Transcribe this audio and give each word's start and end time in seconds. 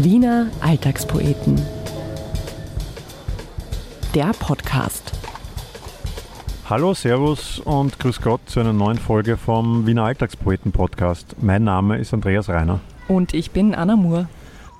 Wiener 0.00 0.46
Alltagspoeten. 0.60 1.60
Der 4.14 4.30
Podcast. 4.38 5.10
Hallo, 6.70 6.94
Servus 6.94 7.58
und 7.58 7.98
Grüß 7.98 8.22
Gott 8.22 8.42
zu 8.46 8.60
einer 8.60 8.72
neuen 8.72 8.98
Folge 8.98 9.36
vom 9.36 9.88
Wiener 9.88 10.04
Alltagspoeten 10.04 10.70
Podcast. 10.70 11.34
Mein 11.42 11.64
Name 11.64 11.98
ist 11.98 12.14
Andreas 12.14 12.48
Reiner. 12.48 12.78
Und 13.08 13.34
ich 13.34 13.50
bin 13.50 13.74
Anna 13.74 13.96
Moore. 13.96 14.28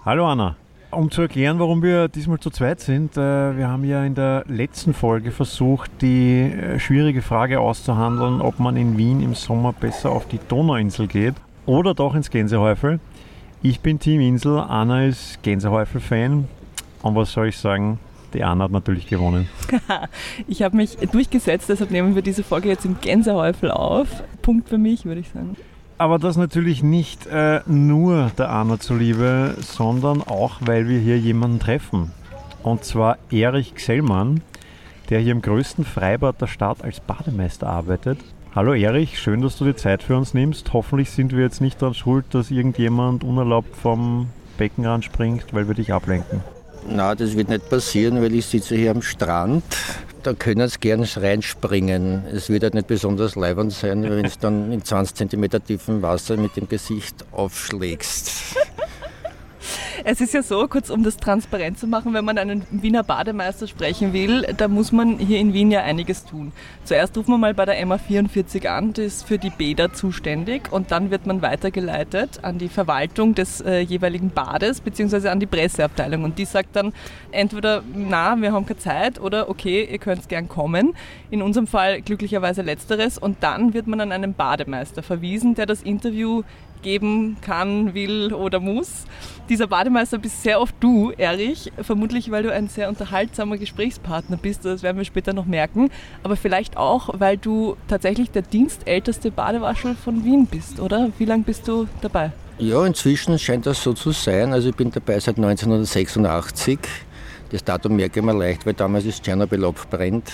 Hallo 0.04 0.24
Anna. 0.24 0.54
Um 0.92 1.10
zu 1.10 1.22
erklären, 1.22 1.58
warum 1.58 1.82
wir 1.82 2.06
diesmal 2.06 2.38
zu 2.38 2.50
zweit 2.50 2.78
sind, 2.78 3.16
äh, 3.16 3.56
wir 3.56 3.66
haben 3.66 3.82
ja 3.82 4.04
in 4.04 4.14
der 4.14 4.44
letzten 4.46 4.94
Folge 4.94 5.32
versucht, 5.32 5.90
die 6.00 6.42
äh, 6.42 6.78
schwierige 6.78 7.22
Frage 7.22 7.58
auszuhandeln, 7.58 8.40
ob 8.40 8.60
man 8.60 8.76
in 8.76 8.96
Wien 8.96 9.20
im 9.20 9.34
Sommer 9.34 9.72
besser 9.72 10.12
auf 10.12 10.28
die 10.28 10.38
Donauinsel 10.46 11.08
geht 11.08 11.34
oder 11.66 11.92
doch 11.92 12.14
ins 12.14 12.30
Gänsehäufel. 12.30 13.00
Ich 13.60 13.80
bin 13.80 13.98
Team 13.98 14.20
Insel, 14.20 14.60
Anna 14.60 15.06
ist 15.06 15.42
Gänsehäufel-Fan. 15.42 16.46
Und 17.02 17.14
was 17.16 17.32
soll 17.32 17.48
ich 17.48 17.58
sagen? 17.58 17.98
Die 18.32 18.44
Anna 18.44 18.64
hat 18.64 18.70
natürlich 18.70 19.08
gewonnen. 19.08 19.48
ich 20.46 20.62
habe 20.62 20.76
mich 20.76 20.96
durchgesetzt, 21.10 21.68
deshalb 21.68 21.90
nehmen 21.90 22.14
wir 22.14 22.22
diese 22.22 22.44
Folge 22.44 22.68
jetzt 22.68 22.84
im 22.84 23.00
Gänsehäufel 23.00 23.72
auf. 23.72 24.22
Punkt 24.42 24.68
für 24.68 24.78
mich, 24.78 25.06
würde 25.06 25.22
ich 25.22 25.30
sagen. 25.30 25.56
Aber 25.96 26.20
das 26.20 26.36
natürlich 26.36 26.84
nicht 26.84 27.26
äh, 27.26 27.62
nur 27.66 28.30
der 28.38 28.50
Anna 28.50 28.78
zuliebe, 28.78 29.56
sondern 29.58 30.22
auch, 30.22 30.58
weil 30.60 30.88
wir 30.88 31.00
hier 31.00 31.18
jemanden 31.18 31.58
treffen. 31.58 32.12
Und 32.62 32.84
zwar 32.84 33.18
Erich 33.32 33.74
Gsellmann, 33.74 34.40
der 35.10 35.18
hier 35.18 35.32
im 35.32 35.42
größten 35.42 35.84
Freibad 35.84 36.40
der 36.40 36.46
Stadt 36.46 36.84
als 36.84 37.00
Bademeister 37.00 37.66
arbeitet. 37.66 38.20
Hallo 38.54 38.74
Erich, 38.74 39.18
schön, 39.18 39.42
dass 39.42 39.56
du 39.58 39.64
die 39.64 39.76
Zeit 39.76 40.02
für 40.02 40.16
uns 40.16 40.34
nimmst. 40.34 40.72
Hoffentlich 40.72 41.10
sind 41.10 41.32
wir 41.32 41.42
jetzt 41.42 41.60
nicht 41.60 41.80
daran 41.80 41.94
schuld, 41.94 42.24
dass 42.32 42.50
irgendjemand 42.50 43.22
unerlaubt 43.22 43.76
vom 43.76 44.28
Beckenrand 44.56 45.04
springt, 45.04 45.44
weil 45.52 45.68
wir 45.68 45.74
dich 45.74 45.92
ablenken. 45.92 46.42
Na, 46.88 47.14
das 47.14 47.36
wird 47.36 47.50
nicht 47.50 47.68
passieren, 47.68 48.22
weil 48.22 48.34
ich 48.34 48.46
sitze 48.46 48.74
hier 48.74 48.90
am 48.90 49.02
Strand 49.02 49.64
da 50.22 50.34
können 50.34 50.68
sie 50.68 50.78
gern 50.78 51.02
reinspringen. 51.02 52.24
Es 52.32 52.50
wird 52.50 52.62
halt 52.62 52.74
nicht 52.74 52.86
besonders 52.86 53.34
leibend 53.34 53.72
sein, 53.72 54.02
wenn 54.02 54.24
du 54.24 54.30
dann 54.40 54.72
in 54.72 54.84
20 54.84 55.30
cm 55.30 55.64
tiefem 55.64 56.02
Wasser 56.02 56.36
mit 56.36 56.56
dem 56.56 56.68
Gesicht 56.68 57.24
aufschlägst. 57.32 58.56
Es 60.04 60.20
ist 60.20 60.32
ja 60.32 60.42
so, 60.42 60.68
kurz 60.68 60.90
um 60.90 61.02
das 61.02 61.16
transparent 61.16 61.78
zu 61.78 61.88
machen, 61.88 62.14
wenn 62.14 62.24
man 62.24 62.38
einen 62.38 62.64
Wiener 62.70 63.02
Bademeister 63.02 63.66
sprechen 63.66 64.12
will, 64.12 64.46
da 64.56 64.68
muss 64.68 64.92
man 64.92 65.18
hier 65.18 65.40
in 65.40 65.52
Wien 65.52 65.72
ja 65.72 65.82
einiges 65.82 66.24
tun. 66.24 66.52
Zuerst 66.84 67.16
ruft 67.16 67.28
man 67.28 67.40
mal 67.40 67.52
bei 67.52 67.64
der 67.64 67.84
MA44 67.84 68.68
an, 68.68 68.92
die 68.92 69.02
ist 69.02 69.26
für 69.26 69.38
die 69.38 69.50
Bäder 69.50 69.92
zuständig 69.92 70.72
und 70.72 70.92
dann 70.92 71.10
wird 71.10 71.26
man 71.26 71.42
weitergeleitet 71.42 72.40
an 72.42 72.58
die 72.58 72.68
Verwaltung 72.68 73.34
des 73.34 73.60
äh, 73.60 73.80
jeweiligen 73.80 74.30
Bades 74.30 74.80
bzw. 74.80 75.28
an 75.28 75.40
die 75.40 75.46
Presseabteilung 75.46 76.22
und 76.22 76.38
die 76.38 76.44
sagt 76.44 76.76
dann 76.76 76.92
entweder, 77.32 77.82
na, 77.94 78.40
wir 78.40 78.52
haben 78.52 78.66
keine 78.66 78.78
Zeit 78.78 79.20
oder 79.20 79.48
okay, 79.48 79.88
ihr 79.90 79.98
könnt 79.98 80.28
gern 80.28 80.48
kommen. 80.48 80.94
In 81.30 81.42
unserem 81.42 81.66
Fall 81.66 82.02
glücklicherweise 82.02 82.62
letzteres 82.62 83.18
und 83.18 83.38
dann 83.42 83.74
wird 83.74 83.88
man 83.88 84.00
an 84.00 84.12
einen 84.12 84.34
Bademeister 84.34 85.02
verwiesen, 85.02 85.54
der 85.54 85.66
das 85.66 85.82
Interview 85.82 86.42
geben 86.82 87.36
kann, 87.40 87.94
will 87.94 88.32
oder 88.32 88.60
muss. 88.60 89.04
Dieser 89.48 89.66
Bademeister 89.66 90.18
bist 90.18 90.42
sehr 90.42 90.60
oft 90.60 90.74
du, 90.80 91.12
Erich, 91.16 91.72
vermutlich 91.80 92.30
weil 92.30 92.42
du 92.42 92.52
ein 92.52 92.68
sehr 92.68 92.88
unterhaltsamer 92.88 93.56
Gesprächspartner 93.56 94.36
bist, 94.36 94.64
das 94.64 94.82
werden 94.82 94.98
wir 94.98 95.04
später 95.04 95.32
noch 95.32 95.46
merken, 95.46 95.90
aber 96.22 96.36
vielleicht 96.36 96.76
auch, 96.76 97.10
weil 97.18 97.38
du 97.38 97.76
tatsächlich 97.88 98.30
der 98.30 98.42
dienstälteste 98.42 99.30
Badewaschel 99.30 99.94
von 99.94 100.24
Wien 100.24 100.46
bist, 100.46 100.80
oder? 100.80 101.10
Wie 101.18 101.24
lange 101.24 101.44
bist 101.44 101.66
du 101.66 101.86
dabei? 102.00 102.32
Ja, 102.58 102.84
inzwischen 102.84 103.38
scheint 103.38 103.66
das 103.66 103.82
so 103.82 103.92
zu 103.92 104.10
sein. 104.10 104.52
Also 104.52 104.70
ich 104.70 104.74
bin 104.74 104.90
dabei 104.90 105.20
seit 105.20 105.36
1986 105.36 106.80
das 107.50 107.64
Datum 107.64 107.96
merke 107.96 108.20
ich 108.20 108.26
mir 108.26 108.34
leicht, 108.34 108.66
weil 108.66 108.74
damals 108.74 109.04
ist 109.04 109.22
Tschernobyl 109.22 109.64
abbrennt. 109.64 110.30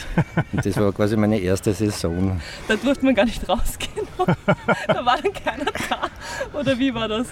Und 0.52 0.66
das 0.66 0.76
war 0.76 0.92
quasi 0.92 1.16
meine 1.16 1.38
erste 1.38 1.72
Saison. 1.72 2.40
Da 2.68 2.76
durfte 2.76 3.04
man 3.04 3.14
gar 3.14 3.24
nicht 3.24 3.48
rausgehen. 3.48 4.06
da 4.88 5.06
war 5.06 5.18
dann 5.22 5.32
keiner 5.32 5.70
da. 5.88 6.58
Oder 6.58 6.78
wie 6.78 6.92
war 6.94 7.08
das? 7.08 7.28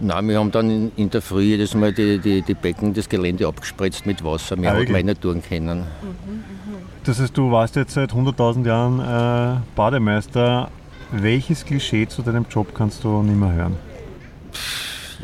Nein, 0.00 0.28
wir 0.28 0.38
haben 0.38 0.50
dann 0.50 0.92
in, 0.96 1.10
der 1.10 1.22
Früh 1.22 1.42
jedes 1.42 1.74
Mal 1.74 1.92
die, 1.92 2.18
die, 2.18 2.42
die, 2.42 2.54
Becken, 2.54 2.92
das 2.94 3.08
Gelände 3.08 3.46
abgespritzt 3.46 4.06
mit 4.06 4.24
Wasser. 4.24 4.60
Wir 4.60 4.72
ah, 4.72 4.74
haben 4.74 4.90
meine 4.90 5.18
Touren 5.18 5.42
können. 5.42 5.78
Mhm, 5.78 5.84
mh. 5.84 6.44
Das 7.04 7.20
heißt, 7.20 7.36
du 7.36 7.50
warst 7.52 7.76
jetzt 7.76 7.94
seit 7.94 8.12
100.000 8.12 8.66
Jahren 8.66 9.00
äh, 9.00 9.60
Bademeister. 9.76 10.70
Welches 11.12 11.64
Klischee 11.64 12.08
zu 12.08 12.22
deinem 12.22 12.46
Job 12.50 12.74
kannst 12.74 13.04
du 13.04 13.22
nicht 13.22 13.38
mehr 13.38 13.52
hören? 13.52 13.76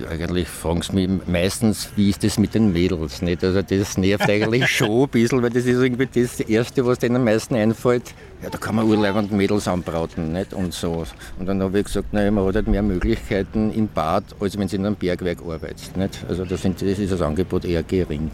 Eigentlich 0.09 0.49
fragen 0.49 0.83
sie 0.83 0.93
mich 0.93 1.27
meistens, 1.27 1.91
wie 1.97 2.11
ist 2.11 2.22
das 2.25 2.38
mit 2.38 2.55
den 2.55 2.72
Mädels? 2.72 3.22
Nicht? 3.22 3.43
Also 3.44 3.62
das 3.62 3.97
nervt 3.99 4.28
eigentlich 4.28 4.66
schon 4.71 5.03
ein 5.03 5.09
bisschen, 5.09 5.43
weil 5.43 5.50
das 5.50 5.65
ist 5.65 5.81
irgendwie 5.81 6.06
das 6.06 6.41
Erste, 6.41 6.84
was 6.87 6.99
denen 6.99 7.16
am 7.16 7.25
meisten 7.25 7.55
einfällt. 7.55 8.15
Ja, 8.43 8.50
da 8.50 8.59
kann 8.59 8.77
man 8.77 8.87
urleibend 8.87 9.33
Mädels 9.33 9.69
anbraten 9.69 10.33
nicht? 10.33 10.55
und 10.55 10.72
so. 10.72 11.05
Und 11.38 11.47
dann 11.47 11.62
habe 11.62 11.78
ich 11.78 11.87
gesagt, 11.87 12.12
naja, 12.12 12.31
man 12.31 12.47
hat 12.47 12.55
halt 12.55 12.69
mehr 12.69 12.83
Möglichkeiten 12.83 13.72
im 13.72 13.88
Bad, 13.88 14.25
als 14.41 14.59
wenn 14.59 14.69
sie 14.69 14.77
in 14.77 14.87
einem 14.87 14.97
Bergwerk 14.97 15.41
arbeitet. 15.43 15.97
Nicht? 15.97 16.25
Also 16.28 16.44
das, 16.44 16.62
das 16.62 16.82
ist 16.82 17.12
das 17.12 17.21
Angebot 17.21 17.65
eher 17.65 17.82
gering. 17.82 18.31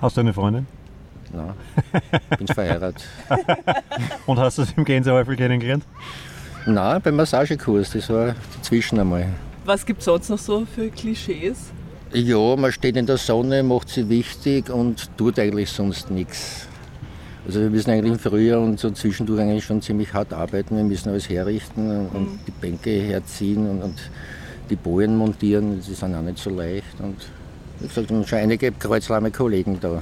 Hast 0.00 0.16
du 0.16 0.20
eine 0.20 0.32
Freundin? 0.32 0.66
Nein, 1.32 1.52
bin 2.38 2.46
verheiratet. 2.46 3.04
und 4.26 4.38
hast 4.38 4.58
du 4.58 4.62
es 4.62 4.72
im 4.76 4.84
Gänsehäufel 4.84 5.36
kennengelernt? 5.36 5.84
Nein, 6.66 7.00
beim 7.02 7.16
Massagekurs, 7.16 7.90
das 7.90 8.08
war 8.10 8.34
dazwischen 8.56 8.98
einmal. 8.98 9.28
Was 9.66 9.84
gibt 9.84 9.98
es 9.98 10.04
sonst 10.04 10.30
noch 10.30 10.38
so 10.38 10.64
für 10.64 10.90
Klischees? 10.90 11.72
Ja, 12.12 12.54
man 12.54 12.70
steht 12.70 12.96
in 12.96 13.04
der 13.04 13.16
Sonne, 13.16 13.64
macht 13.64 13.88
sie 13.88 14.08
wichtig 14.08 14.70
und 14.70 15.10
tut 15.18 15.40
eigentlich 15.40 15.70
sonst 15.70 16.08
nichts. 16.08 16.68
Also 17.44 17.60
wir 17.60 17.70
müssen 17.70 17.90
eigentlich 17.90 18.12
im 18.12 18.18
Frühjahr 18.20 18.60
und 18.60 18.78
so 18.78 18.92
zwischendurch 18.92 19.40
eigentlich 19.40 19.64
schon 19.64 19.82
ziemlich 19.82 20.14
hart 20.14 20.32
arbeiten. 20.32 20.76
Wir 20.76 20.84
müssen 20.84 21.08
alles 21.08 21.28
herrichten 21.28 21.90
und, 21.90 22.12
mhm. 22.12 22.16
und 22.16 22.38
die 22.46 22.52
Bänke 22.52 22.90
herziehen 22.90 23.68
und, 23.68 23.82
und, 23.82 24.10
die 24.70 24.76
Bojen 24.76 25.16
montieren. 25.16 25.78
Das 25.78 25.88
ist 25.88 26.00
dann 26.00 26.14
auch 26.14 26.22
nicht 26.22 26.38
so 26.38 26.50
leicht. 26.50 27.00
Und 27.00 27.16
wie 27.80 27.88
gesagt, 27.88 28.08
wir 28.08 28.16
haben 28.16 28.26
schon 28.26 28.38
einige 28.38 28.70
kreuzlahme 28.70 29.32
Kollegen 29.32 29.78
da. 29.80 30.00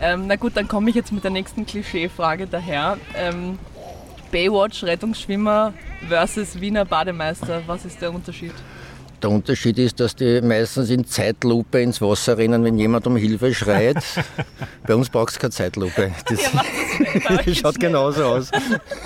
Ähm, 0.00 0.24
na 0.26 0.36
gut, 0.36 0.52
dann 0.54 0.68
komme 0.68 0.90
ich 0.90 0.96
jetzt 0.96 1.12
mit 1.12 1.24
der 1.24 1.30
nächsten 1.30 1.64
Klischeefrage 1.64 2.46
daher. 2.46 2.98
Ähm, 3.16 3.58
Baywatch 4.36 4.84
Rettungsschwimmer 4.84 5.72
versus 6.10 6.60
Wiener 6.60 6.84
Bademeister, 6.84 7.62
was 7.66 7.86
ist 7.86 8.02
der 8.02 8.12
Unterschied? 8.12 8.52
Der 9.22 9.30
Unterschied 9.30 9.78
ist, 9.78 9.98
dass 9.98 10.14
die 10.14 10.42
meistens 10.42 10.90
in 10.90 11.06
Zeitlupe 11.06 11.80
ins 11.80 12.02
Wasser 12.02 12.36
rennen, 12.36 12.62
wenn 12.62 12.76
jemand 12.76 13.06
um 13.06 13.16
Hilfe 13.16 13.54
schreit. 13.54 13.96
Bei 14.86 14.94
uns 14.94 15.08
braucht 15.08 15.30
es 15.30 15.38
keine 15.38 15.52
Zeitlupe. 15.52 16.12
Das 16.28 16.52
ja, 16.52 17.54
schaut 17.54 17.80
genauso 17.80 18.24
aus. 18.24 18.50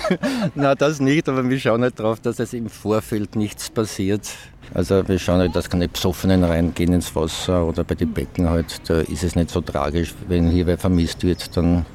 Nein, 0.55 0.75
das 0.77 0.99
nicht, 0.99 1.29
aber 1.29 1.49
wir 1.49 1.57
schauen 1.61 1.81
halt 1.81 1.97
darauf, 1.97 2.19
dass 2.19 2.37
es 2.39 2.51
im 2.51 2.69
Vorfeld 2.69 3.37
nichts 3.37 3.69
passiert. 3.69 4.27
Also 4.73 5.07
wir 5.07 5.17
schauen 5.17 5.39
halt, 5.39 5.55
dass 5.55 5.69
keine 5.69 5.87
Besoffenen 5.87 6.43
reingehen 6.43 6.91
ins 6.91 7.15
Wasser 7.15 7.65
oder 7.65 7.85
bei 7.85 7.95
den 7.95 8.11
Becken 8.11 8.49
halt. 8.49 8.81
Da 8.89 8.99
ist 8.99 9.23
es 9.23 9.35
nicht 9.35 9.49
so 9.49 9.61
tragisch. 9.61 10.13
Wenn 10.27 10.49
hier 10.49 10.67
wer 10.67 10.77
vermisst 10.77 11.23
wird, 11.23 11.55
dann 11.55 11.85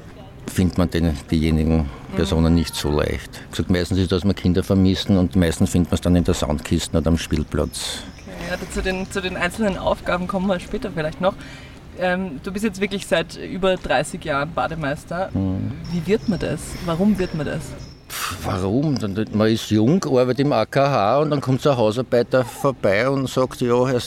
findet 0.49 0.77
man 0.77 0.89
den, 0.89 1.15
diejenigen 1.29 1.89
Personen 2.15 2.55
nicht 2.55 2.75
so 2.75 2.89
leicht. 2.89 3.29
Gesagt, 3.51 3.69
meistens 3.69 3.99
ist 3.99 4.11
das, 4.11 4.21
dass 4.21 4.27
wir 4.27 4.33
Kinder 4.33 4.63
vermissen 4.63 5.17
und 5.17 5.35
meistens 5.35 5.69
findet 5.69 5.91
man 5.91 5.95
es 5.95 6.01
dann 6.01 6.15
in 6.15 6.23
der 6.23 6.33
Soundkiste 6.33 6.97
oder 6.97 7.07
am 7.07 7.17
Spielplatz. 7.17 8.03
Okay, 8.25 8.31
ja, 8.49 8.71
zu, 8.71 8.81
den, 8.81 9.09
zu 9.11 9.21
den 9.21 9.37
einzelnen 9.37 9.77
Aufgaben 9.77 10.27
kommen 10.27 10.47
wir 10.47 10.59
später 10.59 10.91
vielleicht 10.91 11.21
noch. 11.21 11.35
Ähm, 11.99 12.39
du 12.43 12.51
bist 12.51 12.63
jetzt 12.63 12.79
wirklich 12.79 13.07
seit 13.07 13.37
über 13.37 13.75
30 13.75 14.23
Jahren 14.23 14.53
Bademeister. 14.53 15.29
Mhm. 15.33 15.71
Wie 15.91 16.05
wird 16.05 16.29
man 16.29 16.39
das? 16.39 16.61
Warum 16.85 17.17
wird 17.17 17.33
man 17.33 17.45
das? 17.45 17.61
Warum? 18.43 18.97
Man 19.33 19.47
ist 19.49 19.69
jung, 19.69 20.03
arbeitet 20.03 20.39
im 20.39 20.53
AKH 20.53 21.19
und 21.19 21.31
dann 21.31 21.41
kommt 21.41 21.61
so 21.61 21.71
ein 21.71 21.77
Hausarbeiter 21.77 22.45
vorbei 22.45 23.09
und 23.09 23.29
sagt, 23.29 23.61
ja, 23.61 23.89
er 23.89 24.01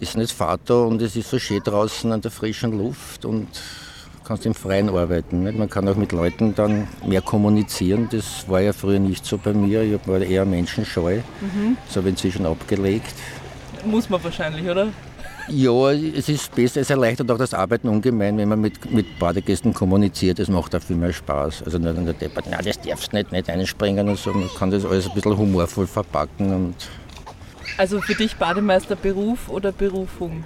ist 0.00 0.16
nicht 0.16 0.32
Vater 0.32 0.86
und 0.86 1.02
es 1.02 1.16
ist 1.16 1.30
so 1.30 1.38
schön 1.38 1.62
draußen 1.62 2.10
an 2.12 2.20
der 2.20 2.30
frischen 2.30 2.72
Luft 2.72 3.24
und 3.24 3.48
kannst 4.30 4.46
im 4.46 4.54
Freien 4.54 4.88
arbeiten. 4.88 5.42
Nicht? 5.42 5.58
Man 5.58 5.68
kann 5.68 5.88
auch 5.88 5.96
mit 5.96 6.12
Leuten 6.12 6.54
dann 6.54 6.86
mehr 7.04 7.20
kommunizieren. 7.20 8.08
Das 8.12 8.48
war 8.48 8.60
ja 8.60 8.72
früher 8.72 9.00
nicht 9.00 9.26
so 9.26 9.36
bei 9.38 9.52
mir. 9.52 9.82
Ich 9.82 9.98
war 10.06 10.20
eher 10.20 10.44
menschenscheu. 10.44 11.16
Mhm. 11.40 11.76
Das 11.84 11.96
habe 11.96 12.08
ich 12.08 12.12
inzwischen 12.12 12.46
abgelegt. 12.46 13.12
Muss 13.84 14.08
man 14.08 14.22
wahrscheinlich, 14.22 14.70
oder? 14.70 14.86
Ja, 15.48 15.90
es 15.90 16.28
ist 16.28 16.54
besser, 16.54 16.80
es 16.80 16.90
erleichtert 16.90 17.28
auch 17.28 17.38
das 17.38 17.54
Arbeiten 17.54 17.88
ungemein, 17.88 18.38
wenn 18.38 18.48
man 18.48 18.60
mit, 18.60 18.92
mit 18.92 19.18
Badegästen 19.18 19.74
kommuniziert. 19.74 20.38
Es 20.38 20.46
macht 20.48 20.76
auch 20.76 20.82
viel 20.82 20.94
mehr 20.94 21.12
Spaß. 21.12 21.64
Also 21.64 21.78
nicht 21.78 21.98
an 21.98 22.04
der 22.04 22.14
Debatte, 22.14 22.50
na, 22.52 22.58
das 22.58 22.80
darfst 22.82 23.12
du 23.12 23.16
nicht, 23.16 23.32
nicht 23.32 23.50
einspringen 23.50 24.08
und 24.08 24.16
so. 24.16 24.32
Man 24.32 24.48
kann 24.56 24.70
das 24.70 24.84
alles 24.84 25.08
ein 25.08 25.14
bisschen 25.14 25.36
humorvoll 25.36 25.88
verpacken. 25.88 26.54
Und 26.54 26.74
also 27.78 28.00
für 28.00 28.14
dich 28.14 28.36
Bademeister 28.36 28.94
Beruf 28.94 29.48
oder 29.48 29.72
Berufung? 29.72 30.44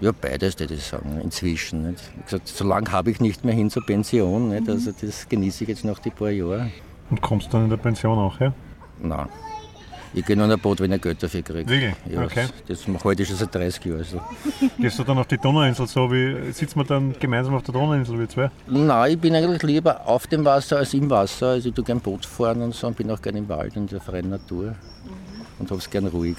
Ja, 0.00 0.12
beides, 0.12 0.58
würde 0.58 0.74
ich 0.74 0.84
sagen, 0.84 1.20
inzwischen. 1.22 1.90
Nicht? 1.90 2.02
Ich 2.18 2.24
gesagt, 2.26 2.48
so 2.48 2.64
lange 2.64 2.90
habe 2.92 3.10
ich 3.10 3.20
nicht 3.20 3.44
mehr 3.44 3.54
hin 3.54 3.70
zur 3.70 3.84
Pension. 3.84 4.50
Nicht? 4.50 4.64
Mhm. 4.64 4.70
Also 4.70 4.92
das 5.00 5.28
genieße 5.28 5.64
ich 5.64 5.68
jetzt 5.68 5.84
noch 5.84 5.98
die 5.98 6.10
paar 6.10 6.30
Jahre. 6.30 6.70
Und 7.10 7.20
kommst 7.20 7.48
du 7.48 7.52
dann 7.52 7.64
in 7.64 7.70
der 7.70 7.78
Pension 7.78 8.18
auch 8.18 8.38
her? 8.38 8.52
Nein. 9.00 9.28
Ich 10.14 10.24
gehe 10.24 10.36
nur 10.36 10.46
in 10.46 10.52
ein 10.52 10.58
Boot, 10.58 10.80
wenn 10.80 10.90
ich 10.92 11.02
Geld 11.02 11.22
dafür 11.22 11.42
kriege. 11.42 11.68
Wirklich? 11.68 11.94
Ja, 12.10 12.22
Okay. 12.24 12.46
Das 12.66 12.86
mache 12.88 12.98
ich 12.98 13.04
heute 13.04 13.26
schon 13.26 13.36
seit 13.36 13.54
30 13.54 13.84
Jahren. 13.84 13.98
Also. 13.98 14.20
Gehst 14.78 14.98
du 14.98 15.04
dann 15.04 15.18
auf 15.18 15.26
die 15.26 15.36
Donauinsel 15.36 15.86
so 15.86 16.10
wie, 16.10 16.50
sitzen 16.52 16.78
wir 16.80 16.84
dann 16.84 17.14
gemeinsam 17.18 17.54
auf 17.54 17.62
der 17.62 17.74
Donauinsel 17.74 18.18
wie 18.18 18.28
zwei? 18.28 18.50
Nein, 18.66 19.12
ich 19.12 19.18
bin 19.18 19.34
eigentlich 19.34 19.62
lieber 19.62 20.06
auf 20.06 20.26
dem 20.26 20.44
Wasser 20.44 20.78
als 20.78 20.94
im 20.94 21.10
Wasser. 21.10 21.48
Also 21.48 21.68
ich 21.68 21.74
tue 21.74 21.84
gerne 21.84 22.00
Boot 22.00 22.24
fahren 22.24 22.62
und 22.62 22.74
so 22.74 22.86
und 22.86 22.96
bin 22.96 23.10
auch 23.10 23.20
gerne 23.20 23.38
im 23.38 23.48
Wald 23.48 23.76
und 23.76 23.82
in 23.82 23.88
der 23.88 24.00
freien 24.00 24.30
Natur. 24.30 24.74
Und 25.58 25.70
habe 25.70 25.78
es 25.80 25.90
gern 25.90 26.06
ruhig. 26.06 26.36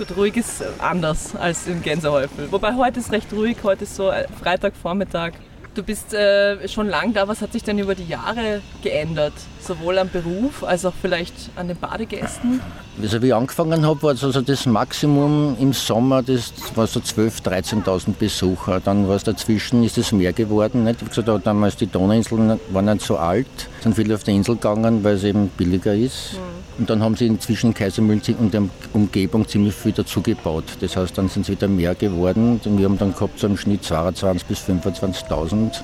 Gut, 0.00 0.16
ruhig 0.16 0.34
ist 0.38 0.64
anders 0.78 1.36
als 1.36 1.66
im 1.66 1.82
Gänsehäufel. 1.82 2.50
Wobei 2.50 2.74
heute 2.74 3.00
ist 3.00 3.12
recht 3.12 3.30
ruhig, 3.34 3.58
heute 3.62 3.84
ist 3.84 3.96
so 3.96 4.08
äh, 4.08 4.26
Freitagvormittag. 4.42 5.32
Du 5.74 5.82
bist 5.82 6.14
äh, 6.14 6.66
schon 6.68 6.88
lang 6.88 7.12
da, 7.12 7.28
was 7.28 7.42
hat 7.42 7.52
sich 7.52 7.64
denn 7.64 7.78
über 7.78 7.94
die 7.94 8.06
Jahre 8.06 8.62
geändert? 8.82 9.34
Sowohl 9.60 9.98
am 9.98 10.08
Beruf 10.08 10.64
als 10.64 10.86
auch 10.86 10.94
vielleicht 11.02 11.34
an 11.54 11.68
den 11.68 11.76
Badegästen? 11.76 12.62
Also 13.02 13.20
wie 13.20 13.26
ich 13.26 13.34
angefangen 13.34 13.84
habe, 13.84 14.02
war 14.02 14.12
es 14.12 14.24
also 14.24 14.40
das 14.40 14.64
Maximum 14.64 15.58
im 15.60 15.74
Sommer, 15.74 16.22
das 16.22 16.50
war 16.74 16.86
so 16.86 17.00
12.000, 17.00 17.84
13.000 17.84 18.14
Besucher. 18.14 18.80
Dann 18.80 19.06
war 19.06 19.16
es 19.16 19.24
dazwischen, 19.24 19.84
ist 19.84 19.98
es 19.98 20.12
mehr 20.12 20.32
geworden. 20.32 20.84
Nicht? 20.84 21.02
Wie 21.02 21.10
gesagt, 21.10 21.28
auch 21.28 21.40
damals 21.40 21.76
die 21.76 21.86
Donauinseln 21.86 22.58
waren 22.70 22.84
nicht 22.86 23.02
so 23.02 23.18
alt, 23.18 23.46
sind 23.82 23.94
viele 23.96 24.14
auf 24.14 24.24
die 24.24 24.34
Insel 24.34 24.54
gegangen, 24.54 25.04
weil 25.04 25.16
es 25.16 25.24
eben 25.24 25.48
billiger 25.50 25.94
ist. 25.94 26.38
Und 26.80 26.88
dann 26.88 27.02
haben 27.02 27.14
sie 27.14 27.26
inzwischen 27.26 27.74
Kaisermühlen 27.74 28.22
und 28.38 28.54
der 28.54 28.62
Umgebung 28.94 29.46
ziemlich 29.46 29.74
viel 29.74 29.92
dazugebaut. 29.92 30.64
Das 30.80 30.96
heißt, 30.96 31.16
dann 31.18 31.28
sind 31.28 31.42
es 31.42 31.50
wieder 31.50 31.68
mehr 31.68 31.94
geworden. 31.94 32.58
Und 32.64 32.78
wir 32.78 32.86
haben 32.86 32.96
dann 32.96 33.12
gehabt 33.12 33.38
so 33.38 33.48
im 33.48 33.58
Schnitt 33.58 33.84
22.000 33.84 34.40
bis 34.48 34.60
25.000. 34.60 35.82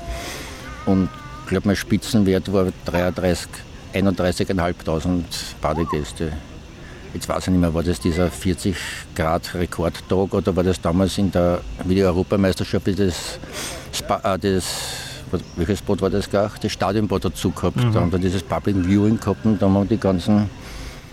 Und 0.87 1.10
ich 1.43 1.48
glaube, 1.50 1.69
mein 1.69 1.76
Spitzenwert 1.76 2.50
war 2.50 2.69
33, 2.87 3.46
31.500 3.93 5.22
Badegäste. 5.60 6.32
Jetzt 7.12 7.28
weiß 7.28 7.44
ich 7.44 7.50
nicht 7.50 7.60
mehr, 7.60 7.75
war 7.75 7.82
das 7.82 8.00
dieser 8.00 8.31
40 8.31 8.75
Grad 9.14 9.54
Rekordtag 9.54 10.32
oder 10.32 10.56
war 10.56 10.64
das 10.64 10.81
damals 10.81 11.19
in 11.19 11.31
der 11.31 11.60
wie 11.84 11.94
die 11.94 12.04
Europameisterschaft 12.04 12.98
das, 12.98 13.38
Spa, 13.93 14.20
äh, 14.25 14.38
das 14.38 14.64
welches 15.56 15.82
Boot 15.82 16.00
war 16.00 16.10
das 16.10 16.31
gar? 16.31 16.50
Das 16.60 16.72
Stadionboot 16.72 17.25
dazu 17.25 17.50
gehabt. 17.50 17.78
Da 17.93 18.00
haben 18.00 18.12
wir 18.12 18.19
dieses 18.19 18.43
Public 18.43 18.76
Viewing 18.87 19.19
gehabt 19.19 19.44
und 19.44 19.60
da 19.60 19.66
haben 19.66 19.75
wir 19.75 19.84
die 19.84 19.98
ganzen. 19.98 20.48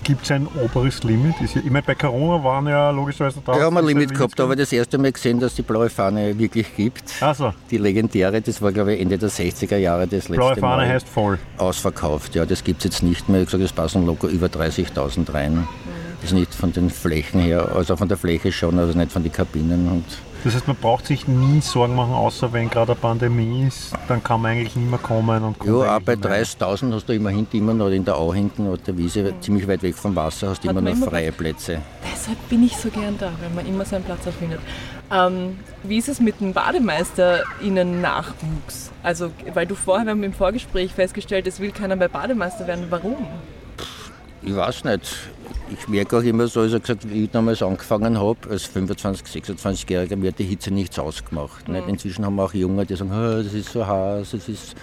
Gibt 0.03 0.23
es 0.23 0.31
ein 0.31 0.47
oberes 0.61 1.01
Limit? 1.03 1.39
Ist 1.41 1.55
ja, 1.55 1.61
ich 1.63 1.71
meine, 1.71 1.83
bei 1.83 1.95
Corona 1.95 2.43
waren 2.43 2.67
ja 2.67 2.89
logischerweise 2.91 3.39
da. 3.45 3.55
Wir 3.55 3.63
haben 3.63 3.77
ein 3.77 3.85
Limit 3.85 4.13
gehabt, 4.13 4.37
aber 4.41 4.55
das 4.55 4.73
erste 4.73 4.97
Mal 4.97 5.11
gesehen, 5.13 5.39
dass 5.39 5.55
die 5.55 5.61
blaue 5.61 5.89
Fahne 5.89 6.37
wirklich 6.37 6.75
gibt. 6.75 7.03
Also, 7.21 7.53
Die 7.71 7.77
legendäre, 7.77 8.41
das 8.41 8.61
war 8.61 8.73
glaube 8.73 8.95
ich 8.95 9.01
Ende 9.01 9.17
der 9.17 9.29
60er 9.29 9.77
Jahre 9.77 10.03
das 10.05 10.27
letzte 10.27 10.33
blaue 10.33 10.55
Fahne 10.57 10.83
Mal. 10.83 10.89
heißt 10.89 11.07
voll. 11.07 11.39
ausverkauft. 11.57 12.35
Ja, 12.35 12.45
das 12.45 12.63
gibt 12.65 12.79
es 12.79 12.83
jetzt 12.85 13.03
nicht 13.03 13.29
mehr. 13.29 13.41
Ich 13.43 13.47
habe 13.47 13.59
gesagt, 13.59 13.71
es 13.71 13.83
passen 13.83 14.05
locker 14.05 14.27
über 14.27 14.47
30.000 14.47 15.33
rein. 15.33 15.65
Das 16.21 16.31
ist 16.31 16.37
nicht 16.37 16.53
von 16.53 16.73
den 16.73 16.89
Flächen 16.89 17.39
her, 17.39 17.69
also 17.73 17.95
von 17.95 18.07
der 18.09 18.17
Fläche 18.17 18.51
schon, 18.51 18.77
also 18.79 18.97
nicht 18.97 19.11
von 19.11 19.23
den 19.23 19.31
Kabinen. 19.31 19.87
Und 19.89 20.05
Das 20.43 20.53
heißt, 20.55 20.67
man 20.67 20.75
braucht 20.75 21.05
sich 21.07 21.25
nie 21.27 21.61
Sorgen 21.61 21.95
machen, 21.95 22.13
außer 22.13 22.51
wenn 22.51 22.69
gerade 22.69 22.91
eine 22.91 22.99
Pandemie 23.01 23.65
ist, 23.67 23.93
dann 24.09 24.21
kann 24.21 24.41
man 24.41 24.51
eigentlich 24.51 24.75
nicht 24.75 24.89
mehr 24.89 24.99
kommen. 24.99 25.41
Und 25.41 25.57
kommt 25.57 25.71
ja, 25.71 25.95
auch 25.95 26.01
bei 26.01 26.15
nicht 26.15 26.23
mehr. 26.25 26.43
30.000 26.45 26.93
hast 26.93 27.07
du 27.07 27.13
immer 27.13 27.29
hinten, 27.29 27.55
immer 27.57 27.73
noch 27.73 27.87
in 27.87 28.03
der 28.03 28.17
Au 28.17 28.33
hinten 28.33 28.67
oder 28.67 28.77
der 28.81 28.97
Wiese, 28.97 29.33
ziemlich 29.39 29.65
weit 29.69 29.81
weg 29.83 29.95
vom 29.95 30.13
Wasser, 30.15 30.49
hast 30.49 30.61
du 30.63 30.69
immer 30.69 30.81
noch 30.81 30.91
immer- 30.91 31.07
freie 31.07 31.31
Plätze. 31.31 31.79
Deshalb 32.13 32.37
bin 32.49 32.61
ich 32.63 32.75
so 32.75 32.89
gern 32.89 33.17
da, 33.17 33.31
weil 33.41 33.51
man 33.55 33.65
immer 33.65 33.85
seinen 33.85 34.03
Platz 34.03 34.25
erfindet. 34.25 34.59
Ähm, 35.11 35.57
wie 35.83 35.97
ist 35.97 36.09
es 36.09 36.19
mit 36.19 36.41
dem 36.41 36.51
BademeisterInnen-Nachwuchs? 36.53 38.91
Also, 39.01 39.31
weil 39.53 39.65
du 39.65 39.75
vorher, 39.75 40.03
wir 40.05 40.11
haben 40.11 40.23
im 40.23 40.33
Vorgespräch 40.33 40.93
festgestellt, 40.93 41.47
es 41.47 41.59
will 41.61 41.71
keiner 41.71 41.95
mehr 41.95 42.09
Bademeister 42.09 42.67
werden. 42.67 42.87
Warum? 42.89 43.15
Ich 44.45 44.55
weiß 44.55 44.83
nicht. 44.83 45.15
Ich 45.71 45.87
merke 45.87 46.17
auch 46.17 46.21
immer 46.23 46.47
so, 46.47 46.61
als 46.61 46.73
ich 46.73 46.81
gesagt, 46.81 47.09
wie 47.09 47.23
ich 47.23 47.31
damals 47.31 47.63
angefangen 47.63 48.19
habe, 48.19 48.49
als 48.49 48.65
25-, 48.69 49.23
26-Jähriger, 49.25 50.15
mir 50.15 50.29
hat 50.29 50.39
die 50.39 50.43
Hitze 50.43 50.71
nichts 50.71 50.99
ausgemacht. 50.99 51.67
Nicht? 51.67 51.87
Inzwischen 51.87 52.25
haben 52.25 52.35
wir 52.35 52.43
auch 52.43 52.53
Junge, 52.53 52.85
die 52.85 52.95
sagen, 52.95 53.11
"Ah, 53.11 53.41
das 53.41 53.53
ist 53.53 53.71
so 53.71 53.85
heiß, 53.87 54.33
es 54.33 54.49
ist 54.49 54.75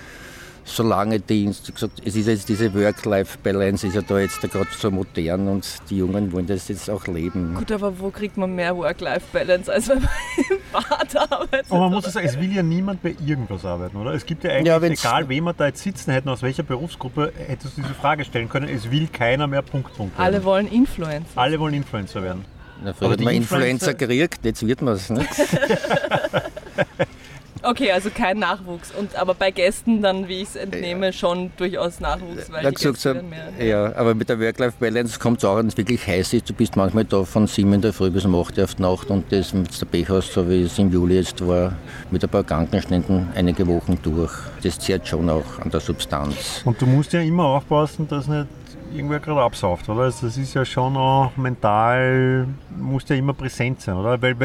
so 0.70 0.82
lange 0.82 1.20
Dienst. 1.20 1.72
Gesagt, 1.74 2.00
es 2.04 2.16
ist 2.16 2.26
jetzt 2.26 2.48
diese 2.48 2.72
Work-Life-Balance, 2.74 3.86
ist 3.88 3.94
ja 3.94 4.02
da 4.02 4.18
jetzt 4.18 4.40
gerade 4.40 4.66
so 4.78 4.90
modern 4.90 5.48
und 5.48 5.66
die 5.90 5.98
Jungen 5.98 6.32
wollen 6.32 6.46
das 6.46 6.68
jetzt 6.68 6.88
auch 6.90 7.06
leben. 7.06 7.54
Gut, 7.54 7.70
aber 7.72 7.98
wo 7.98 8.10
kriegt 8.10 8.36
man 8.36 8.54
mehr 8.54 8.76
Work-Life-Balance, 8.76 9.72
als 9.72 9.88
wenn 9.88 9.98
man 10.00 10.08
im 10.50 10.56
Bad 10.72 11.16
arbeitet? 11.32 11.70
Und 11.70 11.78
man 11.80 11.90
muss 11.92 12.04
ja 12.04 12.10
sagen, 12.10 12.26
es 12.26 12.38
will 12.40 12.52
ja 12.54 12.62
niemand 12.62 13.02
bei 13.02 13.14
irgendwas 13.26 13.64
arbeiten, 13.64 13.96
oder? 13.96 14.12
Es 14.14 14.24
gibt 14.24 14.44
ja 14.44 14.50
eigentlich, 14.50 14.66
Ja, 14.66 14.76
egal 14.82 15.28
wen 15.28 15.44
wir 15.44 15.52
da 15.52 15.66
jetzt 15.66 15.82
sitzen 15.82 16.12
hätten, 16.12 16.28
aus 16.28 16.42
welcher 16.42 16.62
Berufsgruppe, 16.62 17.32
hättest 17.36 17.76
du 17.76 17.82
diese 17.82 17.94
Frage 17.94 18.24
stellen 18.24 18.48
können, 18.48 18.68
es 18.68 18.90
will 18.90 19.08
keiner 19.08 19.46
mehr 19.46 19.62
Punkt, 19.62 19.94
Punkt. 19.96 20.16
werden. 20.18 20.24
Alle 20.34 20.44
wollen 20.44 20.66
Influencer. 20.68 21.26
Alle 21.36 21.58
wollen 21.60 21.74
Influencer 21.74 22.22
werden. 22.22 22.44
Na, 22.82 22.90
Aber 22.90 22.98
früher 22.98 23.10
hat 23.10 23.20
die 23.20 23.24
man 23.24 23.34
Influencer- 23.34 23.66
Influencer 23.68 23.94
gekriegt, 23.94 24.38
jetzt 24.44 24.66
wird 24.66 24.80
man 24.82 24.94
es 24.94 25.10
nicht. 25.10 25.28
Okay, 27.62 27.92
also 27.92 28.10
kein 28.10 28.38
Nachwuchs. 28.38 28.90
Und, 28.98 29.14
aber 29.16 29.34
bei 29.34 29.50
Gästen 29.50 30.00
dann, 30.02 30.28
wie 30.28 30.42
ich 30.42 30.48
es 30.50 30.56
entnehme, 30.56 31.12
schon 31.12 31.50
durchaus 31.56 32.00
Nachwuchs, 32.00 32.50
weil 32.50 32.64
Ja, 32.64 32.70
die 32.70 32.76
gesagt, 32.76 32.94
Gäste 33.02 33.22
mehr. 33.22 33.66
ja, 33.66 33.96
aber 33.96 34.14
mit 34.14 34.28
der 34.28 34.40
Work-Life-Balance 34.40 35.18
kommt 35.18 35.38
es 35.38 35.44
auch, 35.44 35.56
wenn 35.58 35.66
es 35.66 35.76
wirklich 35.76 36.06
heiß 36.06 36.32
ist. 36.32 36.48
Du 36.48 36.54
bist 36.54 36.76
manchmal 36.76 37.04
da 37.04 37.24
von 37.24 37.46
7 37.46 37.72
in 37.72 37.80
der 37.82 37.92
Früh 37.92 38.10
bis 38.10 38.24
um 38.24 38.34
8 38.34 38.58
Uhr 38.58 38.64
auf 38.64 38.74
die 38.74 38.82
Nacht 38.82 39.10
und 39.10 39.30
das 39.32 39.52
mit 39.52 39.78
der 39.80 39.86
Pech 39.86 40.08
hast, 40.08 40.32
so 40.32 40.48
wie 40.48 40.62
es 40.62 40.78
im 40.78 40.90
Juli 40.90 41.16
jetzt 41.16 41.46
war, 41.46 41.74
mit 42.10 42.22
ein 42.24 42.30
paar 42.30 42.44
Krankenständen 42.44 43.28
einige 43.34 43.66
Wochen 43.66 43.98
durch. 44.02 44.32
Das 44.62 44.78
zehrt 44.78 45.06
schon 45.06 45.28
auch 45.28 45.58
an 45.60 45.70
der 45.70 45.80
Substanz. 45.80 46.62
Und 46.64 46.80
du 46.80 46.86
musst 46.86 47.12
ja 47.12 47.20
immer 47.20 47.44
aufpassen, 47.44 48.08
dass 48.08 48.26
nicht 48.28 48.46
irgendwer 48.94 49.20
gerade 49.20 49.40
absauft, 49.40 49.88
oder? 49.88 50.02
Also 50.02 50.26
das 50.26 50.36
ist 50.36 50.54
ja 50.54 50.64
schon 50.64 50.96
auch 50.96 51.36
mental, 51.36 52.46
musst 52.78 53.08
ja 53.10 53.16
immer 53.16 53.32
präsent 53.34 53.80
sein, 53.80 53.96
oder? 53.96 54.20
Weil, 54.20 54.36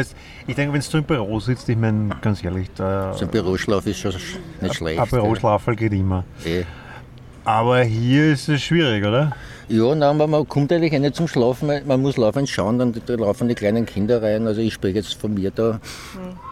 ich 0.47 0.55
denke, 0.55 0.73
wenn 0.73 0.81
du 0.81 0.97
im 0.97 1.03
Büro 1.03 1.39
sitzt, 1.39 1.67
ich 1.69 1.77
meine, 1.77 2.09
ganz 2.21 2.43
ehrlich, 2.43 2.69
da, 2.75 3.13
So 3.13 3.25
ein 3.25 3.31
Büroschlaf 3.31 3.85
ist 3.87 3.99
schon 3.99 4.11
sch- 4.11 4.37
nicht 4.61 4.75
schlecht. 4.75 4.99
ein 4.99 5.07
Büroschlafel 5.07 5.75
geht 5.75 5.93
immer. 5.93 6.23
Eh. 6.45 6.63
Aber 7.43 7.83
hier 7.83 8.33
ist 8.33 8.49
es 8.49 8.61
schwierig, 8.63 9.05
oder? 9.05 9.31
Ja, 9.67 9.93
nein, 9.95 10.17
man 10.17 10.47
kommt 10.47 10.71
eigentlich 10.71 10.93
auch 10.93 10.99
nicht 10.99 11.15
zum 11.15 11.27
Schlafen, 11.27 11.67
weil 11.67 11.83
man 11.85 12.01
muss 12.01 12.17
laufend 12.17 12.47
schauen, 12.49 12.77
dann 12.79 12.93
da 13.05 13.13
laufen 13.15 13.47
die 13.47 13.55
kleinen 13.55 13.85
Kinder 13.85 14.21
rein. 14.21 14.45
Also 14.47 14.61
ich 14.61 14.73
spreche 14.73 14.97
jetzt 14.97 15.15
von 15.15 15.33
mir 15.33 15.51
da. 15.51 15.79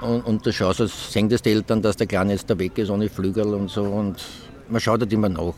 Und, 0.01 0.21
und 0.21 0.45
da 0.45 0.51
schaust 0.51 0.79
du, 0.79 0.87
sehen 0.87 1.29
das 1.29 1.41
die 1.41 1.51
Eltern, 1.51 1.81
dass 1.81 1.95
der 1.95 2.07
Kleine 2.07 2.33
jetzt 2.33 2.49
da 2.49 2.57
weg 2.57 2.77
ist 2.77 2.89
ohne 2.89 3.09
Flügel 3.09 3.53
und 3.53 3.69
so. 3.69 3.83
Und 3.83 4.23
man 4.69 4.81
schaut 4.81 4.99
halt 5.01 5.13
immer 5.13 5.29
nach. 5.29 5.53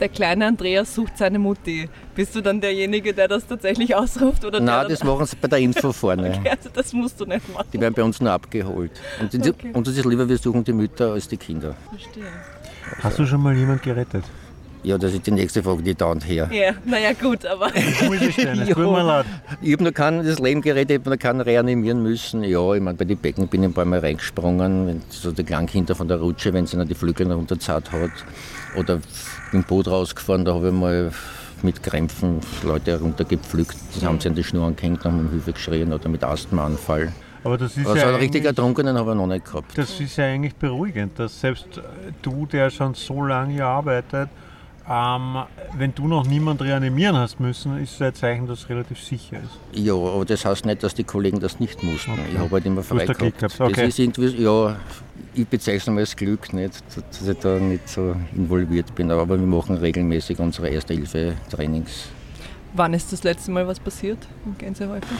Der 0.00 0.08
kleine 0.08 0.46
Andreas 0.46 0.92
sucht 0.94 1.16
seine 1.18 1.38
Mutti. 1.38 1.88
Bist 2.16 2.34
du 2.34 2.40
dann 2.40 2.60
derjenige, 2.60 3.14
der 3.14 3.28
das 3.28 3.46
tatsächlich 3.46 3.94
ausruft? 3.94 4.44
Oder 4.44 4.58
Nein, 4.58 4.80
der 4.80 4.88
das 4.96 5.04
machen 5.04 5.24
sie 5.26 5.36
bei 5.40 5.46
der 5.48 5.58
Info 5.60 5.92
vorne. 5.92 6.42
Also 6.50 6.68
das 6.72 6.92
musst 6.92 7.20
du 7.20 7.24
nicht 7.26 7.52
machen. 7.52 7.66
Die 7.72 7.80
werden 7.80 7.94
bei 7.94 8.02
uns 8.02 8.20
nur 8.20 8.32
abgeholt. 8.32 8.90
Und 9.20 9.32
die, 9.32 9.50
Okay. 9.50 9.70
uns 9.72 9.88
ist 9.88 9.98
es 9.98 10.04
lieber, 10.04 10.28
wir 10.28 10.38
suchen 10.38 10.64
die 10.64 10.72
Mütter 10.72 11.12
als 11.12 11.28
die 11.28 11.36
Kinder. 11.36 11.76
Verstehe. 11.90 12.24
Hast 13.02 13.18
du 13.18 13.26
schon 13.26 13.40
mal 13.42 13.54
jemand 13.56 13.82
gerettet? 13.82 14.24
Ja, 14.82 14.98
das 14.98 15.14
ist 15.14 15.26
die 15.26 15.30
nächste 15.30 15.62
Frage, 15.62 15.82
die 15.82 15.94
dauernd 15.94 16.28
her. 16.28 16.50
Ja, 16.52 16.72
naja 16.84 17.12
gut, 17.14 17.46
aber 17.46 17.68
Ja. 17.74 17.82
tut 18.66 18.76
mir 18.76 19.02
leid. 19.02 19.24
Ich 19.62 19.72
habe 19.72 19.84
noch 19.84 19.94
kein, 19.94 20.22
das 20.26 20.38
Leben 20.40 20.60
gerettet, 20.60 20.90
ich 20.90 20.98
habe 20.98 21.10
noch 21.10 21.18
keinen 21.18 21.40
reanimieren 21.40 22.02
müssen. 22.02 22.44
Ja, 22.44 22.74
ich 22.74 22.82
meine, 22.82 22.98
bei 22.98 23.06
den 23.06 23.16
Becken 23.16 23.48
bin 23.48 23.62
ich 23.62 23.68
ein 23.70 23.72
paar 23.72 23.86
Mal 23.86 24.00
reingesprungen, 24.00 24.86
wenn 24.86 25.02
so 25.08 25.32
die 25.32 25.42
Kleinkinder 25.44 25.94
von 25.94 26.06
der 26.08 26.18
Rutsche, 26.18 26.52
wenn 26.52 26.66
sie 26.66 26.76
noch 26.76 26.84
die 26.86 26.94
Flügel 26.94 27.30
runterzahlt 27.32 27.92
hat. 27.92 28.10
Oder 28.76 28.98
im 29.52 29.62
Boot 29.64 29.88
rausgefahren, 29.88 30.44
da 30.44 30.54
habe 30.54 30.68
ich 30.68 30.74
mal 30.74 31.12
mit 31.62 31.82
Krämpfen 31.82 32.40
Leute 32.62 32.92
heruntergepflückt. 32.92 33.76
Die 33.96 34.06
haben 34.06 34.20
sie 34.20 34.28
an 34.28 34.34
die 34.34 34.44
Schnur 34.44 34.66
angehängt 34.66 35.04
und 35.04 35.12
haben 35.12 35.20
um 35.20 35.30
Hilfe 35.30 35.52
geschrien 35.52 35.92
oder 35.92 36.08
mit 36.08 36.22
Asthmaanfall. 36.22 37.12
Aber 37.42 37.58
das 37.58 37.76
ist 37.76 37.86
Also 37.86 37.98
ja 37.98 38.08
einen 38.08 38.16
richtig 38.16 38.44
Ertrunkenen 38.44 38.96
habe 38.96 39.12
ich 39.12 39.16
noch 39.16 39.26
nicht 39.26 39.44
gehabt. 39.44 39.76
Das 39.76 40.00
ist 40.00 40.16
ja 40.16 40.24
eigentlich 40.24 40.54
beruhigend, 40.54 41.18
dass 41.18 41.40
selbst 41.40 41.66
äh, 41.76 41.82
du, 42.22 42.46
der 42.46 42.70
schon 42.70 42.94
so 42.94 43.22
lange 43.22 43.52
hier 43.52 43.66
arbeitet, 43.66 44.30
ähm, 44.88 45.36
wenn 45.76 45.94
du 45.94 46.08
noch 46.08 46.26
niemand 46.26 46.60
reanimieren 46.60 47.16
hast 47.16 47.40
müssen, 47.40 47.78
ist 47.82 47.94
es 47.94 48.02
ein 48.02 48.14
Zeichen, 48.14 48.46
dass 48.46 48.60
es 48.60 48.68
relativ 48.68 49.02
sicher 49.02 49.38
ist. 49.38 49.78
Ja, 49.78 49.94
aber 49.94 50.24
das 50.24 50.44
heißt 50.44 50.66
nicht, 50.66 50.82
dass 50.82 50.94
die 50.94 51.04
Kollegen 51.04 51.40
das 51.40 51.60
nicht 51.60 51.82
mussten. 51.82 52.12
Ich 52.30 52.38
habe 52.38 52.50
halt 52.50 52.66
immer 52.66 52.82
frei 52.82 53.06
gehabt, 53.06 53.60
okay. 53.60 53.72
Das 53.74 53.88
ist 53.88 53.98
irgendwie, 53.98 54.42
ja, 54.42 54.76
ich 55.34 55.46
bezeichne 55.46 55.78
es 55.78 55.86
mal 55.86 56.00
als 56.00 56.16
Glück, 56.16 56.52
nicht, 56.52 56.82
dass 57.10 57.28
ich 57.28 57.38
da 57.38 57.58
nicht 57.58 57.88
so 57.88 58.14
involviert 58.34 58.94
bin. 58.94 59.10
Aber 59.10 59.38
wir 59.38 59.46
machen 59.46 59.76
regelmäßig 59.76 60.38
unsere 60.38 60.68
Erste-Hilfe-Trainings. 60.68 62.08
wann 62.74 62.94
ist 62.94 63.12
das 63.12 63.22
letzte 63.24 63.50
Mal 63.50 63.66
was 63.66 63.78
passiert 63.80 64.18
im 64.44 64.56
Gänsehäufel? 64.58 65.16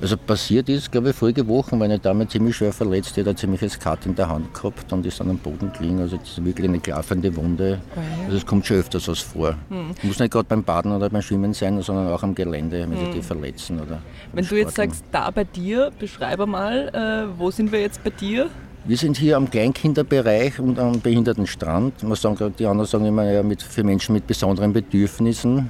Also 0.00 0.16
passiert 0.16 0.68
ist, 0.68 0.92
glaube 0.92 1.10
ich, 1.10 1.16
vorige 1.16 1.46
Woche, 1.48 1.72
weil 1.72 1.86
eine 1.86 1.98
Dame 1.98 2.28
ziemlich 2.28 2.54
schwer 2.54 2.72
verletzt, 2.72 3.16
die 3.16 3.20
hat 3.22 3.28
ein 3.28 3.36
ziemliches 3.36 3.76
Cut 3.80 4.06
in 4.06 4.14
der 4.14 4.28
Hand 4.28 4.54
gehabt 4.54 4.92
und 4.92 5.04
ist 5.04 5.18
dann 5.18 5.30
am 5.30 5.38
Boden 5.38 5.72
gelegen. 5.72 5.98
Also 5.98 6.18
das 6.18 6.28
ist 6.28 6.44
wirklich 6.44 6.68
eine 6.68 6.78
klaffende 6.78 7.34
Wunde. 7.34 7.80
Oh 7.96 7.98
ja. 7.98 8.24
Also 8.26 8.36
es 8.36 8.46
kommt 8.46 8.64
schon 8.64 8.76
öfters 8.76 9.08
was 9.08 9.18
vor. 9.18 9.56
Muss 10.02 10.20
nicht 10.20 10.30
gerade 10.30 10.46
beim 10.48 10.62
Baden 10.62 10.92
oder 10.92 11.10
beim 11.10 11.20
Schwimmen 11.20 11.52
sein, 11.52 11.82
sondern 11.82 12.06
auch 12.12 12.22
am 12.22 12.32
Gelände, 12.32 12.86
wenn 12.88 12.96
sich 12.96 13.10
die 13.10 13.22
verletzen. 13.22 13.80
Oder 13.80 14.00
Wenn 14.32 14.46
du 14.46 14.56
jetzt 14.56 14.76
sagst, 14.76 15.02
da 15.10 15.32
bei 15.32 15.42
dir, 15.42 15.90
beschreibe 15.98 16.46
mal, 16.46 17.26
äh, 17.34 17.36
wo 17.36 17.50
sind 17.50 17.72
wir 17.72 17.80
jetzt 17.80 18.04
bei 18.04 18.10
dir? 18.10 18.50
Wir 18.88 18.96
sind 18.96 19.18
hier 19.18 19.36
am 19.36 19.50
Kleinkinderbereich 19.50 20.58
und 20.58 20.78
am 20.78 20.98
Behindertenstrand. 20.98 22.02
Man 22.02 22.16
sagen, 22.16 22.54
die 22.58 22.64
anderen 22.64 22.88
sagen 22.88 23.04
immer, 23.04 23.30
ja, 23.30 23.42
mit, 23.42 23.60
für 23.60 23.84
Menschen 23.84 24.14
mit 24.14 24.26
besonderen 24.26 24.72
Bedürfnissen. 24.72 25.68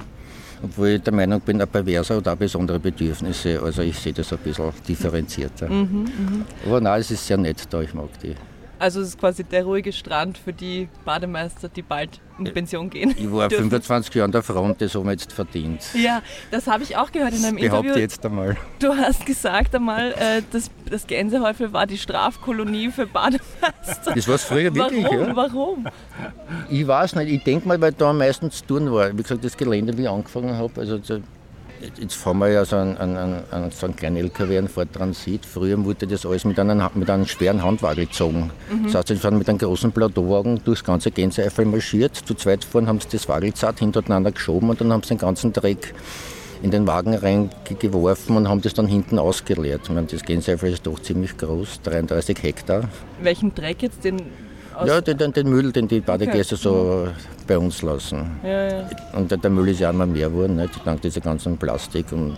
Obwohl 0.63 0.87
ich 0.87 1.01
der 1.01 1.13
Meinung 1.13 1.41
bin, 1.41 1.61
ein 1.61 1.67
Perverser 1.67 2.15
hat 2.15 2.29
auch 2.29 2.37
besondere 2.37 2.79
Bedürfnisse. 2.79 3.61
Also 3.61 3.81
ich 3.81 3.99
sehe 3.99 4.13
das 4.13 4.31
ein 4.31 4.39
bisschen 4.39 4.71
differenzierter. 4.87 5.67
Mhm, 5.67 6.05
mh. 6.05 6.45
Aber 6.65 6.79
nein, 6.79 7.01
es 7.01 7.11
ist 7.11 7.27
sehr 7.27 7.35
nett 7.35 7.61
da, 7.69 7.81
ich 7.81 7.93
mag 7.93 8.07
die. 8.23 8.35
Also 8.79 9.01
es 9.01 9.09
ist 9.09 9.19
quasi 9.19 9.43
der 9.43 9.65
ruhige 9.65 9.91
Strand 9.91 10.37
für 10.37 10.53
die 10.53 10.87
Bademeister, 11.03 11.67
die 11.67 11.81
bald 11.81 12.21
in 12.39 12.45
Pension 12.53 12.89
gehen. 12.89 13.13
Ich 13.17 13.29
war 13.29 13.49
dürfen. 13.49 13.69
25 13.69 14.15
Jahre 14.15 14.25
an 14.25 14.31
der 14.31 14.41
Front, 14.41 14.81
das 14.81 14.95
haben 14.95 15.03
wir 15.03 15.11
jetzt 15.11 15.33
verdient. 15.33 15.81
Ja, 15.93 16.21
das 16.51 16.67
habe 16.67 16.83
ich 16.83 16.95
auch 16.95 17.11
gehört 17.11 17.33
in 17.33 17.43
einem 17.43 17.57
das 17.57 17.65
Interview. 17.65 17.95
jetzt 17.95 18.25
einmal. 18.25 18.55
Du 18.79 18.95
hast 18.95 19.25
gesagt 19.25 19.75
einmal, 19.75 20.13
äh, 20.13 20.41
das, 20.51 20.71
das 20.89 21.05
Gänsehäufel 21.05 21.73
war 21.73 21.85
die 21.85 21.97
Strafkolonie 21.97 22.89
für 22.91 23.05
Bademeister. 23.05 24.13
Das 24.15 24.27
war 24.27 24.35
es 24.35 24.43
früher 24.45 24.73
wirklich, 24.73 25.03
Warum? 25.03 25.27
ja. 25.27 25.35
Warum? 25.35 25.87
Ich 26.69 26.87
weiß 26.87 27.15
nicht, 27.15 27.29
ich 27.29 27.43
denke 27.43 27.67
mal, 27.67 27.79
weil 27.81 27.91
da 27.91 28.11
am 28.11 28.17
meisten 28.19 28.49
zu 28.49 28.65
tun 28.65 28.91
war. 28.93 29.11
Wie 29.11 29.21
gesagt, 29.21 29.43
das 29.43 29.57
Gelände, 29.57 29.97
wie 29.97 30.03
ich 30.03 30.09
angefangen 30.09 30.55
habe, 30.55 30.79
also 30.79 30.97
Jetzt 31.97 32.15
fahren 32.15 32.39
wir 32.39 32.49
ja 32.49 32.65
so 32.65 32.75
einen, 32.75 32.97
einen, 32.97 33.43
einen, 33.51 33.71
so 33.71 33.85
einen 33.85 33.95
kleinen 33.95 34.17
LKW, 34.17 34.57
einen 34.57 34.67
Ford 34.67 34.91
Transit. 34.91 35.45
Früher 35.45 35.83
wurde 35.83 36.07
das 36.07 36.25
alles 36.25 36.45
mit 36.45 36.59
einem, 36.59 36.81
mit 36.93 37.09
einem 37.09 37.25
schweren 37.25 37.63
Handwagen 37.63 38.01
gezogen. 38.01 38.51
Mhm. 38.71 38.83
Das 38.85 38.95
heißt, 38.95 39.07
sie 39.09 39.15
sind 39.15 39.37
mit 39.37 39.47
einem 39.47 39.57
großen 39.57 39.91
Plateauwagen 39.91 40.61
durchs 40.63 40.83
ganze 40.83 41.11
Gänseeifel 41.11 41.65
marschiert. 41.65 42.15
Zu 42.15 42.33
zweit 42.35 42.63
fahren 42.63 42.87
haben 42.87 42.99
sie 42.99 43.07
das 43.11 43.27
Wagelzart 43.29 43.79
hintereinander 43.79 44.31
geschoben 44.31 44.69
und 44.69 44.81
dann 44.81 44.91
haben 44.91 45.03
sie 45.03 45.09
den 45.09 45.19
ganzen 45.19 45.53
Dreck 45.53 45.93
in 46.61 46.71
den 46.71 46.85
Wagen 46.87 47.13
reingeworfen 47.13 48.35
und 48.35 48.49
haben 48.49 48.61
das 48.61 48.73
dann 48.73 48.87
hinten 48.87 49.17
ausgeleert. 49.17 49.81
Ich 49.83 49.89
meine, 49.89 50.07
das 50.07 50.23
Gänseeifel 50.23 50.73
ist 50.73 50.85
doch 50.85 50.99
ziemlich 50.99 51.37
groß, 51.37 51.81
33 51.83 52.43
Hektar. 52.43 52.89
Welchen 53.21 53.55
Dreck 53.55 53.81
jetzt? 53.81 54.03
Den 54.03 54.21
ja, 54.85 55.01
den, 55.01 55.17
den, 55.17 55.33
den, 55.33 55.49
Müll, 55.49 55.71
den 55.71 55.87
die 55.87 55.99
Badegäste 55.99 56.55
okay. 56.55 56.63
so 56.63 57.07
bei 57.47 57.57
uns 57.57 57.81
lassen. 57.81 58.39
Ja, 58.43 58.67
ja. 58.67 58.89
Und 59.13 59.31
der, 59.31 59.49
Müll 59.49 59.69
ist 59.69 59.79
ja 59.79 59.89
immer 59.89 60.05
mehr 60.05 60.29
geworden, 60.29 60.55
nicht? 60.55 60.73
dank 60.85 61.01
dieser 61.01 61.21
ganzen 61.21 61.57
Plastik 61.57 62.11
und 62.11 62.37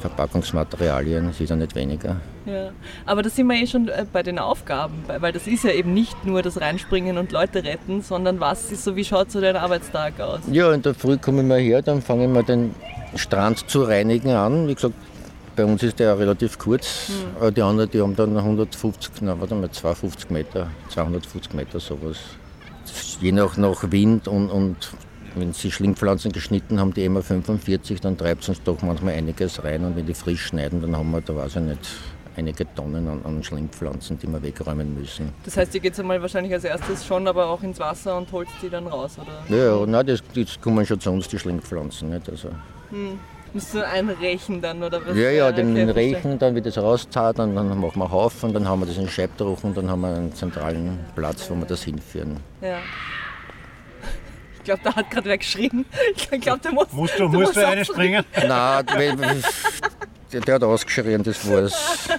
Verpackungsmaterialien 0.00 1.30
ist 1.30 1.40
ja 1.40 1.56
nicht 1.56 1.74
weniger. 1.74 2.16
Ja, 2.44 2.70
aber 3.06 3.22
da 3.22 3.30
sind 3.30 3.46
wir 3.48 3.56
eh 3.56 3.66
schon 3.66 3.88
äh, 3.88 4.04
bei 4.12 4.22
den 4.22 4.38
Aufgaben, 4.38 5.04
weil 5.06 5.32
das 5.32 5.46
ist 5.46 5.64
ja 5.64 5.70
eben 5.70 5.94
nicht 5.94 6.24
nur 6.24 6.42
das 6.42 6.60
Reinspringen 6.60 7.18
und 7.18 7.32
Leute 7.32 7.64
retten, 7.64 8.02
sondern 8.02 8.38
was 8.38 8.70
ist 8.70 8.84
so, 8.84 8.94
wie 8.94 9.04
schaut 9.04 9.30
so 9.30 9.40
dein 9.40 9.56
Arbeitstag 9.56 10.20
aus? 10.20 10.40
Ja, 10.50 10.72
in 10.72 10.82
der 10.82 10.94
Früh 10.94 11.16
kommen 11.16 11.48
wir 11.48 11.56
her, 11.56 11.82
dann 11.82 12.02
fangen 12.02 12.32
wir 12.34 12.42
den 12.42 12.74
Strand 13.16 13.68
zu 13.68 13.82
reinigen 13.82 14.30
an. 14.30 14.68
Wie 14.68 14.74
gesagt, 14.74 14.94
bei 15.56 15.64
uns 15.64 15.82
ist 15.82 15.98
der 15.98 16.18
relativ 16.18 16.58
kurz. 16.58 17.08
Mhm. 17.08 17.54
Die 17.54 17.62
anderen, 17.62 17.90
die 17.90 18.00
haben 18.00 18.14
dann 18.14 18.36
150, 18.36 19.10
na, 19.22 19.40
warte 19.40 19.54
mal, 19.54 19.70
250 19.70 20.30
Meter, 20.30 20.68
250 20.90 21.54
Meter 21.54 21.80
sowas. 21.80 22.18
Je 23.20 23.32
nach, 23.32 23.56
nach 23.56 23.90
Wind 23.90 24.28
und, 24.28 24.50
und 24.50 24.76
wenn 25.34 25.52
sie 25.52 25.70
Schlingpflanzen 25.70 26.32
geschnitten 26.32 26.78
haben, 26.78 26.94
die 26.94 27.04
immer 27.04 27.22
45, 27.22 28.00
dann 28.00 28.16
treibt 28.16 28.42
es 28.42 28.50
uns 28.50 28.62
doch 28.62 28.80
manchmal 28.82 29.14
einiges 29.14 29.62
rein. 29.64 29.84
Und 29.84 29.96
wenn 29.96 30.06
die 30.06 30.14
frisch 30.14 30.46
schneiden, 30.46 30.80
dann 30.80 30.96
haben 30.96 31.10
wir 31.10 31.20
da 31.20 31.34
weiß 31.34 31.56
ich 31.56 31.62
nicht, 31.62 31.80
einige 32.36 32.66
Tonnen 32.74 33.08
an, 33.08 33.20
an 33.24 33.42
Schlingpflanzen, 33.42 34.18
die 34.18 34.28
wir 34.28 34.42
wegräumen 34.42 34.98
müssen. 34.98 35.32
Das 35.44 35.56
heißt, 35.56 35.74
ihr 35.74 35.80
geht 35.80 35.98
einmal 35.98 36.20
wahrscheinlich 36.20 36.52
als 36.52 36.64
erstes 36.64 37.04
schon 37.06 37.26
aber 37.26 37.46
auch 37.46 37.62
ins 37.62 37.80
Wasser 37.80 38.16
und 38.16 38.30
holt 38.32 38.48
die 38.62 38.68
dann 38.68 38.86
raus, 38.86 39.18
oder? 39.18 39.56
Ja, 39.56 39.80
ja 39.80 39.86
nein, 39.86 40.06
das, 40.06 40.22
das 40.34 40.60
kommen 40.60 40.84
schon 40.86 41.00
zu 41.00 41.10
uns, 41.10 41.28
die 41.28 41.38
Schlingpflanzen. 41.38 42.10
Nicht? 42.10 42.28
Also. 42.28 42.50
Hm. 42.90 43.18
Musst 43.56 43.72
du 43.72 43.86
einrechen 43.86 44.60
dann 44.60 44.82
oder 44.82 45.00
was? 45.06 45.16
Ja, 45.16 45.30
ja, 45.30 45.50
den 45.50 45.70
okay, 45.70 46.12
Rechen, 46.12 46.38
dann 46.38 46.54
wird 46.54 46.66
das 46.66 46.76
rauszahlt, 46.76 47.38
dann, 47.38 47.56
dann 47.56 47.80
machen 47.80 47.98
wir 47.98 48.10
Haufen, 48.10 48.52
dann 48.52 48.68
haben 48.68 48.80
wir 48.80 48.86
das 48.86 48.98
in 48.98 49.08
Scheibdruck 49.08 49.64
und 49.64 49.74
dann 49.74 49.90
haben 49.90 50.02
wir 50.02 50.14
einen 50.14 50.34
zentralen 50.34 50.98
Platz, 51.14 51.48
wo 51.48 51.54
wir 51.54 51.64
das 51.64 51.82
hinführen. 51.82 52.36
Ja. 52.60 52.80
Ich 54.58 54.64
glaube, 54.64 54.82
da 54.84 54.94
hat 54.94 55.10
gerade 55.10 55.30
wer 55.30 55.38
geschrien. 55.38 55.86
Ich 56.14 56.28
glaube, 56.38 56.58
der 56.58 56.72
muss. 56.72 56.92
Musst 56.92 57.18
du, 57.18 57.30
du, 57.30 57.40
musst 57.40 57.56
du 57.56 57.66
eine 57.66 57.82
springen? 57.82 58.26
Nein, 58.46 58.84
der, 60.30 60.40
der, 60.42 60.54
hat 60.56 60.62
ausgeschrien, 60.62 61.22
das 61.22 61.50
war's. 61.50 62.10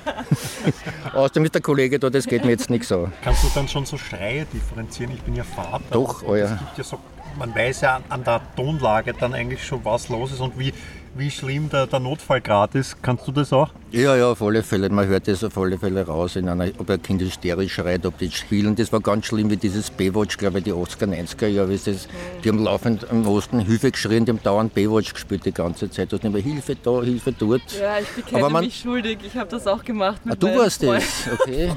Außerdem 1.13 1.45
ist 1.45 1.53
der 1.53 1.61
Kollege 1.61 1.99
da, 1.99 2.09
das 2.09 2.25
geht 2.25 2.45
mir 2.45 2.51
jetzt 2.51 2.71
nichts 2.71 2.91
an. 2.91 3.13
Kannst 3.23 3.43
du 3.43 3.47
dann 3.53 3.67
schon 3.67 3.85
so 3.85 3.95
Schreie 3.99 4.47
differenzieren? 4.51 5.13
Ich 5.13 5.21
bin 5.21 5.35
ja 5.35 5.43
Vater. 5.43 5.83
Doch, 5.91 6.23
oh 6.23 6.35
ja. 6.35 6.47
Gibt 6.47 6.79
ja 6.79 6.83
so 6.83 6.97
man 7.37 7.53
weiß 7.53 7.81
ja 7.81 8.01
an 8.09 8.23
der 8.23 8.41
Tonlage 8.55 9.13
dann 9.13 9.33
eigentlich 9.33 9.63
schon, 9.63 9.83
was 9.85 10.09
los 10.09 10.31
ist 10.31 10.41
und 10.41 10.57
wie, 10.57 10.73
wie 11.17 11.31
schlimm 11.31 11.69
der, 11.69 11.87
der 11.87 11.99
Notfallgrad 11.99 12.75
ist. 12.75 13.01
Kannst 13.01 13.27
du 13.27 13.31
das 13.31 13.51
auch? 13.53 13.69
Ja, 13.91 14.15
ja, 14.15 14.31
auf 14.31 14.41
alle 14.41 14.63
Fälle. 14.63 14.89
Man 14.89 15.07
hört 15.07 15.27
das 15.27 15.43
auf 15.43 15.57
alle 15.57 15.77
Fälle 15.77 16.05
raus, 16.05 16.35
in 16.35 16.49
einer, 16.49 16.67
ob 16.77 16.89
ein 16.89 17.01
Kind 17.01 17.21
hysterisch 17.21 17.73
schreit, 17.73 18.05
ob 18.05 18.17
die 18.17 18.31
spielen. 18.31 18.75
Das 18.75 18.91
war 18.91 18.99
ganz 18.99 19.25
schlimm, 19.25 19.49
wie 19.49 19.57
dieses 19.57 19.89
Baywatch, 19.89 20.37
glaube 20.37 20.59
ich, 20.59 20.65
die 20.65 20.73
80er, 20.73 21.05
90er 21.05 21.47
Jahre. 21.47 21.73
Ist 21.73 21.87
das, 21.87 22.07
die 22.43 22.49
haben 22.49 22.63
laufend 22.63 23.05
im 23.09 23.27
Osten 23.27 23.59
Hilfe 23.59 23.91
geschrien, 23.91 24.25
die 24.25 24.31
haben 24.31 24.43
dauernd 24.43 24.73
Baywatch 24.73 25.13
gespielt 25.13 25.45
die 25.45 25.53
ganze 25.53 25.89
Zeit. 25.89 26.11
Du 26.11 26.17
hast 26.17 26.25
immer 26.25 26.39
Hilfe 26.39 26.75
da, 26.75 27.01
Hilfe 27.01 27.31
dort. 27.31 27.61
Ja, 27.79 27.99
ich 27.99 28.07
bekenne 28.09 28.43
Aber 28.43 28.49
man, 28.49 28.65
mich 28.65 28.79
schuldig. 28.79 29.19
Ich 29.23 29.35
habe 29.35 29.49
das 29.49 29.65
auch 29.67 29.83
gemacht. 29.83 30.25
Mit 30.25 30.33
ah, 30.33 30.37
du 30.37 30.57
warst 30.57 30.83
Freund. 30.83 31.01
das, 31.01 31.39
okay. 31.39 31.71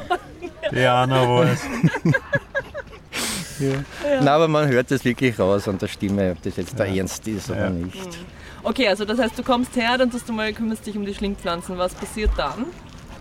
Die 0.72 0.84
Anna 0.84 1.28
war 1.28 1.44
es. 1.44 1.60
Ja. 2.04 2.12
Ja. 3.60 3.84
Nein, 4.20 4.28
aber 4.28 4.48
man 4.48 4.68
hört 4.68 4.90
das 4.90 5.04
wirklich 5.04 5.38
raus 5.38 5.68
an 5.68 5.76
der 5.76 5.88
Stimme, 5.88 6.32
ob 6.32 6.42
das 6.42 6.56
jetzt 6.56 6.78
der 6.78 6.86
Ernst 6.86 7.28
ist 7.28 7.50
oder 7.50 7.68
nicht. 7.68 8.08
Okay, 8.62 8.88
also 8.88 9.04
das 9.04 9.18
heißt, 9.18 9.38
du 9.38 9.42
kommst 9.42 9.74
her, 9.76 9.96
dann 9.96 10.10
tust 10.10 10.28
du 10.28 10.32
mal, 10.32 10.52
kümmerst 10.52 10.86
dich 10.86 10.96
um 10.96 11.06
die 11.06 11.14
Schlingpflanzen. 11.14 11.78
Was 11.78 11.94
passiert 11.94 12.30
dann? 12.36 12.66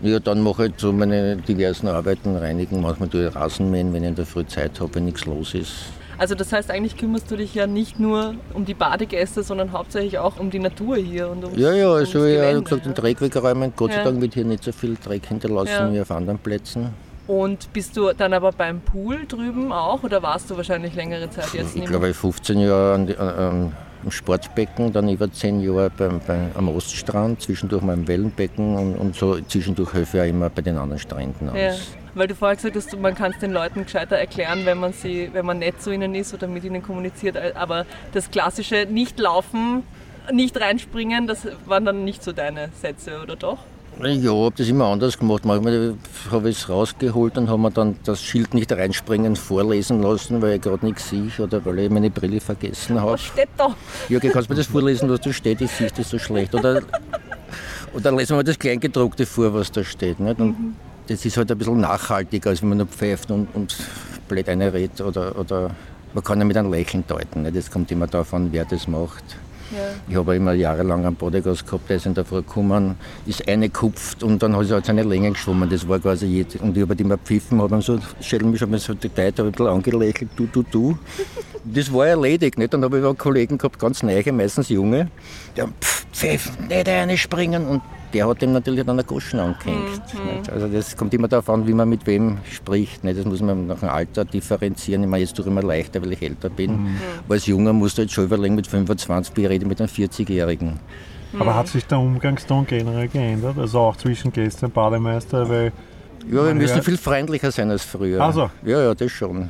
Ja, 0.01 0.19
dann 0.19 0.41
mache 0.41 0.67
ich 0.67 0.73
so 0.77 0.93
meine 0.93 1.37
diversen 1.37 1.87
Arbeiten, 1.87 2.35
reinigen, 2.35 2.81
manchmal 2.81 3.09
tue 3.09 3.27
ich 3.27 3.35
Rasenmähen, 3.35 3.93
wenn 3.93 4.03
ich 4.03 4.09
in 4.09 4.15
der 4.15 4.25
Früh 4.25 4.45
Zeit 4.45 4.79
habe, 4.79 4.95
wenn 4.95 5.05
nichts 5.05 5.25
los 5.25 5.53
ist. 5.53 5.73
Also 6.17 6.35
das 6.35 6.51
heißt, 6.51 6.69
eigentlich 6.69 6.97
kümmerst 6.97 7.31
du 7.31 7.37
dich 7.37 7.55
ja 7.55 7.65
nicht 7.65 7.97
nur 7.97 8.35
um 8.53 8.65
die 8.65 8.73
Badegäste, 8.73 9.41
sondern 9.41 9.71
hauptsächlich 9.71 10.17
auch 10.19 10.37
um 10.37 10.49
die 10.49 10.59
Natur 10.59 10.97
hier 10.97 11.29
und 11.29 11.45
ums, 11.45 11.57
Ja, 11.57 11.73
ja, 11.73 11.91
also 11.91 12.25
ich 12.25 12.39
habe 12.39 12.61
gesagt, 12.61 12.85
den 12.85 12.93
Dreck 12.93 13.21
wegräumen. 13.21 13.71
Gott 13.75 13.91
ja. 13.91 13.97
sei 13.97 14.03
Dank 14.03 14.21
wird 14.21 14.33
hier 14.33 14.43
nicht 14.43 14.63
so 14.63 14.73
viel 14.73 14.97
Dreck 15.01 15.25
hinterlassen 15.25 15.69
ja. 15.69 15.93
wie 15.93 16.01
auf 16.01 16.11
anderen 16.11 16.37
Plätzen. 16.37 16.89
Und 17.27 17.71
bist 17.71 17.95
du 17.95 18.11
dann 18.11 18.33
aber 18.33 18.51
beim 18.51 18.81
Pool 18.81 19.25
drüben 19.27 19.71
auch 19.71 20.03
oder 20.03 20.21
warst 20.21 20.49
du 20.49 20.57
wahrscheinlich 20.57 20.95
längere 20.95 21.29
Zeit 21.29 21.53
jetzt? 21.53 21.75
Ich 21.75 21.85
glaube, 21.85 22.13
15 22.13 22.59
Jahre 22.59 22.95
an 22.95 23.07
die, 23.07 23.15
an, 23.15 23.71
am 24.03 24.11
Sportbecken, 24.11 24.93
dann 24.93 25.09
über 25.09 25.31
10 25.31 25.61
Jahre 25.61 25.89
beim, 25.89 26.19
beim, 26.25 26.51
am 26.55 26.69
Oststrand, 26.69 27.41
zwischendurch 27.41 27.81
mal 27.81 27.93
im 27.93 28.07
Wellenbecken 28.07 28.75
und, 28.75 28.95
und 28.95 29.15
so 29.15 29.39
zwischendurch 29.41 29.93
helfe 29.93 30.17
ich 30.17 30.23
auch 30.23 30.27
immer 30.27 30.49
bei 30.49 30.61
den 30.61 30.77
anderen 30.77 30.99
Stränden 30.99 31.49
aus. 31.49 31.57
Ja, 31.57 31.73
weil 32.15 32.27
du 32.27 32.35
vorher 32.35 32.55
gesagt 32.55 32.75
hast, 32.75 32.97
man 32.97 33.15
kann 33.15 33.31
es 33.31 33.39
den 33.39 33.51
Leuten 33.51 33.83
gescheiter 33.83 34.17
erklären, 34.17 34.65
wenn 34.65 34.79
man, 34.79 34.93
sie, 34.93 35.29
wenn 35.33 35.45
man 35.45 35.59
nett 35.59 35.81
zu 35.81 35.91
ihnen 35.91 36.15
ist 36.15 36.33
oder 36.33 36.47
mit 36.47 36.63
ihnen 36.63 36.81
kommuniziert. 36.81 37.37
Aber 37.55 37.85
das 38.13 38.31
klassische 38.31 38.87
Nicht-Laufen, 38.89 39.83
nicht 40.31 40.59
reinspringen, 40.59 41.27
das 41.27 41.47
waren 41.65 41.85
dann 41.85 42.03
nicht 42.03 42.23
so 42.23 42.31
deine 42.31 42.69
Sätze, 42.73 43.21
oder 43.21 43.35
doch? 43.35 43.59
Ja, 44.01 44.05
ich 44.05 44.25
habe 44.27 44.53
das 44.55 44.67
immer 44.69 44.85
anders 44.85 45.19
gemacht. 45.19 45.43
Manchmal 45.43 45.95
habe 46.31 46.49
ich 46.49 46.57
es 46.57 46.69
rausgeholt 46.69 47.37
und 47.37 47.49
habe 47.49 47.61
mir 47.61 47.71
dann 47.71 47.97
das 48.05 48.21
Schild 48.21 48.53
nicht 48.53 48.71
reinspringen 48.71 49.35
vorlesen 49.35 50.01
lassen, 50.01 50.41
weil 50.41 50.55
ich 50.55 50.61
gerade 50.61 50.85
nichts 50.85 51.09
sehe 51.09 51.29
oder 51.37 51.65
weil 51.65 51.79
ich 51.79 51.89
meine 51.89 52.09
Brille 52.09 52.39
vergessen 52.39 52.99
habe. 52.99 53.13
Was 53.13 53.21
steht 53.21 53.49
da? 53.57 53.75
Jürgen, 54.07 54.31
kannst 54.31 54.49
du 54.49 54.53
mir 54.53 54.57
das 54.57 54.67
vorlesen, 54.67 55.09
was 55.09 55.19
da 55.19 55.33
steht? 55.33 55.59
Ich 55.59 55.71
sehe 55.71 55.89
das 55.93 56.09
so 56.09 56.17
schlecht. 56.17 56.55
Oder, 56.55 56.81
oder 57.93 58.11
lesen 58.13 58.29
wir 58.29 58.35
mal 58.37 58.43
das 58.43 58.57
Kleingedruckte 58.57 59.25
vor, 59.25 59.53
was 59.53 59.69
da 59.69 59.83
steht. 59.83 60.21
Nicht? 60.21 60.39
Und 60.39 60.57
mhm. 60.57 60.75
das 61.07 61.25
ist 61.25 61.35
halt 61.35 61.51
ein 61.51 61.57
bisschen 61.57 61.81
nachhaltiger, 61.81 62.51
als 62.51 62.61
wenn 62.61 62.69
man 62.69 62.77
nur 62.77 62.87
pfeift 62.87 63.29
und, 63.31 63.49
und 63.53 63.75
blöd 64.29 64.47
reinredet. 64.47 65.01
Oder, 65.01 65.37
oder 65.37 65.71
man 66.13 66.23
kann 66.23 66.39
ja 66.39 66.45
mit 66.45 66.55
einem 66.55 66.71
Lächeln 66.71 67.03
deuten. 67.05 67.41
Nicht? 67.41 67.57
Das 67.57 67.69
kommt 67.69 67.91
immer 67.91 68.07
an, 68.13 68.47
wer 68.53 68.63
das 68.63 68.87
macht. 68.87 69.25
Ja. 69.71 69.77
Ich 70.07 70.15
habe 70.15 70.35
immer 70.35 70.53
jahrelang 70.53 71.05
einen 71.05 71.15
Bodegas 71.15 71.65
gehabt, 71.65 71.89
der 71.89 71.97
ist 71.97 72.05
in 72.05 72.13
der 72.13 72.25
Früh 72.25 72.37
gekommen, 72.37 72.95
ist 73.25 73.47
eingekupft 73.47 74.23
und 74.23 74.41
dann 74.41 74.55
hat 74.55 74.67
er 74.67 74.75
halt 74.75 74.85
seine 74.85 75.03
Länge 75.03 75.31
geschwommen. 75.31 75.69
Das 75.69 75.87
war 75.87 75.99
quasi 75.99 76.25
jede. 76.25 76.59
Und 76.59 76.75
ich 76.75 76.81
habe 76.81 76.89
halt 76.89 77.01
immer 77.01 77.17
gepfiffen, 77.17 77.61
habe 77.61 77.75
ihm 77.75 77.81
so, 77.81 77.99
schädeln 78.19 78.51
mich, 78.51 78.61
habe 78.61 78.77
so 78.79 78.93
die 78.93 79.09
Leute 79.15 79.43
ein 79.43 79.51
bisschen 79.51 79.67
angelächelt, 79.67 80.31
du, 80.35 80.47
du, 80.47 80.63
du. 80.63 80.97
Das 81.65 81.93
war 81.93 82.07
erledigt. 82.07 82.57
Nicht? 82.57 82.73
Dann 82.73 82.83
habe 82.85 82.99
ich 82.99 83.05
auch 83.05 83.17
Kollegen 83.17 83.57
gehabt, 83.57 83.79
ganz 83.79 84.01
neue, 84.01 84.31
meistens 84.31 84.69
junge, 84.69 85.09
die 85.55 85.61
haben 85.61 85.73
pfiffen, 85.81 86.67
nicht 86.67 86.87
reinspringen 86.87 87.67
und 87.67 87.81
der 88.13 88.27
hat 88.27 88.41
ihm 88.41 88.53
natürlich 88.53 88.85
dann 88.85 88.97
eine 88.99 89.03
Goschen 89.03 89.39
angehängt. 89.39 90.01
Mhm. 90.13 90.51
Also 90.53 90.67
das 90.67 90.95
kommt 90.97 91.13
immer 91.13 91.27
darauf 91.27 91.49
an, 91.49 91.67
wie 91.67 91.73
man 91.73 91.89
mit 91.89 92.05
wem 92.07 92.37
spricht. 92.49 93.03
Nicht? 93.03 93.19
Das 93.19 93.25
muss 93.25 93.41
man 93.41 93.67
nach 93.67 93.79
dem 93.79 93.89
Alter 93.89 94.25
differenzieren. 94.25 95.03
Ich 95.03 95.09
meine, 95.09 95.23
jetzt 95.23 95.35
tue 95.35 95.45
ich 95.45 95.51
immer 95.51 95.63
leichter, 95.63 96.01
weil 96.01 96.13
ich 96.13 96.21
älter 96.21 96.49
bin. 96.49 96.71
Mhm. 96.71 96.99
als 97.27 97.45
Junger 97.45 97.73
musst 97.73 97.97
du 97.97 98.03
jetzt 98.03 98.13
schon 98.13 98.25
überlegen, 98.25 98.55
mit 98.55 98.67
25 98.67 99.37
ich 99.37 99.49
rede 99.49 99.65
mit 99.65 99.79
einem 99.79 99.89
40-Jährigen. 99.89 100.79
Aber 101.37 101.55
hat 101.55 101.67
sich 101.67 101.85
der 101.85 101.99
Umgangston 101.99 102.65
generell 102.65 103.07
geändert? 103.07 103.57
Also 103.57 103.79
auch 103.79 103.95
zwischen 103.97 104.31
Gäste 104.31 104.65
und 104.65 104.73
Bademeister? 104.73 105.47
Weil 105.47 105.71
ja, 106.27 106.45
wir 106.45 106.55
müssen 106.55 106.81
viel 106.81 106.97
freundlicher 106.97 107.51
sein 107.51 107.69
als 107.69 107.83
früher. 107.83 108.21
Also. 108.21 108.49
Ja, 108.65 108.81
ja, 108.81 108.95
das 108.95 109.11
schon. 109.11 109.49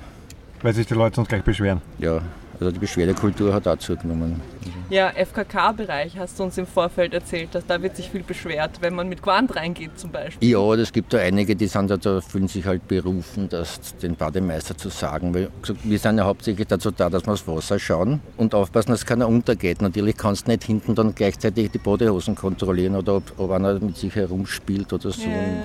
Weil 0.61 0.73
sich 0.73 0.87
die 0.87 0.93
Leute 0.93 1.15
sonst 1.15 1.29
gleich 1.29 1.43
beschweren? 1.43 1.81
Ja, 1.99 2.21
also 2.59 2.71
die 2.71 2.79
Beschwerdekultur 2.79 3.53
hat 3.53 3.67
auch 3.67 3.77
zugenommen. 3.77 4.41
Ja, 4.89 5.11
FKK-Bereich 5.11 6.17
hast 6.17 6.39
du 6.39 6.43
uns 6.43 6.57
im 6.57 6.65
Vorfeld 6.65 7.13
erzählt, 7.13 7.53
dass 7.53 7.63
da 7.67 7.79
wird 7.79 7.95
sich 7.95 8.09
viel 8.09 8.23
beschwert, 8.23 8.81
wenn 8.81 8.95
man 8.95 9.07
mit 9.07 9.21
Quant 9.21 9.55
reingeht 9.55 9.99
zum 9.99 10.09
Beispiel. 10.09 10.49
Ja, 10.49 10.73
es 10.73 10.91
gibt 10.91 11.13
da 11.13 11.19
einige, 11.19 11.55
die 11.55 11.67
sind 11.67 11.91
da, 11.91 11.97
da 11.97 12.21
fühlen 12.21 12.47
sich 12.47 12.65
halt 12.65 12.87
berufen, 12.87 13.49
das 13.49 13.79
den 14.01 14.15
Bademeister 14.15 14.75
zu 14.75 14.89
sagen. 14.89 15.35
Weil, 15.35 15.49
wir 15.83 15.99
sind 15.99 16.17
ja 16.17 16.25
hauptsächlich 16.25 16.67
dazu 16.67 16.89
da, 16.89 17.07
dass 17.07 17.27
wir 17.27 17.33
aufs 17.33 17.47
Wasser 17.47 17.77
schauen 17.77 18.19
und 18.37 18.55
aufpassen, 18.55 18.89
dass 18.89 19.05
keiner 19.05 19.27
untergeht. 19.27 19.79
Natürlich 19.83 20.17
kannst 20.17 20.47
du 20.47 20.51
nicht 20.51 20.63
hinten 20.63 20.95
dann 20.95 21.13
gleichzeitig 21.13 21.69
die 21.69 21.77
Badehosen 21.77 22.33
kontrollieren 22.33 22.95
oder 22.95 23.17
ob, 23.17 23.23
ob 23.37 23.51
einer 23.51 23.79
mit 23.79 23.95
sich 23.95 24.15
herumspielt 24.15 24.91
oder 24.91 25.11
so. 25.11 25.21
Ja. 25.21 25.63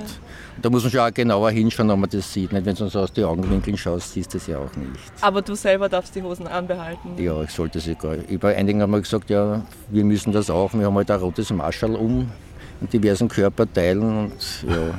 Und 0.56 0.64
da 0.64 0.70
muss 0.70 0.82
man 0.82 0.92
schon 0.92 1.00
auch 1.00 1.12
genauer 1.12 1.50
hinschauen, 1.50 1.90
ob 1.90 1.99
man 1.99 2.11
das 2.11 2.32
sieht. 2.32 2.52
Nicht, 2.52 2.64
wenn 2.64 2.75
du 2.75 2.88
so 2.88 3.00
aus 3.00 3.12
den 3.12 3.25
Augenwinkeln 3.25 3.76
schaust, 3.76 4.12
siehst 4.12 4.32
du 4.34 4.38
das 4.38 4.46
ja 4.46 4.58
auch 4.58 4.76
nicht. 4.76 5.00
Aber 5.20 5.42
du 5.42 5.54
selber 5.54 5.88
darfst 5.88 6.14
die 6.14 6.23
Hosen 6.23 6.46
anbehalten. 6.46 7.11
Ja, 7.18 7.42
ich 7.42 7.50
sollte 7.50 7.80
sie 7.80 7.94
gar 7.94 8.16
nicht. 8.16 8.40
Bei 8.40 8.56
einigen 8.56 8.80
haben 8.80 8.92
wir 8.92 9.00
gesagt, 9.00 9.30
ja, 9.30 9.62
wir 9.90 10.04
müssen 10.04 10.32
das 10.32 10.50
auch. 10.50 10.73
Wir 10.75 10.87
haben 10.87 10.94
halt 10.94 11.11
ein 11.11 11.20
rotes 11.20 11.50
Marschall 11.50 11.96
um 11.96 12.30
in 12.80 12.88
diversen 12.88 13.28
Körperteilen 13.28 14.02
und 14.02 14.32
ja, 14.68 14.94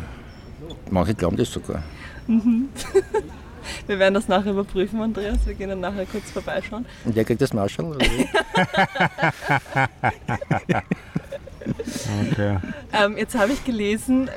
manche 0.89 1.15
glauben 1.15 1.38
das 1.38 1.51
sogar. 1.51 1.83
Wir 3.88 3.97
werden 3.97 4.13
das 4.13 4.27
nachher 4.27 4.51
überprüfen, 4.51 5.01
Andreas. 5.01 5.39
Wir 5.45 5.55
gehen 5.55 5.69
dann 5.69 5.79
nachher 5.79 6.05
kurz 6.05 6.29
vorbeischauen. 6.29 6.85
Und 7.03 7.15
wer 7.15 7.24
kriegt 7.24 7.41
das 7.41 7.51
Marschall? 7.51 7.97
Okay. 12.31 12.57
Ähm, 12.93 13.17
jetzt 13.17 13.36
habe 13.38 13.51
ich 13.51 13.63
gelesen, 13.65 14.29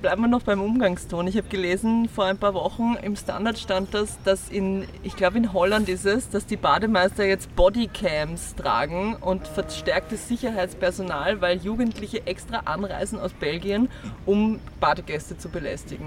bleiben 0.00 0.22
wir 0.22 0.28
noch 0.28 0.42
beim 0.42 0.60
Umgangston. 0.60 1.26
Ich 1.26 1.36
habe 1.36 1.48
gelesen, 1.48 2.08
vor 2.08 2.24
ein 2.24 2.38
paar 2.38 2.54
Wochen 2.54 2.96
im 3.02 3.16
Standard 3.16 3.58
stand 3.58 3.94
das, 3.94 4.18
dass 4.24 4.48
in, 4.48 4.86
ich 5.02 5.16
glaube 5.16 5.38
in 5.38 5.52
Holland 5.52 5.88
ist 5.88 6.06
es, 6.06 6.30
dass 6.30 6.46
die 6.46 6.56
Bademeister 6.56 7.24
jetzt 7.24 7.54
Bodycams 7.56 8.54
tragen 8.56 9.16
und 9.16 9.46
verstärktes 9.46 10.28
Sicherheitspersonal, 10.28 11.40
weil 11.40 11.58
Jugendliche 11.58 12.26
extra 12.26 12.60
anreisen 12.64 13.20
aus 13.20 13.32
Belgien, 13.32 13.88
um 14.26 14.60
Badegäste 14.80 15.36
zu 15.36 15.48
belästigen. 15.48 16.06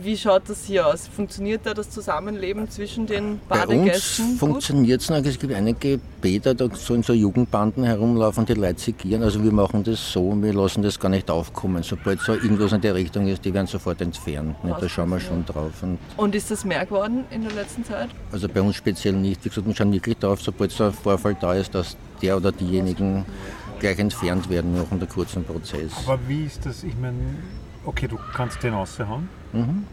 Wie 0.00 0.16
schaut 0.16 0.48
das 0.48 0.64
hier 0.64 0.86
aus? 0.86 1.06
Funktioniert 1.06 1.66
da 1.66 1.74
das 1.74 1.90
Zusammenleben 1.90 2.70
zwischen 2.70 3.06
den 3.06 3.40
Bei 3.48 3.56
uns 3.62 3.66
Badegästen? 3.66 4.36
funktioniert 4.36 5.02
es 5.02 5.10
noch. 5.10 5.18
Es 5.18 5.38
gibt 5.38 5.52
einige 5.52 6.00
Bäder, 6.20 6.54
da 6.54 6.68
so 6.74 6.94
in 6.94 7.02
so 7.02 7.12
Jugendbanden 7.12 7.84
herumlaufen, 7.84 8.46
die 8.46 8.54
Leute 8.54 8.80
segieren. 8.80 9.22
Also 9.22 9.42
wir 9.44 9.52
machen 9.52 9.84
das 9.84 10.12
so, 10.12 10.34
wir 10.40 10.54
lassen 10.54 10.82
das 10.82 10.98
gar 10.98 11.10
nicht 11.10 11.30
aufkommen. 11.30 11.82
Sobald 11.82 12.20
so 12.20 12.32
irgendwas 12.32 12.72
in 12.72 12.80
der 12.80 12.94
Richtung 12.94 13.26
ist, 13.28 13.44
die 13.44 13.52
werden 13.52 13.66
sofort 13.66 14.00
entfernt. 14.00 14.64
Nicht? 14.64 14.80
Da 14.80 14.88
schauen 14.88 15.10
wir 15.10 15.20
schon 15.20 15.44
drauf. 15.44 15.72
Und 15.82 15.98
Und 16.16 16.34
ist 16.34 16.50
das 16.50 16.64
mehr 16.64 16.86
geworden 16.86 17.24
in 17.30 17.42
der 17.42 17.52
letzten 17.52 17.84
Zeit? 17.84 18.08
also 18.32 18.48
bei 18.48 18.62
uns 18.62 18.76
speziell 18.76 19.12
nicht. 19.14 19.44
Wie 19.44 19.50
gesagt, 19.50 19.66
wir 19.66 19.74
schauen 19.74 19.92
wirklich 19.92 20.16
drauf, 20.16 20.40
sobald 20.40 20.70
so 20.72 20.84
ein 20.84 20.92
Vorfall 20.92 21.36
da 21.38 21.52
ist, 21.52 21.74
dass 21.74 21.96
der 22.22 22.36
oder 22.38 22.50
diejenigen 22.50 23.26
gleich 23.78 23.98
entfernt 23.98 24.48
werden 24.48 24.74
nach 24.74 24.90
einem 24.90 25.06
kurzen 25.08 25.44
Prozess. 25.44 25.92
Aber 26.06 26.18
wie 26.28 26.44
ist 26.44 26.64
das? 26.64 26.82
Ich 26.82 26.96
meine, 26.96 27.18
okay, 27.84 28.08
du 28.08 28.18
kannst 28.34 28.62
den 28.62 28.72
raushauen. 28.72 29.28
Mhm. 29.52 29.84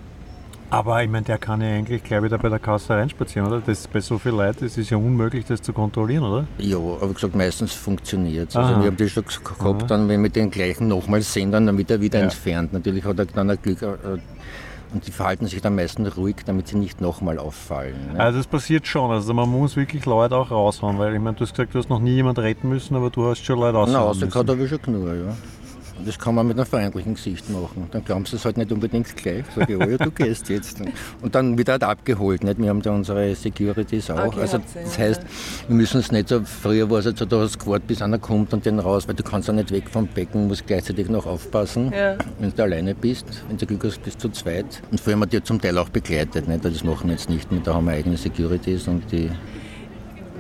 Aber 0.72 1.04
ich 1.04 1.10
meine, 1.10 1.26
der 1.26 1.40
kann 1.40 1.62
ja 1.62 1.68
eigentlich 1.70 2.04
gleich 2.04 2.22
wieder 2.22 2.38
bei 2.38 2.48
der 2.50 2.60
Kasse 2.60 2.94
reinspazieren, 2.94 3.48
oder? 3.48 3.60
Das 3.60 3.88
bei 3.88 4.02
so 4.02 4.20
viel 4.20 4.34
Leuten, 4.34 4.66
das 4.66 4.78
ist 4.78 4.92
ja 4.92 4.98
unmöglich, 4.98 5.46
das 5.46 5.64
zu 5.64 5.74
kontrollieren, 5.74 6.24
oder? 6.24 6.46
Ja, 6.60 6.78
aber 6.78 7.12
gesagt, 7.12 7.36
meistens 7.36 7.74
funktioniert 7.74 8.50
es. 8.50 8.56
Also 8.56 8.80
wir 8.80 8.86
haben 8.88 8.98
das 8.98 9.10
schon 9.12 9.24
gehabt, 9.44 9.90
dann, 9.90 10.08
wenn 10.08 10.22
wir 10.22 10.30
den 10.30 10.52
gleichen 10.52 10.88
nochmal 10.88 11.22
sehen, 11.24 11.52
dann 11.52 11.76
wird 11.76 11.90
er 11.90 12.02
wieder 12.02 12.20
Ja. 12.20 12.26
entfernt. 12.26 12.72
Natürlich 12.72 13.04
hat 13.04 13.18
er 13.18 13.26
dann 13.26 13.50
ein 13.50 13.58
Glück. 13.60 13.82
Äh, 13.82 13.88
und 14.92 15.06
die 15.06 15.12
verhalten 15.12 15.46
sich 15.48 15.62
dann 15.62 15.76
meistens 15.76 16.18
ruhig, 16.18 16.38
damit 16.46 16.68
sie 16.68 16.76
nicht 16.78 17.00
nochmal 17.02 17.38
auffallen. 17.38 17.96
Ne? 18.14 18.20
Also 18.20 18.40
das 18.40 18.48
passiert 18.48 18.88
schon. 18.88 19.12
Also 19.12 19.34
man 19.36 19.48
muss 19.50 19.76
wirklich 19.76 20.06
Leute 20.08 20.36
auch 20.36 20.50
raushauen, 20.50 20.98
weil 20.98 21.14
ich 21.14 21.20
meine, 21.22 21.36
du 21.36 21.42
hast 21.46 21.52
gesagt, 21.54 21.76
du 21.76 21.80
hast 21.80 21.90
noch 21.90 22.00
nie 22.00 22.16
jemand 22.16 22.40
retten 22.40 22.70
müssen, 22.70 22.96
aber 22.96 23.10
du 23.12 23.26
hast 23.28 23.44
schon 23.46 23.60
Leute 23.60 23.74
Na, 23.74 23.80
raushauen 23.82 23.96
außer 24.08 24.20
müssen. 24.26 24.30
gerade 24.32 24.52
habe 24.52 24.64
ich 24.64 24.70
schon 24.70 24.82
genug, 24.82 25.08
ja. 25.08 25.36
Und 26.00 26.08
Das 26.08 26.18
kann 26.18 26.34
man 26.34 26.48
mit 26.48 26.58
einem 26.58 26.66
freundlichen 26.66 27.16
Gesicht 27.16 27.50
machen. 27.50 27.88
Dann 27.92 28.04
glauben 28.06 28.26
sie 28.26 28.38
es 28.38 28.46
halt 28.46 28.58
nicht 28.58 28.72
unbedingt 28.72 29.16
gleich. 29.18 29.44
Sag 29.56 29.70
ich, 29.70 29.76
oh 29.76 29.82
ja, 29.82 29.98
du 29.98 30.10
gehst 30.12 30.48
jetzt. 30.50 30.78
Und 31.22 31.36
dann 31.36 31.58
wird 31.58 31.70
halt 31.70 31.84
abgeholt. 31.84 32.44
Nicht? 32.44 32.58
Wir 32.60 32.70
haben 32.70 32.82
da 32.82 32.92
unsere 32.92 33.36
Securities 33.36 34.10
auch. 34.10 34.28
Okay, 34.28 34.42
also 34.42 34.54
habt 34.58 34.76
ihr, 34.76 34.82
das 34.84 34.98
heißt, 34.98 35.22
wir 35.68 35.76
müssen 35.76 36.00
es 36.00 36.12
nicht 36.12 36.30
so, 36.30 36.42
früher 36.44 36.90
war 36.90 37.00
es 37.00 37.06
halt 37.06 37.18
so, 37.18 37.26
du 37.26 37.40
hast 37.40 37.60
gewartet, 37.60 37.88
bis 37.88 38.02
einer 38.02 38.18
kommt 38.18 38.54
und 38.54 38.66
den 38.66 38.80
raus, 38.80 39.08
weil 39.08 39.16
du 39.16 39.24
kannst 39.24 39.48
ja 39.50 39.54
nicht 39.54 39.72
weg 39.72 39.90
vom 39.90 40.08
Becken, 40.08 40.48
musst 40.48 40.66
gleichzeitig 40.66 41.10
noch 41.10 41.26
aufpassen, 41.26 41.92
Ja. 41.94 42.18
wenn 42.40 42.54
du 42.56 42.64
alleine 42.64 42.96
bist. 42.96 43.26
Wenn 43.48 43.58
du 43.58 43.66
Glück 43.66 43.84
hast, 43.84 44.02
bist 44.04 44.24
du 44.24 44.30
zu 44.30 44.42
zweit. 44.44 44.82
Und 44.92 45.00
früher 45.02 45.14
haben 45.14 45.20
wir 45.22 45.28
die 45.28 45.44
zum 45.44 45.60
Teil 45.60 45.78
auch 45.78 45.90
begleitet. 45.90 46.48
Nicht? 46.48 46.64
Das 46.64 46.84
machen 46.84 47.08
wir 47.08 47.14
jetzt 47.16 47.30
nicht 47.30 47.52
mehr. 47.52 47.62
Da 47.62 47.74
haben 47.74 47.86
wir 47.86 47.94
eigene 47.94 48.16
Securities 48.18 48.88
und 48.88 49.12
die 49.12 49.30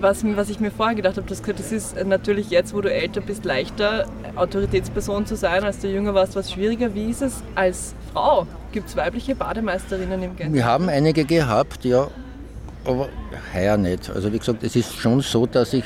Was, 0.01 0.23
was 0.23 0.49
ich 0.49 0.59
mir 0.59 0.71
vorher 0.71 0.95
gedacht 0.95 1.17
habe, 1.17 1.27
das, 1.27 1.41
das 1.41 1.71
ist 1.71 2.05
natürlich 2.05 2.49
jetzt, 2.49 2.73
wo 2.73 2.81
du 2.81 2.91
älter 2.91 3.21
bist, 3.21 3.43
leichter, 3.43 4.05
Autoritätsperson 4.35 5.25
zu 5.25 5.35
sein, 5.35 5.63
als 5.63 5.79
du 5.79 5.87
jünger 5.87 6.13
warst, 6.13 6.35
was 6.35 6.51
schwieriger. 6.51 6.93
Wie 6.95 7.09
ist 7.09 7.21
es 7.21 7.43
als 7.55 7.93
Frau? 8.13 8.47
Gibt 8.71 8.87
es 8.87 8.95
weibliche 8.95 9.35
Bademeisterinnen 9.35 10.23
im 10.23 10.35
Gent? 10.37 10.53
Wir 10.53 10.65
haben 10.65 10.87
einige 10.87 11.25
gehabt, 11.25 11.83
ja, 11.83 12.07
aber 12.85 13.09
heuer 13.53 13.77
nicht. 13.77 14.09
Also 14.09 14.31
wie 14.31 14.39
gesagt, 14.39 14.63
es 14.63 14.75
ist 14.75 14.95
schon 14.95 15.19
so, 15.21 15.45
dass 15.45 15.71
sich 15.71 15.83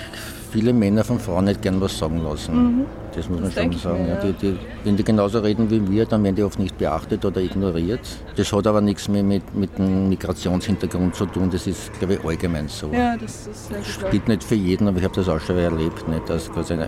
viele 0.52 0.74
Männer 0.74 1.04
von 1.04 1.20
Frauen 1.20 1.46
nicht 1.46 1.62
gern 1.62 1.82
was 1.82 1.98
sagen 1.98 2.24
lassen. 2.24 2.86
Das 3.16 3.30
muss 3.30 3.40
man. 3.40 3.46
Das 3.46 3.56
denk 3.56 3.74
schon 3.74 3.82
sagen. 3.82 4.04
mir, 4.04 4.10
ja. 4.10 4.20
Die, 4.20 4.34
die, 4.34 4.60
wenn 4.84 4.98
die 4.98 5.04
genauso 5.04 5.40
reden 5.40 5.70
wie 5.70 5.90
wir, 5.90 6.06
dann 6.06 6.24
werden 6.24 6.36
die 6.36 6.44
oft 6.44 6.60
nicht 6.60 6.78
beachtet 6.78 7.24
oder 7.26 7.42
ignoriert. 7.42 8.02
Das 8.36 8.52
hat 8.52 8.68
aber 8.68 8.82
nichts 8.82 9.08
mehr 9.08 9.24
mit, 9.24 9.56
mit 9.56 9.78
dem 9.78 10.10
Migrationshintergrund 10.10 11.16
zu 11.16 11.26
tun. 11.26 11.50
Das 11.52 11.68
ist, 11.68 11.94
glaube 12.00 12.16
ich, 12.16 12.26
allgemein 12.26 12.68
so. 12.68 12.92
Ja, 12.92 13.16
das 13.18 13.48
ist 13.48 13.68
sehr 13.68 13.78
gut. 13.78 13.88
Spielt 13.88 14.28
nicht 14.28 14.44
für 14.44 14.56
jeden, 14.56 14.88
aber 14.88 14.98
ich 14.98 15.04
habe 15.04 15.16
das 15.16 15.30
auch 15.30 15.40
schon 15.40 15.58
erlebt, 15.58 16.08
nicht, 16.08 16.30
dass 16.30 16.52
quasi 16.52 16.74
ein, 16.74 16.88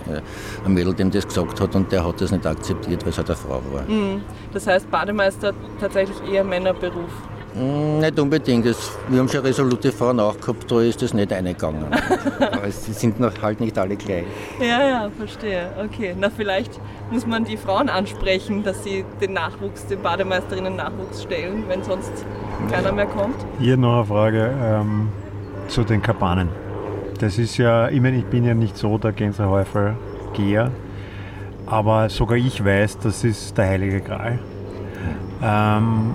ein 0.65 0.73
Mädel 0.73 0.93
dem 0.93 1.11
das 1.11 1.27
gesagt 1.27 1.59
hat 1.59 1.75
und 1.75 1.91
der 1.91 2.05
hat 2.05 2.21
das 2.21 2.31
nicht 2.31 2.45
akzeptiert, 2.45 3.03
weil 3.03 3.09
es 3.09 3.17
halt 3.17 3.29
eine 3.29 3.38
Frau 3.38 3.61
war. 3.71 3.83
Mhm. 3.83 4.21
Das 4.53 4.67
heißt, 4.67 4.89
Bademeister 4.89 5.53
tatsächlich 5.79 6.17
eher 6.31 6.43
Männerberuf. 6.43 7.11
Mm, 7.55 7.99
Nicht 7.99 8.19
unbedingt. 8.19 8.65
Das, 8.65 8.91
wir 9.07 9.19
haben 9.19 9.29
schon 9.29 9.41
resolute 9.41 9.91
Frauen 9.91 10.19
auch 10.19 10.37
gehabt, 10.39 10.69
da 10.69 10.81
ist 10.81 11.01
das 11.01 11.13
nicht 11.13 11.31
eingegangen. 11.31 11.85
Aber 12.39 12.67
es 12.67 12.85
sind 12.99 13.19
noch 13.19 13.31
halt 13.41 13.59
nicht 13.61 13.77
alle 13.77 13.95
gleich. 13.95 14.25
Ja, 14.59 14.87
ja, 14.87 15.09
verstehe. 15.17 15.69
Okay, 15.83 16.15
na 16.19 16.29
vielleicht 16.29 16.79
muss 17.11 17.25
man 17.25 17.45
die 17.45 17.57
Frauen 17.57 17.87
ansprechen, 17.89 18.63
dass 18.63 18.83
sie 18.83 19.05
den 19.21 19.33
Nachwuchs, 19.33 19.85
den 19.87 20.01
Bademeisterinnen 20.01 20.75
Nachwuchs 20.75 21.23
stellen, 21.23 21.63
wenn 21.67 21.83
sonst 21.83 22.11
keiner 22.69 22.91
mehr 22.91 23.05
kommt. 23.05 23.35
Hier 23.59 23.77
noch 23.77 23.97
eine 23.97 24.05
Frage 24.05 24.51
ähm, 24.61 25.09
zu 25.67 25.83
den 25.83 26.01
Kabanen. 26.01 26.49
Das 27.19 27.37
ist 27.37 27.57
ja, 27.57 27.87
ich 27.89 28.01
meine, 28.01 28.17
ich 28.17 28.25
bin 28.25 28.43
ja 28.43 28.53
nicht 28.53 28.75
so 28.75 28.97
der 28.97 29.13
Gänsehäufel-Geher, 29.13 30.71
aber 31.65 32.09
sogar 32.09 32.37
ich 32.37 32.63
weiß, 32.63 32.99
das 32.99 33.23
ist 33.23 33.57
der 33.57 33.67
heilige 33.67 34.01
Gral. 34.01 34.39
Ähm, 35.41 36.13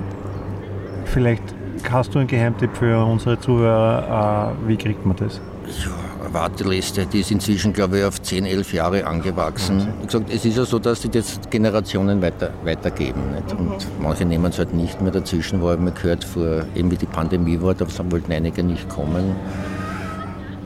vielleicht 1.11 1.43
hast 1.91 2.15
du 2.15 2.19
einen 2.19 2.29
Geheimtipp 2.29 2.77
für 2.77 3.05
unsere 3.05 3.39
Zuhörer, 3.39 4.55
äh, 4.65 4.69
wie 4.69 4.77
kriegt 4.77 5.05
man 5.05 5.17
das? 5.17 5.41
Ja, 5.85 5.91
eine 6.25 6.35
Warteliste, 6.35 7.07
die 7.07 7.21
ist 7.21 7.31
inzwischen, 7.31 7.73
glaube 7.73 7.99
ich, 7.99 8.05
auf 8.05 8.21
10, 8.21 8.45
11 8.45 8.73
Jahre 8.73 9.07
angewachsen. 9.07 9.89
Wie 10.01 10.07
gesagt, 10.07 10.33
es 10.33 10.45
ist 10.45 10.57
ja 10.57 10.65
so, 10.65 10.79
dass 10.79 11.01
die 11.01 11.09
das 11.09 11.41
Generationen 11.51 12.23
weiter, 12.23 12.51
weitergeben. 12.65 13.23
Nicht? 13.35 13.53
Und 13.59 13.87
manche 14.01 14.25
nehmen 14.25 14.47
es 14.47 14.59
halt 14.59 14.75
nicht 14.75 15.01
mehr 15.01 15.13
dazwischen, 15.13 15.63
weil 15.63 15.77
man 15.77 15.95
gehört, 15.95 16.25
vor, 16.25 16.65
eben 16.75 16.91
wie 16.91 16.97
die 16.97 17.07
Pandemie 17.07 17.61
war, 17.61 17.75
da 17.75 17.87
wollten 18.11 18.33
einige 18.33 18.63
nicht 18.63 18.89
kommen. 18.89 19.37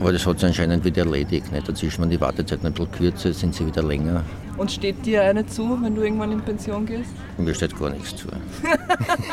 Aber 0.00 0.12
das 0.12 0.26
hat 0.26 0.38
sich 0.40 0.48
anscheinend 0.48 0.85
wieder 0.85 1.02
erledigt. 1.04 1.50
Nicht? 1.52 1.68
Dazwischen 1.68 2.00
waren 2.02 2.11
die 2.11 2.20
Wartezeiten 2.20 2.66
ein 2.66 2.72
bisschen 2.72 2.90
kürzer, 2.92 3.33
sind 3.33 3.54
sie 3.54 3.66
wieder 3.66 3.83
länger. 3.83 4.22
Und 4.57 4.70
steht 4.70 5.04
dir 5.04 5.22
eine 5.22 5.44
zu, 5.46 5.78
wenn 5.83 5.94
du 5.94 6.02
irgendwann 6.02 6.30
in 6.30 6.40
Pension 6.40 6.87
gehst? 6.87 7.11
Mir 7.38 7.54
steht 7.54 7.76
gar 7.78 7.90
nichts 7.90 8.14
zu. 8.14 8.28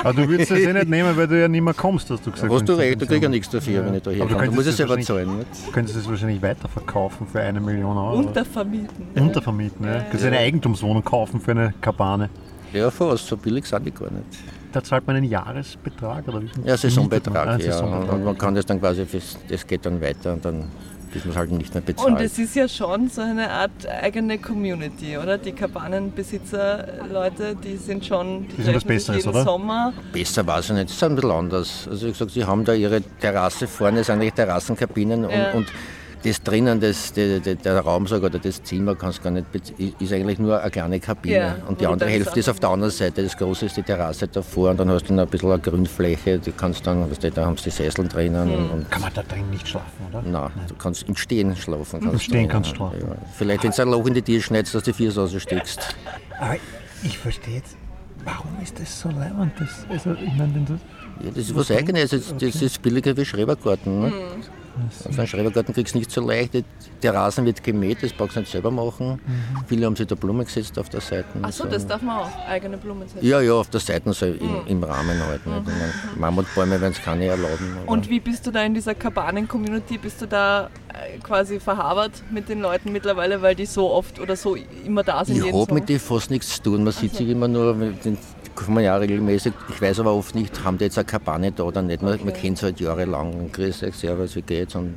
Aber 0.03 0.13
du 0.13 0.27
würdest 0.27 0.49
das 0.51 0.59
eh 0.59 0.73
nicht 0.73 0.87
nehmen, 0.89 1.15
weil 1.15 1.27
du 1.27 1.39
ja 1.39 1.47
nicht 1.47 1.61
mehr 1.61 1.73
kommst, 1.75 2.09
hast 2.09 2.25
du 2.25 2.31
gesagt. 2.31 2.51
Hast 2.51 2.67
du 2.69 2.73
recht, 2.73 3.01
du 3.01 3.05
kriegst 3.05 3.21
ja 3.23 3.29
nichts 3.29 3.49
dafür, 3.49 3.85
wenn 3.85 3.93
ich 3.95 4.01
da 4.03 4.09
Aber 4.11 4.19
du 4.19 4.25
herkomme. 4.25 4.29
Du 4.29 4.37
könntest 4.37 4.55
musst 4.55 4.67
es 4.67 4.71
das 4.71 4.77
selber 4.77 4.95
wahrscheinlich- 4.97 5.07
zahlen. 5.27 5.37
Nicht? 5.39 5.67
Du 5.67 5.71
könntest 5.71 5.97
es 5.97 6.09
wahrscheinlich 6.09 6.41
weiterverkaufen 6.41 7.27
für 7.27 7.41
eine 7.41 7.59
Million 7.59 7.97
Euro. 7.97 8.17
Untervermieten. 8.17 9.05
Untervermieten, 9.15 9.85
ja. 9.85 9.99
Du 9.99 10.05
kannst 10.09 10.25
eine 10.25 10.37
Eigentumswohnung 10.37 11.03
kaufen 11.03 11.39
für 11.39 11.51
eine 11.51 11.73
Kabane. 11.81 12.29
Ja, 12.73 12.89
fast, 12.89 13.27
so 13.27 13.37
billig 13.37 13.65
sind 13.65 13.85
die 13.85 13.91
gar 13.91 14.09
nicht. 14.11 14.25
Da 14.71 14.83
zahlt 14.83 15.05
man 15.07 15.15
einen 15.17 15.29
Jahresbetrag 15.29 16.27
oder 16.27 16.41
wie? 16.41 16.49
Ja, 16.65 16.77
Saisonbetrag, 16.77 17.47
Ah, 17.47 17.57
ja. 17.57 17.71
Saisonbetrag. 17.71 18.13
Und 18.13 18.23
man 18.23 18.37
kann 18.37 18.55
das 18.55 18.65
dann 18.65 18.79
quasi, 18.79 19.05
das 19.49 19.67
geht 19.67 19.85
dann 19.85 20.01
weiter 20.01 20.33
und 20.33 20.45
dann 20.45 20.65
bis 21.13 21.25
man 21.25 21.31
es 21.31 21.37
halt 21.37 21.51
nicht 21.51 21.73
mehr 21.73 21.81
bezahlt. 21.83 22.07
Und 22.09 22.21
es 22.21 22.39
ist 22.39 22.55
ja 22.55 22.69
schon 22.69 23.09
so 23.09 23.19
eine 23.19 23.49
Art 23.49 23.85
eigene 24.01 24.37
Community, 24.37 25.17
oder? 25.17 25.37
Die 25.37 25.51
Kabanenbesitzer, 25.51 26.87
Leute, 27.11 27.55
die 27.55 27.75
sind 27.75 28.05
schon, 28.05 28.47
die, 28.47 28.55
Die 28.55 28.61
sind 28.63 28.75
was 28.75 28.83
treffen 28.83 28.99
sich 28.99 29.07
Besseres, 29.07 29.17
jeden 29.25 29.29
oder? 29.35 29.43
Sommer. 29.43 29.93
Besser 30.13 30.47
weiß 30.47 30.69
ich 30.69 30.75
nicht, 30.75 30.85
es 30.89 30.95
ist 30.95 31.03
ein 31.03 31.15
bisschen 31.15 31.31
anders. 31.31 31.87
Also 31.89 32.07
wie 32.07 32.11
gesagt, 32.11 32.31
sie 32.31 32.45
haben 32.45 32.63
da 32.63 32.73
ihre 32.73 33.01
Terrasse 33.19 33.67
vorne, 33.67 33.99
es 33.99 34.07
sind 34.07 34.15
eigentlich 34.15 34.33
Terrassenkabinen 34.33 35.29
Ja. 35.29 35.51
und, 35.51 35.57
und 35.57 35.67
das 36.23 36.43
drinnen, 36.43 36.79
das, 36.79 37.13
der, 37.13 37.39
der, 37.39 37.55
der 37.55 37.79
Raumsaal 37.79 38.23
oder 38.23 38.39
das 38.39 38.61
Zimmer 38.63 38.95
kannst 38.95 39.23
gar 39.23 39.31
nicht, 39.31 39.45
ist 39.99 40.13
eigentlich 40.13 40.39
nur 40.39 40.59
eine 40.59 40.71
kleine 40.71 40.99
Kabine. 40.99 41.35
Ja, 41.35 41.55
und 41.67 41.81
die 41.81 41.87
andere 41.87 42.09
Hälfte 42.09 42.39
ist 42.39 42.49
auf 42.49 42.59
der 42.59 42.69
anderen 42.69 42.91
Seite. 42.91 43.23
Das 43.23 43.35
große 43.35 43.65
ist 43.65 43.77
die 43.77 43.83
Terrasse 43.83 44.27
davor 44.27 44.71
und 44.71 44.79
dann 44.79 44.89
hast 44.89 45.09
du 45.09 45.13
noch 45.13 45.23
ein 45.23 45.29
bisschen 45.29 45.51
eine 45.51 45.61
Grünfläche. 45.61 46.39
Du 46.39 46.51
kannst 46.51 46.85
dann, 46.85 47.09
weißt 47.09 47.23
du, 47.23 47.31
da 47.31 47.45
haben 47.45 47.57
sie 47.57 47.65
die 47.65 47.69
Sessel 47.71 48.07
drinnen. 48.07 48.47
Mhm. 48.47 48.71
Und 48.71 48.91
Kann 48.91 49.01
man 49.01 49.13
da 49.13 49.23
drin 49.23 49.49
nicht 49.49 49.67
schlafen, 49.67 50.05
oder? 50.09 50.21
Nein, 50.21 50.31
Nein. 50.31 50.65
du 50.67 50.75
kannst 50.75 51.07
im 51.07 51.15
Stehen 51.15 51.55
schlafen. 51.55 51.99
Kannst 51.99 52.13
Im 52.13 52.19
Stehen 52.19 52.47
kannst 52.47 52.71
du 52.71 52.75
schlafen. 52.75 52.99
Ja. 52.99 53.15
Vielleicht, 53.37 53.63
wenn 53.63 53.71
du 53.71 53.81
ein 53.81 53.89
Loch 53.89 54.05
in 54.05 54.13
die 54.13 54.21
Tür 54.21 54.41
schneidest, 54.41 54.75
dass 54.75 54.83
du 54.83 54.91
die 54.91 54.97
Füße 54.97 55.19
raussteckst. 55.19 55.95
Aber 56.39 56.55
ich 57.03 57.17
verstehe 57.17 57.55
jetzt, 57.55 57.75
warum 58.23 58.51
ist 58.61 58.79
das 58.79 58.99
so 58.99 59.09
leibend? 59.09 59.53
Das, 59.57 59.85
also, 59.89 60.13
ich 60.13 60.33
meine, 60.35 60.53
du 60.53 60.77
ja, 61.23 61.29
das 61.29 61.37
ist 61.37 61.55
was 61.55 61.71
Eigenes. 61.71 62.09
Das, 62.09 62.31
okay. 62.31 62.51
das 62.51 62.61
ist 62.61 62.81
billiger 62.81 63.15
wie 63.15 63.25
Schrebergarten. 63.25 64.01
Ne? 64.01 64.07
Mhm. 64.07 64.60
Also 65.05 65.19
einen 65.19 65.27
Schrebergarten 65.27 65.73
kriegst 65.73 65.93
du 65.93 65.99
nicht 65.99 66.11
so 66.11 66.21
leicht. 66.21 66.53
Der 67.03 67.13
Rasen 67.13 67.45
wird 67.45 67.63
gemäht, 67.63 68.01
das 68.01 68.13
brauchst 68.13 68.35
du 68.35 68.41
nicht 68.41 68.51
selber 68.51 68.71
machen. 68.71 69.13
Mhm. 69.13 69.65
Viele 69.67 69.85
haben 69.85 69.95
sich 69.95 70.07
da 70.07 70.15
Blumen 70.15 70.45
gesetzt 70.45 70.77
auf 70.77 70.89
der 70.89 71.01
Seite. 71.01 71.25
Achso, 71.41 71.65
das 71.65 71.85
darf 71.85 72.01
man 72.01 72.19
auch, 72.19 72.47
eigene 72.47 72.77
Blumen 72.77 73.07
setzen? 73.07 73.25
Ja, 73.25 73.41
ja, 73.41 73.53
auf 73.53 73.69
der 73.69 73.79
Seite 73.79 74.11
so 74.13 74.25
im, 74.25 74.33
mhm. 74.33 74.67
im 74.67 74.83
Rahmen 74.83 75.25
halt. 75.25 75.45
Mhm. 75.45 75.63
Mammutbäume 76.17 76.79
werden 76.79 76.93
es 76.93 77.01
keine 77.01 77.25
erlauben. 77.25 77.77
Und 77.85 78.09
wie 78.09 78.19
bist 78.19 78.45
du 78.47 78.51
da 78.51 78.63
in 78.63 78.73
dieser 78.73 78.95
Kabanen-Community? 78.95 79.97
Bist 79.97 80.21
du 80.21 80.27
da 80.27 80.69
äh, 80.89 81.17
quasi 81.19 81.59
verhabert 81.59 82.23
mit 82.31 82.49
den 82.49 82.61
Leuten 82.61 82.91
mittlerweile, 82.91 83.41
weil 83.41 83.55
die 83.55 83.65
so 83.65 83.91
oft 83.91 84.19
oder 84.19 84.35
so 84.35 84.55
immer 84.85 85.03
da 85.03 85.25
sind? 85.25 85.37
Ich 85.37 85.53
habe 85.53 85.73
mit 85.73 85.89
denen 85.89 85.99
fast 85.99 86.29
nichts 86.31 86.55
zu 86.55 86.63
tun. 86.63 86.83
Man 86.83 86.93
sieht 86.93 87.15
sich 87.15 87.29
immer 87.29 87.47
nur 87.47 87.73
mit 87.73 88.05
den 88.51 88.55
kommen 88.55 88.83
ja 88.83 88.95
regelmäßig. 88.95 89.53
Ich 89.69 89.81
weiß 89.81 89.99
aber 89.99 90.13
oft 90.13 90.35
nicht, 90.35 90.63
haben 90.63 90.77
die 90.77 90.85
jetzt 90.85 90.97
eine 90.97 91.05
Kabane 91.05 91.51
da 91.51 91.63
oder 91.63 91.81
nicht. 91.81 92.01
Man, 92.01 92.13
okay. 92.13 92.25
man 92.25 92.33
kennt 92.33 92.57
es 92.57 92.63
halt 92.63 92.79
jahrelang. 92.79 93.51
Grüß 93.51 93.83
euch, 93.83 93.95
Servus, 93.95 94.35
wie 94.35 94.41
geht's? 94.41 94.75
Und 94.75 94.95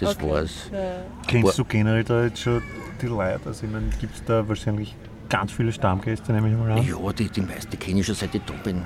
das 0.00 0.16
okay. 0.16 0.30
war's. 0.30 0.70
Ja. 0.72 0.78
Kennst 1.26 1.58
du 1.58 1.64
generell 1.64 2.04
da 2.04 2.24
jetzt 2.24 2.40
schon 2.40 2.62
die 3.00 3.06
Leute? 3.06 3.40
Also, 3.46 3.66
ich 3.66 3.72
meine, 3.72 3.86
gibt 4.00 4.14
es 4.14 4.24
da 4.24 4.46
wahrscheinlich 4.48 4.94
ganz 5.28 5.52
viele 5.52 5.72
Stammgäste, 5.72 6.32
nehme 6.32 6.50
ich 6.50 6.56
mal 6.56 6.72
an? 6.72 6.86
Ja, 6.86 7.12
die, 7.12 7.28
die 7.28 7.40
meisten 7.40 7.78
kenne 7.78 8.00
ich 8.00 8.06
schon 8.06 8.14
seit 8.14 8.34
ich 8.34 8.42
da 8.46 8.54
bin. 8.62 8.82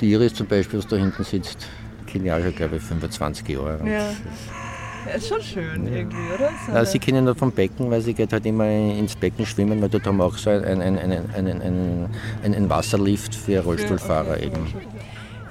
Die 0.00 0.12
Iris 0.12 0.34
zum 0.34 0.46
Beispiel, 0.46 0.78
was 0.78 0.86
da 0.86 0.96
hinten 0.96 1.24
sitzt, 1.24 1.66
kenne 2.06 2.26
ich 2.26 2.32
auch 2.32 2.40
schon, 2.40 2.54
glaube 2.54 2.76
ich, 2.76 2.82
25 2.82 3.48
Jahre. 3.48 3.80
Ja. 3.88 4.10
Ja, 5.08 5.14
ist 5.14 5.28
schon 5.28 5.42
schön 5.42 5.86
irgendwie, 5.86 6.34
oder? 6.34 6.50
So 6.66 6.72
ja, 6.72 6.84
sie 6.84 6.98
kennen 6.98 7.24
nur 7.24 7.34
vom 7.34 7.50
Becken, 7.50 7.90
weil 7.90 8.00
sie 8.02 8.12
geht 8.12 8.32
halt 8.32 8.44
immer 8.44 8.66
ins 8.66 9.16
Becken 9.16 9.46
schwimmen, 9.46 9.80
weil 9.80 9.88
dort 9.88 10.06
haben 10.06 10.18
wir 10.18 10.24
auch 10.24 10.36
so 10.36 10.50
einen, 10.50 10.82
einen, 10.82 10.98
einen, 11.34 12.08
einen, 12.44 12.70
Wasserlift 12.70 13.34
für 13.34 13.60
Rollstuhlfahrer 13.62 14.34
für, 14.34 14.44
eben. 14.44 14.66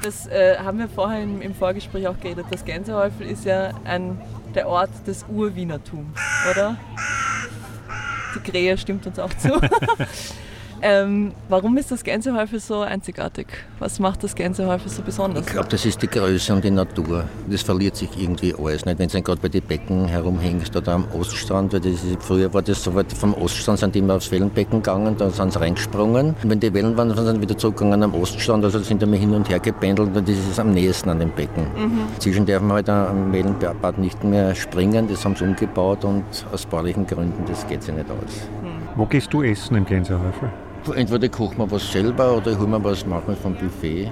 Das 0.03 0.27
äh, 0.27 0.57
haben 0.57 0.77
wir 0.77 0.87
vorher 0.87 1.23
im, 1.23 1.41
im, 1.41 1.55
Vorgespräch 1.55 2.07
auch 2.07 2.19
geredet. 2.19 2.45
Das 2.51 2.63
Gänsehäufel 2.65 3.27
ist 3.27 3.45
ja 3.45 3.71
ein, 3.83 4.21
der 4.53 4.67
Ort 4.67 4.91
des 5.07 5.25
Urwienertums, 5.27 6.19
oder? 6.51 6.77
Die 8.35 8.51
Krähe 8.51 8.77
stimmt 8.77 9.07
uns 9.07 9.17
auch 9.17 9.33
zu. 9.33 9.49
Ähm, 10.81 11.31
warum 11.49 11.77
ist 11.77 11.91
das 11.91 12.03
Gänsehäufel 12.03 12.59
so 12.59 12.81
einzigartig? 12.81 13.47
Was 13.79 13.99
macht 13.99 14.23
das 14.23 14.35
Gänsehäufel 14.35 14.89
so 14.89 15.01
besonders? 15.01 15.45
Ich 15.45 15.51
glaube, 15.51 15.69
das 15.69 15.85
ist 15.85 16.01
die 16.01 16.07
Größe 16.07 16.53
und 16.53 16.63
die 16.63 16.71
Natur. 16.71 17.25
Das 17.49 17.61
verliert 17.61 17.95
sich 17.95 18.09
irgendwie 18.17 18.53
alles. 18.53 18.85
Nicht? 18.85 18.99
Wenn 18.99 19.07
du 19.07 19.21
gerade 19.21 19.41
bei 19.41 19.49
den 19.49 19.63
Becken 19.63 20.05
herumhängst 20.05 20.75
oder 20.75 20.93
am 20.93 21.05
Oststrand, 21.17 21.73
weil 21.73 21.79
das 21.79 22.03
ist, 22.03 22.17
früher 22.21 22.53
war 22.53 22.61
das 22.61 22.83
so 22.83 22.93
weit, 22.93 23.11
vom 23.11 23.33
Oststrand 23.33 23.79
sind 23.79 23.95
die 23.95 23.99
immer 23.99 24.15
aufs 24.15 24.31
Wellenbecken 24.31 24.81
gegangen, 24.81 25.15
da 25.17 25.29
sind 25.29 25.53
sie 25.53 25.59
reingesprungen. 25.59 26.35
Und 26.41 26.49
wenn 26.49 26.59
die 26.59 26.73
Wellen 26.73 26.95
waren, 26.97 27.15
sind 27.15 27.35
sie 27.35 27.41
wieder 27.41 27.57
zurückgegangen 27.57 28.03
am 28.03 28.13
Oststrand, 28.13 28.63
also 28.63 28.79
sind 28.79 29.01
wir 29.01 29.17
hin 29.17 29.33
und 29.33 29.49
her 29.49 29.59
gependelt 29.59 30.15
und 30.15 30.27
das 30.27 30.37
ist 30.37 30.59
am 30.59 30.71
nächsten 30.71 31.09
an 31.09 31.19
dem 31.19 31.31
Becken. 31.31 31.63
Mhm. 31.75 32.19
Zwischen 32.19 32.45
dürfen 32.45 32.67
wir 32.67 32.75
halt 32.75 32.89
am 32.89 33.31
Wellenbad 33.33 33.97
nicht 33.97 34.23
mehr 34.23 34.53
springen, 34.55 35.07
das 35.07 35.25
haben 35.25 35.35
sie 35.35 35.43
umgebaut 35.43 36.03
und 36.05 36.23
aus 36.51 36.65
baulichen 36.65 37.07
Gründen, 37.07 37.43
das 37.47 37.67
geht 37.67 37.83
sich 37.83 37.93
nicht 37.93 38.09
aus. 38.09 38.49
Mhm. 38.63 38.67
Wo 38.95 39.05
gehst 39.05 39.33
du 39.33 39.43
essen 39.43 39.75
im 39.75 39.85
Gänsehäufel? 39.85 40.49
Entweder 40.95 41.29
kochen 41.29 41.57
wir 41.57 41.69
was 41.71 41.91
selber 41.91 42.37
oder 42.37 42.57
holen 42.57 42.71
wir 42.71 42.83
was 42.83 43.05
manchmal 43.05 43.35
vom 43.35 43.55
Buffet. 43.55 44.09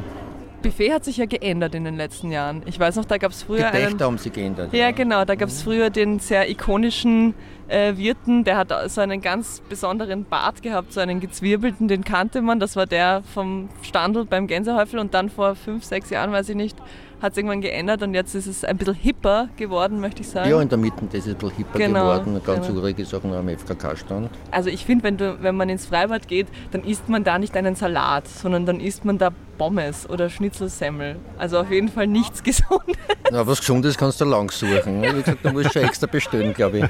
Buffet 0.65 0.93
hat 0.93 1.05
sich 1.05 1.17
ja 1.17 1.27
geändert 1.27 1.75
in 1.75 1.83
den 1.83 1.95
letzten 1.95 2.31
Jahren. 2.31 2.63
Ich 2.65 2.79
weiß 2.79 2.95
noch, 2.95 3.05
da 3.05 3.17
gab 3.17 3.31
es 3.31 3.43
früher. 3.43 3.69
Die 3.71 3.77
Dächter 3.77 4.05
haben 4.05 4.17
sich 4.17 4.33
geändert. 4.33 4.73
Ja, 4.73 4.85
ja. 4.85 4.91
genau. 4.91 5.23
Da 5.23 5.35
gab 5.35 5.49
es 5.49 5.61
früher 5.61 5.91
den 5.91 6.17
sehr 6.17 6.49
ikonischen 6.49 7.35
äh, 7.67 7.95
Wirten, 7.97 8.43
der 8.43 8.57
hat 8.57 8.73
so 8.89 9.01
einen 9.01 9.21
ganz 9.21 9.61
besonderen 9.69 10.25
Bart 10.25 10.61
gehabt, 10.61 10.93
so 10.93 11.01
einen 11.01 11.19
gezwirbelten, 11.19 11.87
den 11.87 12.03
kannte 12.03 12.41
man. 12.41 12.59
Das 12.59 12.75
war 12.75 12.87
der 12.87 13.21
vom 13.33 13.69
Standel 13.83 14.25
beim 14.25 14.47
Gänsehäufel 14.47 14.99
und 14.99 15.13
dann 15.13 15.29
vor 15.29 15.55
fünf, 15.55 15.83
sechs 15.83 16.09
Jahren, 16.09 16.31
weiß 16.31 16.49
ich 16.49 16.55
nicht, 16.55 16.77
hat 17.21 17.31
es 17.31 17.37
irgendwann 17.37 17.61
geändert 17.61 18.01
und 18.03 18.13
jetzt 18.13 18.35
ist 18.35 18.47
es 18.47 18.63
ein 18.63 18.77
bisschen 18.77 18.95
hipper 18.95 19.49
geworden, 19.57 19.99
möchte 19.99 20.21
ich 20.21 20.29
sagen. 20.29 20.49
Ja, 20.49 20.61
in 20.61 20.69
der 20.69 20.77
Mitte 20.77 21.05
ist 21.11 21.27
ein 21.27 21.35
bisschen 21.35 21.55
hipper 21.57 21.79
genau, 21.79 22.01
geworden. 22.01 22.41
Ganz 22.45 22.67
genau. 22.67 23.17
auch 23.17 23.23
noch 23.23 23.37
am 23.37 23.49
FKK-Stand. 23.49 24.29
Also 24.51 24.69
ich 24.69 24.85
finde, 24.85 25.03
wenn, 25.03 25.43
wenn 25.43 25.55
man 25.55 25.69
ins 25.69 25.85
Freibad 25.85 26.27
geht, 26.27 26.47
dann 26.71 26.83
isst 26.83 27.09
man 27.09 27.23
da 27.23 27.39
nicht 27.39 27.55
einen 27.55 27.75
Salat, 27.75 28.27
sondern 28.27 28.65
dann 28.65 28.79
isst 28.79 29.05
man 29.05 29.17
da 29.17 29.31
Pommes 29.57 30.09
oder 30.09 30.29
Schnitzelsemmel. 30.29 31.17
Also 31.37 31.59
auf 31.59 31.71
jeden 31.71 31.89
Fall 31.89 32.07
nichts 32.07 32.43
Gesundes. 32.43 32.97
Na, 33.31 33.45
was 33.45 33.59
Gesundes 33.59 33.97
kannst 33.97 34.21
du 34.21 34.25
lang 34.25 34.51
suchen. 34.51 35.01
Wie 35.01 35.21
gesagt, 35.21 35.43
du 35.43 35.51
musst 35.51 35.73
schon 35.73 35.83
extra 35.83 36.07
bestellen, 36.07 36.53
glaube 36.53 36.79
ich. 36.79 36.85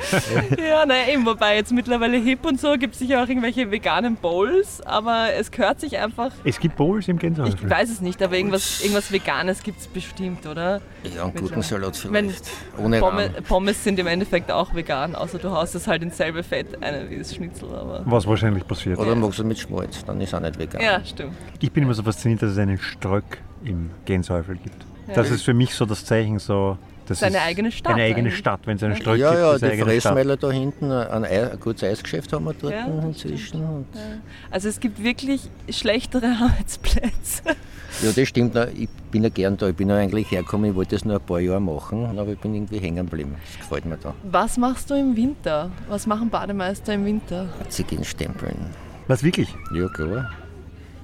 ja, 0.60 0.86
naja, 0.86 1.13
eben, 1.13 1.25
wobei 1.25 1.56
jetzt 1.56 1.71
mittlerweile 1.71 2.17
hip 2.17 2.45
und 2.45 2.60
so 2.60 2.73
gibt 2.78 2.93
es 2.93 2.99
sicher 2.99 3.23
auch 3.23 3.28
irgendwelche 3.28 3.71
veganen 3.71 4.15
Bowls, 4.15 4.82
aber 4.82 5.28
es 5.38 5.51
gehört 5.51 5.80
sich 5.80 5.97
einfach. 5.97 6.32
Es 6.43 6.60
gibt 6.60 6.75
Bowls 6.75 7.08
im 7.08 7.17
Gänsehaus. 7.19 7.54
Ich 7.54 7.69
weiß 7.69 7.89
es 7.89 8.01
nicht, 8.01 8.21
aber 8.21 8.36
irgendwas, 8.36 8.82
irgendwas 8.82 9.12
Veganes 9.12 9.63
gibt 9.63 9.80
es 9.80 9.88
bestimmt, 9.88 10.45
oder? 10.45 10.82
Ja, 11.15 11.23
einen 11.23 11.36
guten 11.36 11.62
Salat 11.62 11.95
vielleicht. 11.95 12.49
Ohne 12.78 12.99
Pommes, 12.99 13.30
Pommes, 13.47 13.84
sind 13.84 13.99
im 13.99 14.08
Endeffekt 14.08 14.51
auch 14.51 14.73
vegan, 14.73 15.15
außer 15.15 15.38
du 15.38 15.51
haust 15.51 15.75
es 15.75 15.88
halt 15.88 16.04
ins 16.04 16.17
selbe 16.17 16.43
Fett 16.43 16.82
eine 16.82 17.10
wie 17.10 17.17
das 17.17 17.34
Schnitzel. 17.34 17.69
Aber 17.73 18.01
Was 18.06 18.25
wahrscheinlich 18.28 18.67
passiert. 18.67 18.97
Oder 18.97 19.10
ja. 19.10 19.15
magst 19.15 19.39
du 19.39 19.43
mit 19.43 19.60
Schmalz, 19.60 20.04
dann 20.06 20.19
ist 20.21 20.34
auch 20.34 20.39
nicht 20.39 20.58
vegan. 20.58 20.82
Ja, 20.82 21.04
stimmt. 21.06 21.34
Ich 21.60 21.71
bin 21.71 21.84
immer 21.84 21.93
so 21.93 22.04
fasziniert, 22.04 22.41
dass 22.41 22.55
es 22.56 22.62
einen 22.62 22.78
Ströck 22.78 23.39
im 23.63 23.89
Gänshäufel 24.06 24.56
gibt. 24.56 24.86
Ja. 25.08 25.13
Das 25.15 25.30
ist 25.30 25.44
für 25.44 25.54
mich 25.54 25.74
so 25.76 25.86
das 25.86 26.06
Zeichen, 26.06 26.39
so. 26.39 26.78
Das 27.08 27.20
Seine 27.20 27.41
eigene 27.41 27.72
Stadt. 27.72 27.94
Eine 27.94 28.04
eigene 28.04 28.30
eigentlich. 28.30 28.38
Stadt, 28.38 28.62
wenn 28.65 28.78
es 28.78 28.84
einen 28.84 28.96
Ströck 28.96 29.20
ja, 29.20 29.30
gibt. 29.30 29.62
Ja, 29.62 29.70
ja, 29.70 29.76
die 29.76 29.82
Fressmeile 29.84 30.38
da 30.38 30.50
hinten, 30.50 30.91
ein, 30.91 31.24
ein, 31.24 31.60
gutes 31.60 31.84
Eisgeschäft 31.84 32.34
haben 32.34 32.46
wir 32.46 32.56
dort 32.60 32.74
ja, 32.74 32.88
inzwischen. 32.88 33.62
Ja. 33.62 34.00
Also 34.50 34.70
es 34.70 34.80
gibt 34.80 35.04
wirklich 35.04 35.41
schlechtere 35.70 36.26
Arbeitsplätze. 36.41 37.44
Ja, 38.02 38.12
das 38.12 38.28
stimmt. 38.28 38.56
Ich 38.76 38.89
bin 39.12 39.24
ja 39.24 39.30
gern 39.30 39.56
da. 39.56 39.70
Ich 39.70 39.76
bin 39.76 39.89
ja 39.89 39.98
eigentlich 39.98 40.32
hergekommen, 40.32 40.72
ich 40.72 40.76
wollte 40.76 40.96
das 40.96 41.06
nur 41.06 41.15
ein 41.15 41.22
paar 41.22 41.39
Jahre 41.39 41.62
machen, 41.62 42.18
aber 42.18 42.32
ich 42.32 42.39
bin 42.39 42.56
irgendwie 42.56 42.80
hängen 42.80 43.06
geblieben. 43.06 43.36
Das 43.52 43.60
gefällt 43.60 43.86
mir 43.86 43.98
da. 43.98 44.15
Was 44.24 44.58
machst 44.58 44.89
du 44.89 44.96
im 44.96 45.15
Winter? 45.15 45.70
Was 45.88 46.08
machen 46.08 46.32
Bademeister 46.32 46.96
im 46.96 47.06
Winter? 47.06 47.48
Sie 47.70 47.84
gehen 47.84 48.04
stempeln. 48.04 48.58
Was 49.08 49.22
wirklich? 49.22 49.54
Ja, 49.76 49.88
klar. 49.89 50.32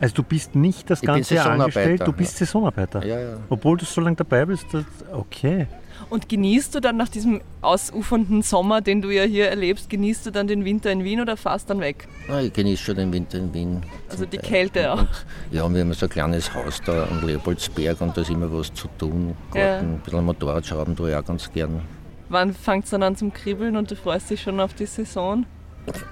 Also 0.02 0.16
du 0.16 0.24
bist 0.24 0.56
nicht 0.56 0.90
das 0.90 1.02
ganze 1.02 1.36
Jahr 1.36 1.52
angestellt, 1.52 2.02
du 2.06 2.12
bist 2.12 2.40
ja. 2.40 2.46
Saisonarbeiter. 2.48 3.06
Ja, 3.06 3.20
ja. 3.20 3.38
Obwohl 3.50 3.78
du 3.78 3.86
so 3.86 4.02
lange 4.02 4.16
dabei 4.16 4.46
bist, 4.46 4.66
das, 4.72 4.84
okay. 5.14 5.68
Und 6.10 6.28
genießt 6.28 6.74
du 6.74 6.80
dann 6.80 6.98
nach 6.98 7.10
diesem 7.10 7.42
ausufernden 7.62 8.42
Sommer, 8.42 8.82
den 8.82 9.04
du 9.04 9.12
ja 9.12 9.24
hier 9.24 9.50
erlebst, 9.50 9.92
genießt 9.92 10.26
du 10.26 10.32
dann 10.32 10.48
den 10.48 10.66
Winter 10.66 10.92
in 10.92 11.04
Wien 11.04 11.22
oder 11.22 11.38
fährst 11.38 11.70
dann 11.70 11.82
weg? 11.82 12.08
Ja, 12.28 12.42
ich 12.42 12.52
genieße 12.52 12.82
schon 12.82 12.96
den 12.96 13.14
Winter 13.14 13.38
in 13.38 13.54
Wien. 13.54 13.84
Also 14.10 14.26
die 14.26 14.40
Kälte 14.40 14.92
auch? 14.92 15.02
Und, 15.02 15.10
ja, 15.52 15.72
wir 15.72 15.82
haben 15.82 15.94
so 15.94 16.08
ein 16.08 16.10
kleines 16.10 16.52
Haus 16.52 16.82
da 16.84 17.08
am 17.08 17.26
Leopoldsberg 17.26 18.02
und 18.02 18.18
da 18.18 18.22
ist 18.22 18.32
immer 18.32 18.52
was 18.52 18.74
zu 18.74 18.88
tun. 18.98 19.36
Garten, 19.54 19.60
ja. 19.60 19.78
ein 19.78 20.00
bisschen 20.00 20.26
Motorradschrauben 20.26 20.96
tue 20.96 21.12
ich 21.12 21.16
auch 21.16 21.26
ganz 21.26 21.52
gern. 21.54 21.82
Wann 22.30 22.54
fängt 22.54 22.86
es 22.86 22.90
dann 22.90 23.04
an 23.04 23.16
zum 23.16 23.32
Kribbeln 23.32 23.76
und 23.76 23.92
du 23.92 23.96
freust 23.96 24.32
dich 24.32 24.42
schon 24.42 24.60
auf 24.60 24.74
die 24.74 24.88
Saison? 24.88 25.46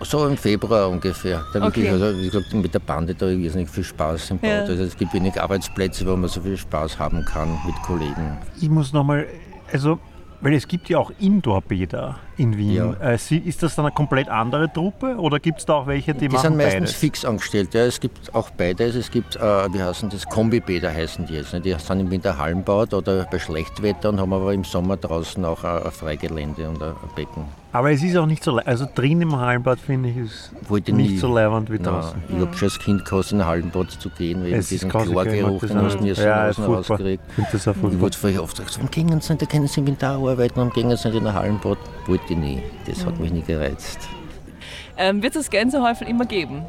So 0.01 0.27
im 0.27 0.37
Februar 0.37 0.89
ungefähr. 0.89 1.43
Da 1.53 1.59
okay. 1.59 1.83
wirklich, 1.83 1.89
also, 1.89 2.17
wie 2.17 2.29
gesagt, 2.29 2.53
mit 2.53 2.73
der 2.73 2.79
Bande 2.79 3.13
da 3.13 3.27
irrsinnig 3.27 3.69
viel 3.69 3.83
Spaß 3.83 4.31
im 4.31 4.39
Bad. 4.39 4.67
Ja. 4.67 4.71
Also 4.71 4.83
es 4.83 4.97
gibt 4.97 5.13
wenig 5.13 5.39
Arbeitsplätze, 5.39 6.05
wo 6.05 6.15
man 6.15 6.29
so 6.29 6.41
viel 6.41 6.57
Spaß 6.57 6.97
haben 6.97 7.23
kann 7.25 7.57
mit 7.65 7.75
Kollegen. 7.83 8.37
Ich 8.59 8.69
muss 8.69 8.93
nochmal, 8.93 9.27
also 9.71 9.99
weil 10.41 10.53
es 10.53 10.67
gibt 10.67 10.89
ja 10.89 10.97
auch 10.97 11.11
Indoor-Bäder 11.19 12.19
in 12.39 12.57
Wien. 12.57 12.73
Ja. 12.73 12.93
Äh, 12.93 13.15
ist 13.15 13.61
das 13.61 13.75
dann 13.75 13.85
eine 13.85 13.93
komplett 13.93 14.29
andere 14.29 14.71
Truppe 14.71 15.17
oder 15.17 15.39
gibt 15.39 15.59
es 15.59 15.65
da 15.65 15.73
auch 15.73 15.87
welche, 15.87 16.13
die, 16.13 16.21
die 16.21 16.29
machen 16.29 16.41
sind 16.41 16.57
meistens 16.57 16.73
beides? 16.73 16.95
fix 16.95 17.25
angestellt. 17.25 17.73
Ja, 17.73 17.85
es 17.85 17.99
gibt 17.99 18.33
auch 18.33 18.49
beides. 18.51 18.95
Es 18.95 19.11
gibt, 19.11 19.35
äh, 19.35 19.39
wie 19.73 19.81
heißen 19.81 20.09
das, 20.09 20.25
Kombibäder 20.25 20.93
heißen 20.93 21.25
die 21.27 21.33
jetzt. 21.35 21.53
Ne? 21.53 21.61
Die 21.61 21.75
sind 21.77 21.99
im 21.99 22.09
Winter 22.09 22.37
Hallenbaut 22.37 22.93
oder 22.93 23.25
bei 23.25 23.39
Schlechtwetter 23.39 24.09
und 24.09 24.19
haben 24.19 24.33
aber 24.33 24.53
im 24.53 24.63
Sommer 24.63 24.97
draußen 24.97 25.43
auch 25.45 25.63
ein 25.63 25.91
Freigelände 25.91 26.69
und 26.69 26.81
ein 26.81 26.93
Becken. 27.15 27.45
Aber 27.71 27.91
es 27.91 28.01
ist 28.01 28.17
auch 28.17 28.25
nicht 28.25 28.43
so, 28.43 28.57
also 28.57 28.87
drin 28.95 29.21
im 29.21 29.35
Hallenbad 29.35 29.79
finde 29.79 30.09
ich 30.09 30.17
es 30.17 30.51
nicht 30.71 30.89
nie. 30.89 31.17
so 31.17 31.31
leibend 31.31 31.71
wie 31.71 31.77
draußen. 31.77 32.19
ich 32.27 32.41
habe 32.41 32.57
schon 32.57 32.67
als 32.67 32.79
Kind 32.79 33.05
gehasst, 33.05 33.31
in 33.31 33.41
ein 33.41 33.47
Hallenbad 33.47 33.91
zu 33.91 34.09
gehen, 34.09 34.43
weil 34.43 34.53
es 34.53 34.69
diesen 34.69 34.89
Chlorgeruch, 34.89 35.61
den 35.61 35.79
hast 35.79 35.99
du 35.99 36.03
nie 36.03 36.15
so 36.15 36.23
ja. 36.23 36.49
Ich 36.49 36.55
finde 36.55 36.71
das 37.51 37.67
auch 37.67 37.75
furchtbar. 37.75 37.91
Ich 37.91 37.99
wurde 37.99 38.17
vorher 38.17 38.41
oft 38.41 38.57
gesagt, 38.57 38.77
warum 38.77 38.89
gingen 38.89 39.21
sie 39.21 39.33
nicht, 39.33 39.41
da 39.43 39.45
können 39.45 39.67
sie 39.67 39.81
im 39.81 39.87
Winter 39.87 40.09
arbeiten, 40.09 40.55
warum 40.55 40.71
gingen 40.71 40.97
sie 40.97 41.09
nicht 41.09 41.17
in 41.19 41.27
ein 41.27 41.33
Hallenbad? 41.33 41.77
Wollte 42.07 42.28
nie, 42.35 42.61
das 42.85 43.05
hat 43.05 43.19
mich 43.19 43.31
nie 43.31 43.41
gereizt. 43.41 44.07
Ähm, 44.97 45.23
wird 45.23 45.35
es 45.35 45.49
Gänsehäufel 45.49 46.07
immer 46.07 46.25
geben? 46.25 46.65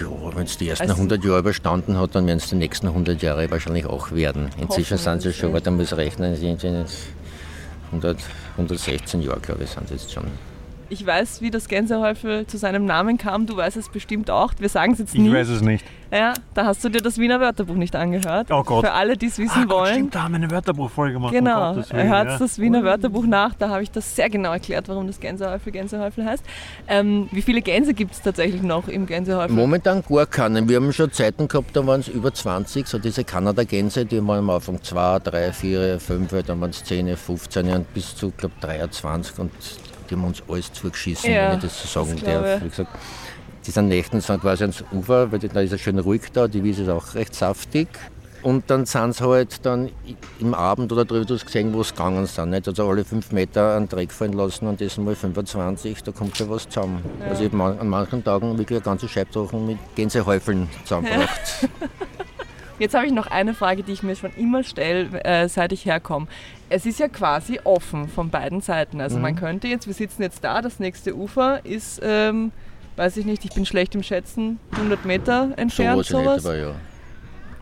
Ja, 0.00 0.36
wenn 0.36 0.44
es 0.44 0.56
die 0.56 0.68
ersten 0.68 0.84
also 0.84 0.94
100 0.94 1.24
Jahre 1.24 1.40
überstanden 1.40 1.98
hat, 1.98 2.14
dann 2.14 2.26
werden 2.26 2.38
es 2.38 2.48
die 2.48 2.56
nächsten 2.56 2.88
100 2.88 3.20
Jahre 3.22 3.50
wahrscheinlich 3.50 3.86
auch 3.86 4.12
werden. 4.12 4.50
Inzwischen 4.58 4.96
sind 4.98 5.22
sie 5.22 5.32
schon, 5.32 5.50
aber 5.50 5.60
da 5.60 5.70
muss 5.70 5.94
rechnen, 5.94 6.34
100, 6.34 8.16
116 8.52 9.22
Jahre, 9.22 9.40
glaube 9.40 9.64
ich, 9.64 9.70
sind 9.70 9.88
sie 9.88 9.94
jetzt 9.94 10.12
schon. 10.12 10.24
Ich 10.90 11.04
weiß, 11.04 11.40
wie 11.40 11.50
das 11.50 11.68
Gänsehäufel 11.68 12.46
zu 12.46 12.58
seinem 12.58 12.84
Namen 12.84 13.18
kam. 13.18 13.46
Du 13.46 13.56
weißt 13.56 13.76
es 13.76 13.88
bestimmt 13.88 14.30
auch. 14.30 14.52
Wir 14.58 14.68
sagen 14.68 14.92
es 14.92 14.98
jetzt 14.98 15.14
nicht. 15.14 15.26
Ich 15.26 15.32
weiß 15.32 15.48
es 15.48 15.62
nicht. 15.62 15.84
Ja, 16.12 16.34
da 16.52 16.66
hast 16.66 16.84
du 16.84 16.90
dir 16.90 17.00
das 17.00 17.18
Wiener 17.18 17.40
Wörterbuch 17.40 17.74
nicht 17.74 17.96
angehört. 17.96 18.46
Oh 18.52 18.62
Gott. 18.62 18.84
Für 18.84 18.92
alle, 18.92 19.16
die 19.16 19.26
es 19.26 19.38
wissen 19.38 19.62
Ah, 19.62 19.64
Gott, 19.64 19.70
wollen. 19.70 19.94
stimmt, 19.94 20.14
da 20.14 20.22
haben 20.22 20.32
wir 20.32 20.36
eine 20.36 20.50
Wörterbuchfolge 20.50 21.14
gemacht. 21.14 21.32
Genau, 21.32 21.70
um 21.70 21.76
Gottes 21.76 21.92
Willen, 21.92 22.08
hört 22.08 22.28
ja. 22.28 22.38
das 22.38 22.58
Wiener 22.60 22.84
Wörterbuch 22.84 23.26
nach, 23.26 23.54
da 23.54 23.68
habe 23.70 23.82
ich 23.82 23.90
das 23.90 24.14
sehr 24.14 24.30
genau 24.30 24.52
erklärt, 24.52 24.88
warum 24.88 25.08
das 25.08 25.18
Gänsehäufel 25.18 25.72
Gänsehäufel 25.72 26.24
heißt. 26.24 26.44
Ähm, 26.86 27.28
wie 27.32 27.42
viele 27.42 27.62
Gänse 27.62 27.94
gibt 27.94 28.12
es 28.12 28.22
tatsächlich 28.22 28.62
noch 28.62 28.86
im 28.86 29.06
Gänsehäufel? 29.06 29.56
Momentan 29.56 30.04
gar 30.08 30.26
keine. 30.26 30.68
Wir 30.68 30.76
haben 30.76 30.92
schon 30.92 31.10
Zeiten 31.10 31.48
gehabt, 31.48 31.74
da 31.74 31.84
waren 31.84 31.98
es 32.00 32.06
über 32.08 32.32
20, 32.32 32.86
so 32.86 32.98
diese 33.00 33.24
Kanada-Gänse, 33.24 34.04
die 34.06 34.24
waren 34.24 34.38
am 34.38 34.50
Anfang 34.50 34.80
2, 34.80 35.18
3, 35.18 35.52
4, 35.52 35.98
5, 35.98 36.42
dann 36.46 36.60
waren 36.60 36.70
es 36.70 36.84
10, 36.84 37.16
15 37.16 37.70
und 37.70 37.92
bis 37.92 38.14
zu, 38.14 38.30
glaube 38.36 38.54
23 38.60 39.38
und 39.40 39.50
die 40.08 40.14
haben 40.14 40.24
uns 40.24 40.42
alles 40.48 40.72
zugeschissen, 40.72 41.32
Ja, 41.32 41.50
wenn 41.50 41.58
ich 41.58 41.64
das 41.64 41.82
so 41.82 42.04
sagen 42.04 42.16
das 42.16 42.24
darf. 42.24 42.62
Wie 42.62 42.68
gesagt, 42.68 42.90
diese 43.66 43.82
Nächten 43.82 44.20
sind 44.20 44.40
quasi 44.40 44.64
ans 44.64 44.84
Ufer, 44.92 45.32
weil 45.32 45.38
da 45.38 45.60
ist 45.60 45.72
es 45.72 45.80
schön 45.80 45.98
ruhig 45.98 46.22
da, 46.32 46.48
die 46.48 46.62
Wiese 46.62 46.82
ist 46.82 46.88
auch 46.88 47.14
recht 47.14 47.34
saftig. 47.34 47.88
Und 48.42 48.68
dann 48.68 48.84
sind 48.84 49.14
sie 49.14 49.24
halt 49.24 49.64
dann 49.64 49.90
im 50.38 50.52
Abend 50.52 50.92
oder 50.92 51.06
drüber 51.06 51.24
du 51.24 51.32
hast 51.32 51.46
gesehen, 51.46 51.72
wo 51.72 51.82
sie 51.82 51.92
gegangen 51.92 52.26
sind. 52.26 52.50
Nicht? 52.50 52.68
Also 52.68 52.86
alle 52.86 53.02
fünf 53.02 53.32
Meter 53.32 53.74
einen 53.74 53.88
Dreck 53.88 54.12
fallen 54.12 54.34
lassen 54.34 54.66
und 54.66 54.82
das 54.82 54.98
mal 54.98 55.14
25, 55.16 56.02
da 56.02 56.12
kommt 56.12 56.36
schon 56.36 56.50
was 56.50 56.68
zusammen. 56.68 57.02
Also 57.26 57.42
ich 57.42 57.50
habe 57.50 57.80
an 57.80 57.88
manchen 57.88 58.22
Tagen 58.22 58.58
wirklich 58.58 58.76
eine 58.76 58.84
ganze 58.84 59.08
Scheibtrochen 59.08 59.66
mit 59.66 59.78
Gänsehäufeln 59.94 60.68
zusammengebracht. 60.84 61.68
Jetzt 62.78 62.94
habe 62.94 63.06
ich 63.06 63.12
noch 63.12 63.28
eine 63.28 63.54
Frage, 63.54 63.82
die 63.82 63.92
ich 63.92 64.02
mir 64.02 64.16
schon 64.16 64.32
immer 64.36 64.62
stelle, 64.62 65.22
äh, 65.24 65.48
seit 65.48 65.72
ich 65.72 65.86
herkomme. 65.86 66.26
Es 66.70 66.86
ist 66.86 66.98
ja 66.98 67.08
quasi 67.08 67.60
offen 67.64 68.08
von 68.08 68.30
beiden 68.30 68.60
Seiten. 68.60 69.00
Also 69.00 69.16
Mhm. 69.16 69.22
man 69.22 69.36
könnte 69.36 69.68
jetzt, 69.68 69.86
wir 69.86 69.94
sitzen 69.94 70.22
jetzt 70.22 70.42
da, 70.44 70.62
das 70.62 70.78
nächste 70.80 71.14
Ufer 71.16 71.64
ist, 71.64 72.00
ähm, 72.02 72.52
weiß 72.96 73.16
ich 73.18 73.26
nicht, 73.26 73.44
ich 73.44 73.52
bin 73.52 73.66
schlecht 73.66 73.94
im 73.94 74.02
Schätzen, 74.02 74.58
100 74.76 75.04
Meter 75.04 75.48
So 75.48 75.54
entfernt, 75.56 75.98
nicht, 75.98 76.10
sowas. 76.10 76.44
aber 76.46 76.56
ja. 76.56 76.74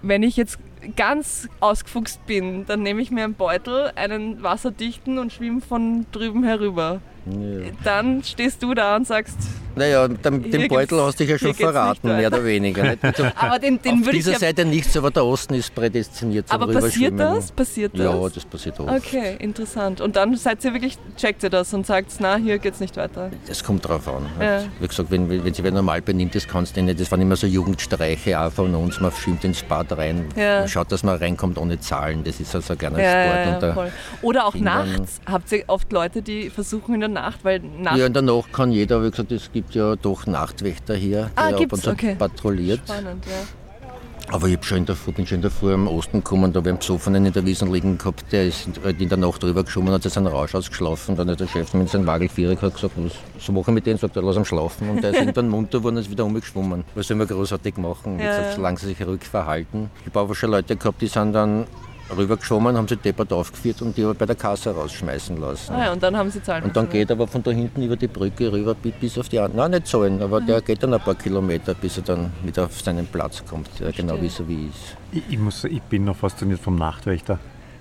Wenn 0.02 0.22
ich 0.22 0.36
jetzt 0.36 0.58
ganz 0.96 1.48
ausgefuchst 1.60 2.26
bin, 2.26 2.66
dann 2.66 2.82
nehme 2.82 3.00
ich 3.02 3.10
mir 3.10 3.24
einen 3.24 3.34
Beutel, 3.34 3.92
einen 3.94 4.42
wasserdichten 4.42 5.18
und 5.18 5.32
schwimme 5.32 5.60
von 5.60 6.06
drüben 6.12 6.42
herüber. 6.44 7.00
Ja. 7.26 7.70
Dann 7.84 8.22
stehst 8.22 8.62
du 8.62 8.74
da 8.74 8.96
und 8.96 9.06
sagst, 9.06 9.36
Naja, 9.74 10.06
den, 10.08 10.50
den 10.50 10.68
Beutel 10.68 11.00
hast 11.00 11.18
du 11.18 11.24
dich 11.24 11.30
ja 11.30 11.38
schon 11.38 11.54
verraten, 11.54 12.08
mehr 12.08 12.26
oder 12.26 12.44
weniger. 12.44 12.82
Nicht? 12.82 13.02
Also, 13.04 13.24
aber 13.36 13.58
den, 13.58 13.80
den 13.80 14.00
auf 14.00 14.06
würde 14.06 14.10
ich 14.18 14.24
dieser 14.24 14.32
ja... 14.32 14.38
Seite 14.38 14.64
nichts, 14.64 14.96
aber 14.96 15.10
der 15.10 15.24
Osten 15.24 15.54
ist 15.54 15.74
prädestiniert 15.74 16.48
zum 16.48 16.60
Aber 16.62 16.72
passiert 16.72 17.18
das? 17.18 17.50
Passiert 17.52 17.92
das? 17.94 18.00
Ja, 18.04 18.28
das 18.28 18.44
passiert 18.44 18.78
oft. 18.80 18.90
Okay, 18.90 19.36
interessant. 19.38 20.00
Und 20.00 20.16
dann 20.16 20.36
seid 20.36 20.62
ihr 20.64 20.72
wirklich, 20.74 20.98
checkt 21.16 21.42
ihr 21.42 21.48
das 21.50 21.72
und 21.72 21.86
sagt, 21.86 22.12
na, 22.18 22.36
hier 22.36 22.58
geht's 22.58 22.80
nicht 22.80 22.96
weiter. 22.96 23.30
Das 23.46 23.64
kommt 23.64 23.86
drauf 23.88 24.06
an. 24.08 24.26
Ja. 24.40 24.64
Wie 24.80 24.88
gesagt, 24.88 25.10
wenn, 25.10 25.28
wenn 25.30 25.54
sich 25.54 25.64
wer 25.64 25.72
normal 25.72 26.02
benimmt, 26.02 26.34
das 26.34 26.46
kannst 26.46 26.76
du 26.76 26.82
nicht. 26.82 27.00
Das 27.00 27.10
waren 27.10 27.20
immer 27.20 27.36
so 27.36 27.46
Jugendstreiche 27.46 28.38
auch 28.40 28.52
von 28.52 28.74
uns. 28.74 29.00
Man 29.00 29.12
schwimmt 29.12 29.44
ins 29.44 29.62
Bad 29.62 29.96
rein, 29.96 30.26
Ja. 30.36 30.60
man 30.60 30.68
schaut, 30.68 30.92
dass 30.92 31.02
man 31.02 31.16
reinkommt 31.16 31.56
ohne 31.56 31.80
Zahlen. 31.80 32.24
Das 32.24 32.40
ist 32.40 32.54
also 32.54 32.74
ein 32.74 32.78
kleiner 32.78 33.00
Ja, 33.02 33.56
Sport. 33.58 33.76
und. 33.78 33.92
Oder 34.22 34.46
auch 34.46 34.52
Kindern- 34.52 34.90
nachts. 34.98 35.20
Habt 35.24 35.50
ihr 35.52 35.64
oft 35.68 35.90
Leute, 35.92 36.20
die 36.20 36.50
versuchen 36.50 36.94
in 36.94 37.00
der 37.00 37.08
Nacht, 37.12 37.40
weil 37.44 37.60
nachts 37.60 37.98
ja, 37.98 38.06
in 38.06 38.12
der 38.12 38.22
Nacht 38.22 38.52
kann 38.52 38.72
jeder, 38.72 39.04
wie 39.04 39.10
gesagt, 39.10 39.30
es 39.32 39.50
gibt 39.52 39.74
ja 39.74 39.96
doch 39.96 40.26
Nachtwächter 40.26 40.94
hier, 40.94 41.30
Ah, 41.36 41.46
der 41.48 41.54
ab 41.54 41.58
gibt's? 41.60 41.74
und 41.74 41.82
zu 41.84 41.90
Okay. 41.90 42.14
patrouilliert. 42.18 42.80
spannend, 42.84 43.24
ja. 43.26 43.32
Aber 44.32 44.46
ich 44.48 44.64
schon 44.64 44.78
in 44.78 44.86
der, 44.86 44.94
Früh- 44.96 45.12
bin 45.12 45.26
schon 45.26 45.36
in 45.36 45.42
der 45.42 45.50
Früh 45.50 45.74
am 45.74 45.88
Osten 45.88 46.18
gekommen, 46.18 46.52
da 46.52 46.58
habe 46.58 46.68
ich 46.68 46.72
einen 46.72 46.78
Besoffenen 46.78 47.26
in 47.26 47.32
der 47.32 47.44
Wiesen 47.44 47.70
liegen 47.72 47.98
gehabt, 47.98 48.24
der 48.32 48.46
ist 48.46 48.66
halt 48.82 48.98
in 49.00 49.08
der 49.08 49.18
Nacht 49.18 49.42
drüber 49.42 49.62
geschwommen, 49.64 49.92
hat 49.92 50.04
seinen 50.04 50.28
Rausch 50.28 50.54
ausgeschlafen. 50.54 51.16
Dann 51.16 51.28
hat 51.28 51.40
der 51.40 51.48
Chef 51.48 51.74
mit 51.74 51.90
seinem 51.90 52.06
Wagelvierer 52.06 52.54
gesagt, 52.54 52.80
was, 52.80 53.12
so 53.38 53.52
machen 53.52 53.66
wir 53.66 53.72
mit 53.74 53.84
denen, 53.86 53.98
sagt 53.98 54.16
er, 54.16 54.22
lass 54.22 54.36
ihn 54.36 54.44
schlafen. 54.44 54.88
Und 54.88 55.02
der 55.02 55.10
ist 55.10 55.16
irgendwann 55.20 55.48
munter 55.50 55.78
geworden 55.78 55.96
und 55.96 56.02
ist 56.02 56.10
wieder 56.10 56.24
umgeschwommen. 56.24 56.84
Was 56.94 57.08
soll 57.08 57.16
man 57.18 57.26
großartig 57.26 57.76
machen? 57.76 58.18
Ja, 58.20 58.28
gesagt, 58.38 58.54
solange 58.54 58.78
sie 58.78 58.86
sich 58.86 59.06
ruhig 59.06 59.22
verhalten. 59.24 59.90
Ich 60.00 60.06
habe 60.06 60.20
aber 60.20 60.34
schon 60.34 60.50
Leute 60.52 60.76
gehabt, 60.76 61.02
die 61.02 61.08
sind 61.08 61.32
dann 61.34 61.66
rübergeschwommen, 62.16 62.76
haben 62.76 62.88
sie 62.88 62.96
deppert 62.96 63.32
aufgeführt 63.32 63.82
und 63.82 63.96
die 63.96 64.04
aber 64.04 64.14
bei 64.14 64.26
der 64.26 64.36
Kasse 64.36 64.70
rausschmeißen 64.70 65.36
lassen. 65.38 65.72
Ah, 65.72 65.86
ja. 65.86 65.92
Und 65.92 66.02
dann 66.02 66.16
haben 66.16 66.30
sie 66.30 66.42
Zahlen. 66.42 66.64
Und 66.64 66.76
dann 66.76 66.88
geht 66.88 67.10
er 67.10 67.16
aber 67.16 67.26
von 67.26 67.42
da 67.42 67.50
hinten 67.50 67.82
über 67.82 67.96
die 67.96 68.08
Brücke 68.08 68.52
rüber 68.52 68.74
bi- 68.74 68.92
bis 69.00 69.18
auf 69.18 69.28
die 69.28 69.38
andere. 69.38 69.56
Nein, 69.58 69.70
nicht 69.72 69.86
zahlen, 69.86 70.20
aber 70.22 70.40
der 70.40 70.60
geht 70.60 70.82
dann 70.82 70.94
ein 70.94 71.00
paar 71.00 71.14
Kilometer, 71.14 71.74
bis 71.74 71.96
er 71.96 72.02
dann 72.04 72.32
wieder 72.44 72.64
auf 72.64 72.80
seinen 72.80 73.06
Platz 73.06 73.42
kommt, 73.44 73.68
der 73.80 73.92
genau 73.92 74.20
wie 74.20 74.28
so 74.28 74.46
wie 74.48 74.66
ist. 74.68 74.96
Ich, 75.12 75.22
ich, 75.34 75.38
muss, 75.38 75.64
ich 75.64 75.82
bin 75.82 76.04
noch 76.04 76.16
fasziniert 76.16 76.60
vom 76.60 76.76
Nachtwächter. 76.76 77.38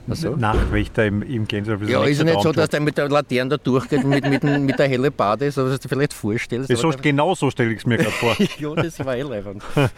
Ach 0.10 0.16
so? 0.16 0.36
Nachtwächter 0.36 1.06
im, 1.06 1.22
im 1.22 1.48
Gänsehaus. 1.48 1.80
Ja, 1.88 2.04
ist 2.04 2.18
ja 2.18 2.24
nicht 2.24 2.42
so, 2.42 2.52
dass 2.52 2.70
der 2.70 2.80
mit 2.80 2.98
der 2.98 3.08
Laterne 3.08 3.52
da 3.52 3.58
durchgeht 3.58 4.04
mit, 4.04 4.28
mit, 4.28 4.44
mit 4.44 4.80
der 4.80 4.88
helle 4.88 5.12
Bade, 5.12 5.52
so 5.52 5.64
was 5.66 5.74
du 5.80 5.88
dir 5.88 5.90
vielleicht 5.90 6.14
vorstellst. 6.14 6.70
Das 6.72 6.80
so, 6.80 6.92
genau 7.02 7.36
so 7.36 7.52
stelle 7.52 7.72
ich 7.72 7.80
es 7.80 7.86
mir 7.86 7.98
gerade 7.98 8.12
vor. 8.12 8.36
ja, 8.60 8.74
das 8.82 8.98
war 9.06 9.16
eh 9.16 9.22
leibend. 9.22 9.62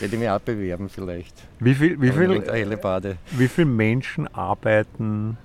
Hätte 0.00 0.14
ich 0.14 0.20
mich 0.20 0.28
auch 0.28 0.40
bewerben 0.40 0.88
vielleicht. 0.88 1.34
Wie 1.58 1.74
viel, 1.74 2.00
wie, 2.00 2.12
viel, 2.12 2.42
wie 3.32 3.48
viele 3.48 3.66
Menschen 3.66 4.28
arbeiten 4.34 5.38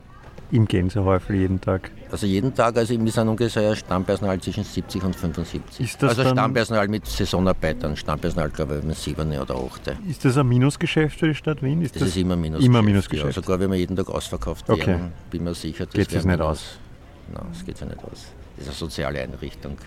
im 0.51 0.67
Gänsehäufel 0.67 1.37
jeden 1.37 1.61
Tag? 1.61 1.89
Also 2.11 2.27
jeden 2.27 2.53
Tag, 2.53 2.75
also 2.75 2.99
wir 2.99 3.11
sind 3.11 3.27
ungefähr 3.29 3.73
Stammpersonal 3.73 4.41
zwischen 4.41 4.65
70 4.65 5.03
und 5.03 5.15
75. 5.15 5.79
Ist 5.79 6.03
das 6.03 6.19
also 6.19 6.29
Stammpersonal 6.31 6.89
mit 6.89 7.05
Saisonarbeitern, 7.05 7.95
Stammpersonal 7.95 8.49
glaube 8.49 8.79
ich 8.79 8.83
mit 8.83 8.97
7 8.97 9.31
oder 9.39 9.55
8. 9.55 9.95
Ist 10.09 10.25
das 10.25 10.37
ein 10.37 10.47
Minusgeschäft 10.49 11.19
für 11.19 11.29
die 11.29 11.35
Stadt 11.35 11.63
Wien? 11.63 11.81
Ist 11.81 11.95
Das, 11.95 12.03
ist 12.03 12.17
immer 12.17 12.35
Minus. 12.35 12.65
Immer 12.65 12.81
Minusgeschäft. 12.81 13.37
Ja, 13.37 13.41
sogar 13.41 13.59
wenn 13.61 13.71
wir 13.71 13.77
jeden 13.77 13.95
Tag 13.95 14.09
ausverkauft 14.09 14.69
Okay. 14.69 14.87
werden, 14.87 15.13
bin 15.29 15.45
mir 15.45 15.53
sicher, 15.53 15.85
das 15.85 15.93
Geht 15.93 16.11
sich 16.11 16.25
nicht 16.25 16.41
aus? 16.41 16.77
Nein, 17.33 17.45
das 17.53 17.65
geht 17.65 17.77
sich 17.77 17.87
nicht 17.87 18.03
aus. 18.03 18.25
Das 18.57 18.65
ist 18.65 18.67
eine 18.67 18.75
soziale 18.75 19.21
Einrichtung. 19.21 19.77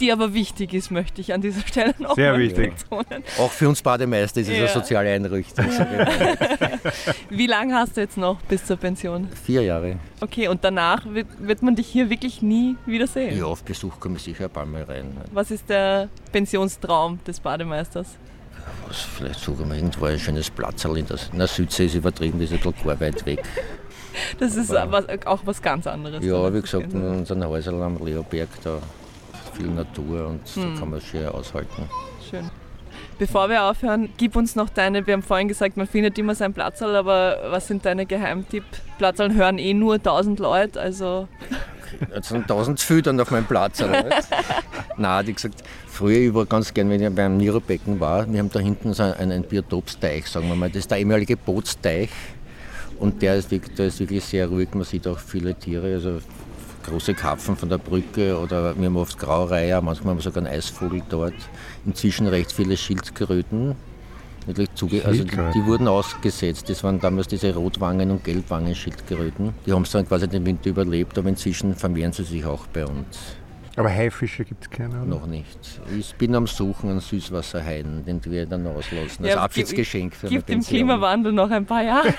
Die 0.00 0.12
aber 0.12 0.34
wichtig 0.34 0.74
ist, 0.74 0.90
möchte 0.90 1.20
ich 1.20 1.32
an 1.32 1.40
dieser 1.40 1.60
Stelle 1.66 1.94
noch 1.98 2.14
Sehr 2.14 2.32
mal 2.32 2.38
wichtig. 2.40 2.74
betonen. 2.76 3.22
Auch 3.38 3.50
für 3.50 3.68
uns 3.68 3.82
Bademeister 3.82 4.40
ist 4.40 4.48
es 4.48 4.54
Ja. 4.54 4.64
eine 4.64 4.68
soziale 4.72 5.10
Einrichtung. 5.10 5.66
Wie 7.30 7.46
lange 7.46 7.74
hast 7.74 7.96
du 7.96 8.00
jetzt 8.00 8.16
noch 8.16 8.40
bis 8.42 8.64
zur 8.64 8.76
Pension? 8.76 9.28
Vier 9.44 9.62
Jahre. 9.62 9.96
Okay, 10.20 10.48
und 10.48 10.62
danach 10.64 11.04
wird, 11.06 11.26
wird 11.38 11.62
man 11.62 11.74
dich 11.76 11.86
hier 11.88 12.10
wirklich 12.10 12.42
nie 12.42 12.76
wiedersehen. 12.86 13.36
Ja, 13.38 13.46
auf 13.46 13.62
Besuch 13.64 13.98
komme 14.00 14.16
ich 14.16 14.22
sicher 14.22 14.44
ein 14.44 14.50
paar 14.50 14.66
Mal 14.66 14.82
rein. 14.84 15.16
Was 15.32 15.50
ist 15.50 15.68
der 15.68 16.08
Pensionstraum 16.32 17.18
des 17.26 17.40
Bademeisters? 17.40 18.16
Was, 18.86 19.00
vielleicht 19.00 19.40
suchen 19.40 19.68
wir 19.68 19.76
irgendwo 19.76 20.04
ein 20.06 20.18
schönes 20.18 20.50
Platzerl 20.50 20.98
in 20.98 21.06
der, 21.06 21.18
in 21.32 21.38
der 21.38 21.48
Südsee, 21.48 21.86
ist 21.86 21.94
übertrieben, 21.94 22.38
das 22.38 22.50
ist 22.50 22.64
ein 22.64 22.72
bisschen 22.72 22.86
gar 22.88 23.00
weit 23.00 23.26
weg. 23.26 23.42
Das 24.38 24.56
ist 24.56 24.68
was, 24.70 25.06
auch 25.26 25.40
was 25.46 25.62
ganz 25.62 25.86
anderes. 25.86 26.24
Ja, 26.24 26.52
wie 26.52 26.60
gesagt, 26.60 26.88
ist 26.88 26.94
in 26.94 27.02
unseren 27.02 27.46
Häusern 27.46 27.80
am 27.82 28.04
Leoberg, 28.04 28.48
da 28.62 28.78
viel 29.52 29.68
Natur 29.68 30.26
und 30.28 30.46
Hm. 30.48 30.74
da 30.74 30.80
kann 30.80 30.90
man 30.90 30.98
es 30.98 31.04
schön 31.06 31.26
aushalten. 31.28 31.88
Schön. 32.28 32.50
Bevor 33.18 33.48
wir 33.48 33.64
aufhören, 33.64 34.08
gib 34.16 34.36
uns 34.36 34.56
noch 34.56 34.68
deine, 34.68 35.06
wir 35.06 35.14
haben 35.14 35.22
vorhin 35.22 35.48
gesagt, 35.48 35.76
man 35.76 35.86
findet 35.86 36.18
immer 36.18 36.34
seinen 36.34 36.54
Platzerl, 36.54 36.96
aber 36.96 37.38
was 37.50 37.68
sind 37.68 37.84
deine 37.84 38.04
Geheimtipp? 38.06 38.64
Platzerl 38.98 39.34
hören 39.34 39.58
eh 39.58 39.74
nur 39.74 39.94
1000 39.94 40.40
Leute, 40.40 40.80
also 40.80 41.28
Jetzt 42.14 42.30
sind 42.30 42.48
tausend 42.48 42.78
zu 42.78 42.86
viel 42.86 43.02
dann 43.02 43.20
auf 43.20 43.30
meinem 43.30 43.44
Platz. 43.44 43.80
Oder? 43.82 44.04
was? 44.08 44.28
Nein, 44.96 45.26
wie 45.26 45.32
gesagt, 45.34 45.62
früher 45.86 46.18
ich 46.28 46.34
war 46.34 46.46
ganz 46.46 46.72
gern, 46.72 46.88
wenn 46.90 47.02
ich 47.02 47.14
beim 47.14 47.36
Nirobecken 47.36 48.00
war, 48.00 48.30
wir 48.30 48.38
haben 48.38 48.50
da 48.50 48.60
hinten 48.60 48.94
so 48.94 49.02
einen, 49.02 49.30
einen 49.30 49.42
Biotopsteich, 49.44 50.26
sagen 50.26 50.48
wir 50.48 50.56
mal. 50.56 50.68
Das 50.68 50.78
ist 50.78 50.90
der 50.90 50.98
ehemalige 50.98 51.36
Bootsteich 51.36 52.08
und 52.98 53.20
der 53.22 53.36
ist, 53.36 53.50
wirklich, 53.50 53.74
der 53.76 53.86
ist 53.86 54.00
wirklich 54.00 54.24
sehr 54.24 54.48
ruhig. 54.48 54.68
Man 54.72 54.84
sieht 54.84 55.06
auch 55.06 55.18
viele 55.18 55.54
Tiere, 55.54 55.94
also 55.94 56.18
große 56.82 57.14
Karpfen 57.14 57.56
von 57.56 57.68
der 57.68 57.78
Brücke 57.78 58.38
oder 58.38 58.76
wir 58.78 58.86
haben 58.86 58.96
oft 58.96 59.18
Graureiher, 59.18 59.80
manchmal 59.80 60.10
haben 60.10 60.18
wir 60.18 60.22
sogar 60.22 60.44
einen 60.44 60.54
Eisvogel 60.54 61.02
dort. 61.08 61.34
Inzwischen 61.86 62.26
recht 62.26 62.52
viele 62.52 62.76
Schildkröten. 62.76 63.76
Also 64.46 64.64
die 65.24 65.66
wurden 65.66 65.86
ausgesetzt. 65.86 66.68
Das 66.68 66.82
waren 66.82 66.98
damals 66.98 67.28
diese 67.28 67.54
Rotwangen- 67.54 68.10
und 68.10 68.24
Gelbwangen-Schildkröten. 68.24 69.54
Die 69.64 69.72
haben 69.72 69.82
es 69.82 69.92
dann 69.92 70.06
quasi 70.06 70.26
den 70.26 70.44
Winter 70.44 70.70
überlebt, 70.70 71.16
aber 71.16 71.28
inzwischen 71.28 71.76
vermehren 71.76 72.12
sie 72.12 72.24
sich 72.24 72.44
auch 72.44 72.66
bei 72.66 72.84
uns. 72.84 73.36
Aber 73.76 73.88
Haifische 73.88 74.44
gibt 74.44 74.64
es 74.64 74.70
keine, 74.70 74.96
oder? 74.96 75.04
Noch 75.06 75.26
nicht. 75.26 75.58
Ich 75.98 76.14
bin 76.16 76.34
am 76.34 76.46
Suchen 76.46 76.90
an 76.90 77.00
Süßwasserhaien, 77.00 78.04
den 78.04 78.22
wir 78.26 78.44
dann 78.44 78.66
auslassen. 78.66 79.24
Als 79.24 79.34
Ja, 79.34 79.42
Abschiedsgeschenk 79.42 80.14
für 80.14 80.28
gibt 80.28 80.46
dem 80.48 80.56
Pension. 80.56 80.76
Klimawandel 80.78 81.32
noch 81.32 81.50
ein 81.50 81.64
paar 81.64 81.82
Jahre. 81.82 82.08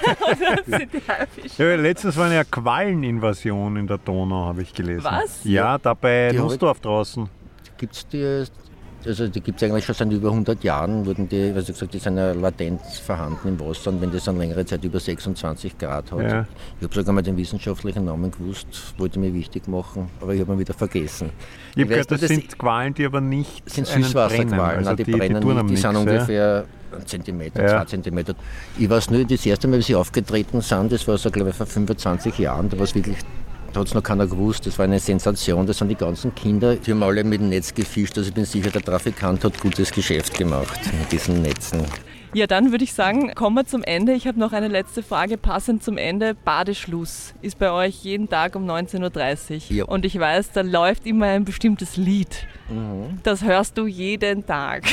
Dann 0.65 0.79
sind 0.79 0.93
die 0.93 1.01
Haifische. 1.07 1.63
Ja, 1.63 1.75
letztens 1.75 2.17
war 2.17 2.25
eine 2.25 2.43
Qualleninvasion 2.45 3.77
in 3.77 3.85
der 3.87 3.99
Donau, 3.99 4.45
habe 4.45 4.63
ich 4.63 4.73
gelesen. 4.73 5.03
Was? 5.03 5.43
Ja, 5.43 5.77
da 5.77 5.93
bei 5.93 6.29
Die 6.31 6.37
hab 6.39 6.45
ich- 6.45 6.51
Nussdorf 6.51 6.79
draußen. 6.79 7.29
Gibt's 7.77 8.07
die, 8.07 8.45
also 9.05 9.27
die 9.27 9.41
gibt 9.41 9.61
es 9.61 9.69
eigentlich 9.69 9.85
schon 9.85 9.95
seit 9.95 10.11
über 10.11 10.29
100 10.29 10.63
Jahren, 10.63 11.05
wurden 11.05 11.27
die, 11.29 11.51
also 11.55 11.73
gesagt, 11.73 11.93
die 11.93 11.99
sind 11.99 12.17
ja 12.17 12.31
latent 12.31 12.81
vorhanden 12.81 13.47
im 13.47 13.59
Wasser 13.59 13.91
und 13.91 14.01
wenn 14.01 14.11
das 14.11 14.23
dann 14.25 14.37
längere 14.37 14.65
Zeit 14.65 14.83
über 14.83 14.99
26 14.99 15.77
Grad 15.77 16.11
hat. 16.11 16.21
Ja. 16.21 16.45
Ich 16.79 16.83
habe 16.83 16.93
sogar 16.93 17.13
mal 17.13 17.21
den 17.21 17.37
wissenschaftlichen 17.37 18.05
Namen 18.05 18.31
gewusst, 18.31 18.67
wollte 18.97 19.19
mir 19.19 19.33
wichtig 19.33 19.67
machen, 19.67 20.09
aber 20.21 20.33
ich 20.33 20.41
habe 20.41 20.53
ihn 20.53 20.59
wieder 20.59 20.73
vergessen. 20.73 21.29
Ich 21.75 21.83
habe 21.83 21.89
weiß 21.89 21.89
gehört, 21.89 22.11
das 22.11 22.21
dass 22.21 22.29
sind 22.29 22.57
Qualen, 22.57 22.93
die 22.93 23.05
aber 23.05 23.21
nicht 23.21 23.69
sind. 23.69 23.87
Süßwasserqualen, 23.87 24.77
Also 24.77 24.89
Nein, 24.89 24.97
die, 24.97 25.03
die, 25.03 25.11
brennen 25.11 25.41
tun 25.41 25.55
nicht. 25.55 25.69
Die 25.69 25.75
sind 25.77 25.93
nix, 25.93 26.05
ja. 26.05 26.13
ungefähr 26.13 26.65
ein 26.93 27.07
Zentimeter, 27.07 27.61
ja. 27.61 27.67
zwei 27.69 27.85
Zentimeter. 27.85 28.35
Ich 28.77 28.89
weiß 28.89 29.09
nur, 29.09 29.25
das 29.25 29.45
erste 29.45 29.67
Mal, 29.67 29.79
wie 29.79 29.83
sie 29.83 29.95
aufgetreten 29.95 30.61
sind, 30.61 30.91
das 30.91 31.07
war 31.07 31.17
so, 31.17 31.31
glaube 31.31 31.49
ich, 31.49 31.55
vor 31.55 31.65
25 31.65 32.37
Jahren, 32.39 32.69
da 32.69 32.77
war 32.77 32.83
es 32.83 32.95
wirklich 32.95 33.17
da 33.73 33.79
hat 33.79 33.87
es 33.87 33.93
noch 33.93 34.03
keiner 34.03 34.27
gewusst. 34.27 34.65
Das 34.67 34.77
war 34.77 34.85
eine 34.85 34.99
Sensation. 34.99 35.65
Das 35.65 35.79
sind 35.79 35.89
die 35.89 35.95
ganzen 35.95 36.33
Kinder. 36.35 36.75
Die 36.75 36.91
haben 36.91 37.01
alle 37.01 37.23
mit 37.23 37.41
dem 37.41 37.49
Netz 37.49 37.73
gefischt. 37.73 38.17
Also 38.17 38.29
ich 38.29 38.33
bin 38.33 38.45
sicher, 38.45 38.69
der 38.69 38.83
Trafikant 38.83 39.43
hat 39.43 39.59
gutes 39.59 39.91
Geschäft 39.91 40.37
gemacht 40.37 40.79
mit 40.99 41.11
diesen 41.11 41.41
Netzen. 41.41 41.83
Ja, 42.35 42.47
dann 42.47 42.71
würde 42.71 42.83
ich 42.83 42.93
sagen, 42.93 43.33
kommen 43.35 43.55
wir 43.55 43.65
zum 43.65 43.83
Ende. 43.83 44.13
Ich 44.13 44.27
habe 44.27 44.39
noch 44.39 44.53
eine 44.53 44.67
letzte 44.67 45.03
Frage, 45.03 45.37
passend 45.37 45.83
zum 45.83 45.97
Ende. 45.97 46.33
Badeschluss 46.33 47.35
ist 47.41 47.59
bei 47.59 47.71
euch 47.71 48.03
jeden 48.03 48.27
Tag 48.27 48.55
um 48.55 48.67
19.30 48.69 49.53
Uhr. 49.53 49.77
Ja. 49.77 49.85
Und 49.85 50.03
ich 50.03 50.19
weiß, 50.19 50.51
da 50.51 50.61
läuft 50.61 51.05
immer 51.05 51.27
ein 51.27 51.45
bestimmtes 51.45 51.95
Lied. 51.97 52.47
Mhm. 52.69 53.19
Das 53.21 53.43
hörst 53.43 53.77
du 53.77 53.85
jeden 53.85 54.45
Tag. 54.45 54.83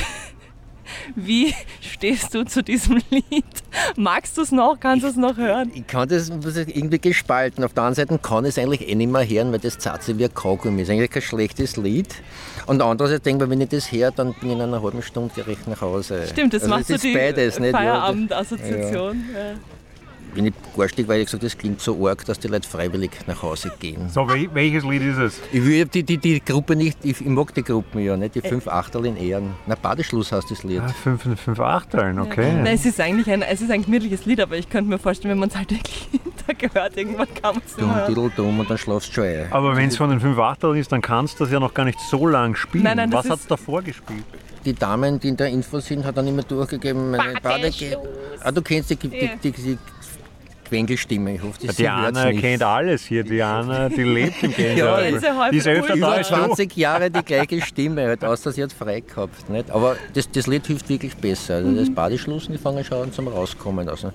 Wie 1.15 1.55
stehst 1.81 2.35
du 2.35 2.45
zu 2.45 2.63
diesem 2.63 3.01
Lied? 3.11 3.45
Magst 3.97 4.37
du 4.37 4.43
es 4.43 4.53
noch? 4.53 4.79
Kannst 4.81 5.05
du 5.05 5.09
es 5.09 5.17
noch 5.17 5.37
hören? 5.37 5.71
Ich 5.75 5.87
kann 5.87 6.09
das 6.09 6.29
irgendwie 6.29 6.99
gespalten. 6.99 7.65
Auf 7.65 7.73
der 7.73 7.85
anderen 7.85 8.09
Seite 8.09 8.19
kann 8.19 8.45
ich 8.45 8.51
es 8.51 8.59
eigentlich 8.59 8.89
eh 8.89 8.95
nicht 8.95 9.11
mehr 9.11 9.29
hören, 9.29 9.53
weil 9.53 9.59
das 9.59 9.75
sich 9.75 10.19
wie 10.19 10.25
ein 10.25 10.35
Kaugummi. 10.35 10.83
ist 10.83 10.91
eigentlich 10.91 11.11
kein 11.11 11.23
schlechtes 11.23 11.77
Lied. 11.77 12.15
Und 12.67 12.83
andererseits 12.83 13.23
denke 13.23 13.45
ich, 13.45 13.51
wenn 13.51 13.61
ich 13.61 13.69
das 13.69 13.91
höre, 13.91 14.11
dann 14.11 14.35
bin 14.35 14.51
ich 14.51 14.57
in 14.57 14.63
einer 14.63 14.83
halben 14.83 15.03
Stunde 15.03 15.35
gerecht 15.35 15.67
nach 15.69 15.81
Hause. 15.81 16.27
Stimmt, 16.31 16.55
das 16.55 16.63
also 16.63 16.75
macht 16.75 16.91
das 16.91 17.01
so 17.01 17.09
die 17.09 17.15
beides, 17.15 17.57
Feierabendassoziation. 17.59 19.25
Ja. 19.35 19.80
Bin 20.35 20.47
ich 20.47 20.55
garstig, 20.77 21.09
weil 21.09 21.21
ich 21.21 21.27
gesagt 21.27 21.43
das 21.43 21.57
klingt 21.57 21.81
so 21.81 22.07
arg, 22.07 22.25
dass 22.25 22.39
die 22.39 22.49
Leute 22.49 22.69
freiwillig 22.69 23.11
nach 23.27 23.43
Hause 23.43 23.73
gehen. 23.79 24.09
So, 24.09 24.27
welches 24.29 24.85
Lied 24.85 25.03
ist 25.03 25.19
es? 25.19 25.41
Ich 25.53 25.65
will 25.65 25.85
die, 25.87 26.03
die, 26.03 26.19
die 26.19 26.41
Gruppe 26.41 26.77
nicht, 26.77 26.99
ich, 27.05 27.21
ich 27.21 27.27
mag 27.27 27.55
die 27.55 27.63
Gruppen 27.63 28.01
ja 28.01 28.17
nicht, 28.17 28.35
die 28.35 28.41
fünf 28.41 28.69
Achtel 28.69 29.07
in 29.07 29.17
Ehren. 29.17 29.55
Na, 29.67 29.75
Badeschluss 29.75 30.33
heißt 30.33 30.51
das 30.51 30.63
Lied. 30.63 30.81
Ah, 30.81 30.89
fünf, 30.89 31.23
fünf 31.41 31.61
Achteln, 31.61 32.19
okay. 32.19 32.49
Ja. 32.49 32.63
Nein, 32.63 32.75
es 32.75 32.87
ist 32.87 33.01
eigentlich 33.01 33.31
ein, 33.31 33.43
es 33.43 33.61
ist 33.61 33.71
ein 33.71 33.83
gemütliches 33.83 34.27
Lied, 34.27 34.41
aber 34.41 34.57
ich 34.57 34.69
könnte 34.69 34.91
mir 34.91 34.99
vorstellen, 34.99 35.33
wenn 35.33 35.39
man 35.39 35.49
es 35.49 35.57
halt 35.57 35.71
wirklich 35.71 36.09
hintergehört, 36.11 36.97
irgendwann 36.97 37.29
kann 37.35 37.55
man 37.55 37.63
es 37.67 37.77
nicht 37.77 37.87
mehr 37.87 38.07
Dumm, 38.11 38.33
dumm 38.37 38.61
und 38.61 38.71
dann 38.71 38.79
schlafst 38.79 39.09
du 39.09 39.13
schon 39.13 39.25
ein. 39.25 39.53
Aber 39.53 39.77
wenn 39.77 39.89
es 39.89 39.97
von 39.97 40.11
den 40.11 40.21
fünf 40.21 40.39
Achteln 40.39 40.77
ist, 40.77 40.93
dann 40.93 41.01
kannst 41.01 41.39
du 41.39 41.45
das 41.45 41.53
ja 41.53 41.61
noch 41.61 41.75
gar 41.75 41.85
nicht 41.85 42.01
so 42.01 42.27
lang 42.27 42.55
spielen. 42.55 42.85
Nein, 42.85 42.97
nein, 42.97 43.13
Was 43.13 43.29
hat 43.29 43.41
es 43.41 43.47
davor 43.47 43.83
gespielt? 43.83 44.25
die 44.65 44.75
Damen, 44.75 45.19
die 45.19 45.29
in 45.29 45.37
der 45.37 45.49
Info 45.49 45.81
sind, 45.81 46.05
hat 46.05 46.17
dann 46.17 46.27
immer 46.27 46.43
durchgegeben, 46.43 47.11
meine 47.11 47.41
Bade 47.41 47.71
ah, 48.41 48.53
du 48.53 48.63
kennst 48.63 48.91
die, 48.91 48.97
die, 48.97 49.31
die, 49.43 49.53
die, 49.53 49.79
Quengelstimme. 50.71 51.35
Ich 51.35 51.43
hoffe, 51.43 51.67
das 51.67 51.77
Die 51.77 51.89
Anna 51.89 52.33
kennt 52.33 52.63
alles 52.63 53.05
hier. 53.05 53.25
Die 53.25 53.43
Anna, 53.43 53.89
die 53.89 54.05
lebt 54.05 54.41
im 54.43 54.53
Gänsehaus. 54.57 55.03
ja, 55.03 55.51
die 55.51 55.57
ist 55.57 55.67
öfter 55.67 55.95
Über 55.95 56.23
20 56.23 56.77
Jahre 56.77 57.11
die 57.11 57.25
gleiche 57.25 57.61
Stimme, 57.61 58.07
halt, 58.07 58.25
außer 58.25 58.53
sie 58.53 58.63
hat 58.63 58.73
frei 58.73 59.01
gehabt. 59.01 59.51
Nicht? 59.51 59.71
Aber 59.71 59.97
das, 60.15 60.31
das 60.31 60.47
Lied 60.47 60.67
hilft 60.69 60.89
wirklich 60.89 61.17
besser. 61.17 61.57
Also 61.57 61.75
das 61.75 61.93
Badeschluss, 61.93 62.47
die 62.47 62.57
fangen 62.57 62.85
schon 62.85 63.03
an 63.03 63.13
zum 63.13 63.27
Rauskommen. 63.27 63.89
Also, 63.89 64.13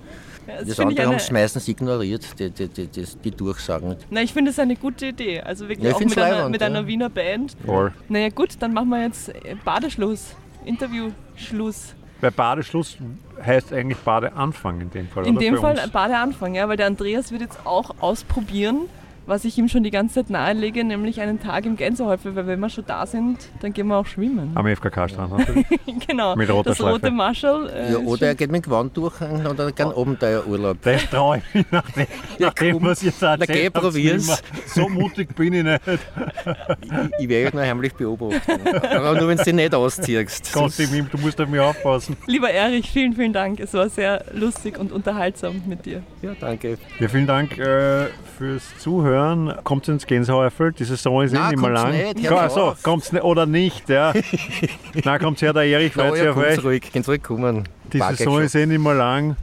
ja, 0.47 0.59
das, 0.59 0.69
das 0.69 0.79
andere 0.79 1.07
haben 1.07 1.15
es 1.15 1.29
meistens 1.29 1.67
ignoriert, 1.67 2.39
die, 2.39 2.49
die, 2.49 2.69
die, 2.69 2.87
die, 2.87 3.05
die 3.23 3.31
Durchsagen. 3.31 3.97
Na, 4.09 4.21
ich 4.21 4.31
finde 4.31 4.51
es 4.51 4.59
eine 4.59 4.77
gute 4.77 5.07
Idee. 5.07 5.41
Also 5.41 5.67
wirklich 5.67 5.89
ja, 5.89 5.95
auch 5.95 5.99
mit, 5.99 6.17
einer, 6.17 6.49
mit 6.49 6.63
einer 6.63 6.87
Wiener 6.87 7.09
Band. 7.09 7.57
Voll. 7.65 7.91
Naja 8.07 8.29
gut, 8.29 8.51
dann 8.59 8.73
machen 8.73 8.89
wir 8.89 9.03
jetzt 9.03 9.33
Badeschluss, 9.65 10.35
Interviewschluss. 10.63 11.95
Bei 12.21 12.31
Badeschluss 12.31 12.97
heißt 13.43 13.73
eigentlich 13.73 13.99
Badeanfang 13.99 14.81
in 14.81 14.89
dem 14.89 15.07
Fall. 15.07 15.27
In 15.27 15.37
dem 15.37 15.57
Fall 15.57 15.79
Badeanfang, 15.91 16.55
ja, 16.55 16.67
weil 16.69 16.77
der 16.77 16.87
Andreas 16.87 17.31
wird 17.31 17.41
jetzt 17.41 17.65
auch 17.65 17.91
ausprobieren, 17.99 18.87
was 19.27 19.43
ich 19.45 19.57
ihm 19.57 19.67
schon 19.67 19.83
die 19.83 19.91
ganze 19.91 20.15
Zeit 20.15 20.29
nahelege, 20.29 20.83
nämlich 20.83 21.19
einen 21.21 21.39
Tag 21.41 21.65
im 21.65 21.75
Gänsehäufel, 21.75 22.35
weil 22.35 22.47
wenn 22.47 22.59
wir 22.59 22.69
schon 22.69 22.85
da 22.85 23.05
sind, 23.05 23.37
dann 23.61 23.73
gehen 23.73 23.87
wir 23.87 23.97
auch 23.97 24.05
schwimmen. 24.05 24.51
Am 24.55 24.67
FKK-Strand 24.67 25.31
natürlich. 25.37 25.65
genau, 26.07 26.35
mit 26.35 26.49
roter 26.49 26.69
das 26.69 26.77
Schleife. 26.77 26.93
rote 26.93 27.11
Marschall. 27.11 27.69
Äh, 27.69 27.93
ja, 27.93 27.97
oder 27.99 28.27
er 28.27 28.35
geht 28.35 28.51
mit 28.51 28.63
Gewand 28.63 28.95
durch 28.95 29.19
oder 29.21 29.71
kann 29.71 29.91
Abenteuerurlaub. 29.91 30.77
Das 30.81 31.09
traue 31.09 31.37
ich 31.39 31.53
mich 31.55 31.65
nach 31.71 31.89
dem, 31.91 32.05
ja, 32.37 32.47
nachdem 32.47 32.83
was 32.83 33.01
jetzt 33.01 33.21
erzählt 33.21 33.71
Na, 33.73 33.79
probier's. 33.81 34.43
So 34.67 34.87
mutig 34.89 35.35
bin 35.35 35.53
ich 35.53 35.63
nicht. 35.63 35.81
ich, 35.87 36.91
ich 37.19 37.29
werde 37.29 37.47
euch 37.47 37.53
noch 37.53 37.61
heimlich 37.61 37.93
beobachten. 37.93 38.51
Aber 38.67 39.19
nur, 39.19 39.27
wenn 39.29 39.37
du 39.37 39.43
dich 39.43 39.53
nicht 39.53 39.73
ausziehst. 39.73 40.53
Gott, 40.53 40.73
du 40.77 41.17
musst 41.17 41.41
auf 41.41 41.49
mich 41.49 41.59
aufpassen. 41.59 42.15
Lieber 42.27 42.51
Erich, 42.51 42.89
vielen, 42.91 43.13
vielen 43.13 43.33
Dank. 43.33 43.59
Es 43.59 43.73
war 43.73 43.89
sehr 43.89 44.23
lustig 44.33 44.77
und 44.77 44.91
unterhaltsam 44.91 45.63
mit 45.65 45.85
dir. 45.85 46.03
Ja, 46.21 46.33
danke. 46.39 46.77
Ja, 46.99 47.07
vielen 47.07 47.27
Dank 47.27 47.57
äh, 47.57 48.05
fürs 48.37 48.77
Zuhören 48.79 49.14
hören, 49.15 49.53
kommt 49.63 49.87
ins 49.87 50.05
Gänsehäufel. 50.05 50.73
Die 50.73 50.83
Saison 50.83 51.23
ist 51.23 51.33
Nein, 51.33 51.45
eh 51.45 51.49
nicht 51.51 51.61
mehr 51.61 51.71
lang. 51.71 51.91
Nicht, 51.91 52.31
also, 52.31 52.75
kommt's 52.83 53.11
nicht 53.11 53.23
oder 53.23 53.45
nicht, 53.45 53.89
ja. 53.89 54.13
Nein, 55.03 55.19
kommt's 55.19 55.41
her, 55.41 55.53
der 55.53 55.63
Erich 55.63 55.93
freut 55.93 56.15
sich 56.15 56.27
auf 56.27 56.37
euch. 56.37 56.55
Zurück, 56.55 56.83
zurückkommen. 57.03 57.63
Die 57.93 57.99
War 57.99 58.13
Saison 58.15 58.41
ist 58.41 58.55
eh 58.55 58.65
nicht 58.65 58.81
mehr 58.81 58.93
lang. 58.93 59.35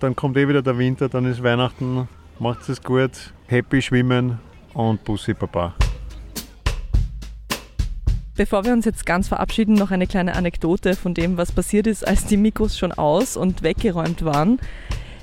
Dann 0.00 0.14
kommt 0.14 0.36
eh 0.36 0.46
wieder 0.48 0.62
der 0.62 0.78
Winter, 0.78 1.08
dann 1.08 1.24
ist 1.26 1.42
Weihnachten. 1.42 2.08
Macht 2.38 2.68
es 2.68 2.82
gut. 2.82 3.10
Happy 3.46 3.80
schwimmen 3.80 4.38
und 4.74 5.02
Bussi 5.04 5.34
Papa. 5.34 5.74
Bevor 8.36 8.64
wir 8.64 8.72
uns 8.72 8.84
jetzt 8.84 9.06
ganz 9.06 9.28
verabschieden, 9.28 9.74
noch 9.74 9.92
eine 9.92 10.08
kleine 10.08 10.34
Anekdote 10.34 10.96
von 10.96 11.14
dem, 11.14 11.36
was 11.36 11.52
passiert 11.52 11.86
ist, 11.86 12.04
als 12.04 12.26
die 12.26 12.36
Mikros 12.36 12.76
schon 12.76 12.90
aus 12.90 13.36
und 13.36 13.62
weggeräumt 13.62 14.24
waren. 14.24 14.58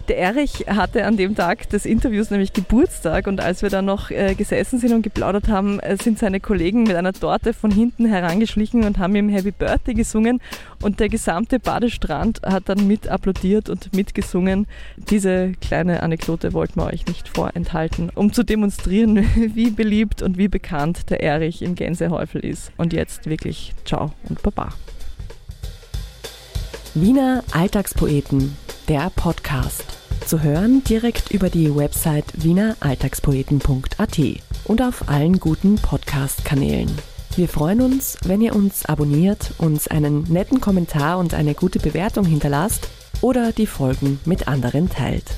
Der 0.07 0.17
Erich 0.17 0.65
hatte 0.67 1.05
an 1.05 1.17
dem 1.17 1.35
Tag 1.35 1.69
des 1.69 1.85
Interviews 1.85 2.31
nämlich 2.31 2.53
Geburtstag 2.53 3.27
und 3.27 3.39
als 3.39 3.61
wir 3.61 3.69
dann 3.69 3.85
noch 3.85 4.09
äh, 4.09 4.33
gesessen 4.35 4.79
sind 4.79 4.93
und 4.93 5.01
geplaudert 5.03 5.47
haben, 5.47 5.79
äh, 5.79 5.97
sind 5.97 6.17
seine 6.17 6.39
Kollegen 6.39 6.83
mit 6.83 6.95
einer 6.95 7.13
Torte 7.13 7.53
von 7.53 7.71
hinten 7.71 8.05
herangeschlichen 8.05 8.83
und 8.83 8.97
haben 8.97 9.15
ihm 9.15 9.29
Happy 9.29 9.51
Birthday 9.51 9.93
gesungen 9.93 10.41
und 10.81 10.99
der 10.99 11.09
gesamte 11.09 11.59
Badestrand 11.59 12.41
hat 12.43 12.69
dann 12.69 12.87
mit 12.87 13.07
applaudiert 13.07 13.69
und 13.69 13.93
mitgesungen. 13.95 14.67
Diese 14.97 15.51
kleine 15.61 16.01
Anekdote 16.03 16.53
wollten 16.53 16.79
wir 16.79 16.87
euch 16.87 17.05
nicht 17.05 17.29
vorenthalten, 17.29 18.09
um 18.15 18.33
zu 18.33 18.43
demonstrieren, 18.43 19.17
wie 19.53 19.69
beliebt 19.69 20.21
und 20.21 20.37
wie 20.37 20.47
bekannt 20.47 21.09
der 21.09 21.21
Erich 21.21 21.61
im 21.61 21.75
Gänsehäufel 21.75 22.43
ist. 22.43 22.71
Und 22.77 22.93
jetzt 22.93 23.29
wirklich 23.29 23.73
ciao 23.85 24.11
und 24.27 24.41
baba. 24.41 24.69
Wiener 26.93 27.41
Alltagspoeten, 27.53 28.57
der 28.89 29.09
Podcast. 29.15 29.85
Zu 30.25 30.41
hören 30.41 30.83
direkt 30.83 31.31
über 31.31 31.49
die 31.49 31.73
Website 31.73 32.25
wieneralltagspoeten.at 32.33 34.19
und 34.65 34.81
auf 34.81 35.07
allen 35.07 35.39
guten 35.39 35.75
Podcast-Kanälen. 35.75 36.91
Wir 37.37 37.47
freuen 37.47 37.79
uns, 37.79 38.17
wenn 38.25 38.41
ihr 38.41 38.53
uns 38.53 38.85
abonniert, 38.85 39.53
uns 39.57 39.87
einen 39.87 40.23
netten 40.23 40.59
Kommentar 40.59 41.17
und 41.17 41.33
eine 41.33 41.53
gute 41.53 41.79
Bewertung 41.79 42.25
hinterlasst 42.25 42.89
oder 43.21 43.53
die 43.53 43.67
Folgen 43.67 44.19
mit 44.25 44.49
anderen 44.49 44.89
teilt. 44.89 45.31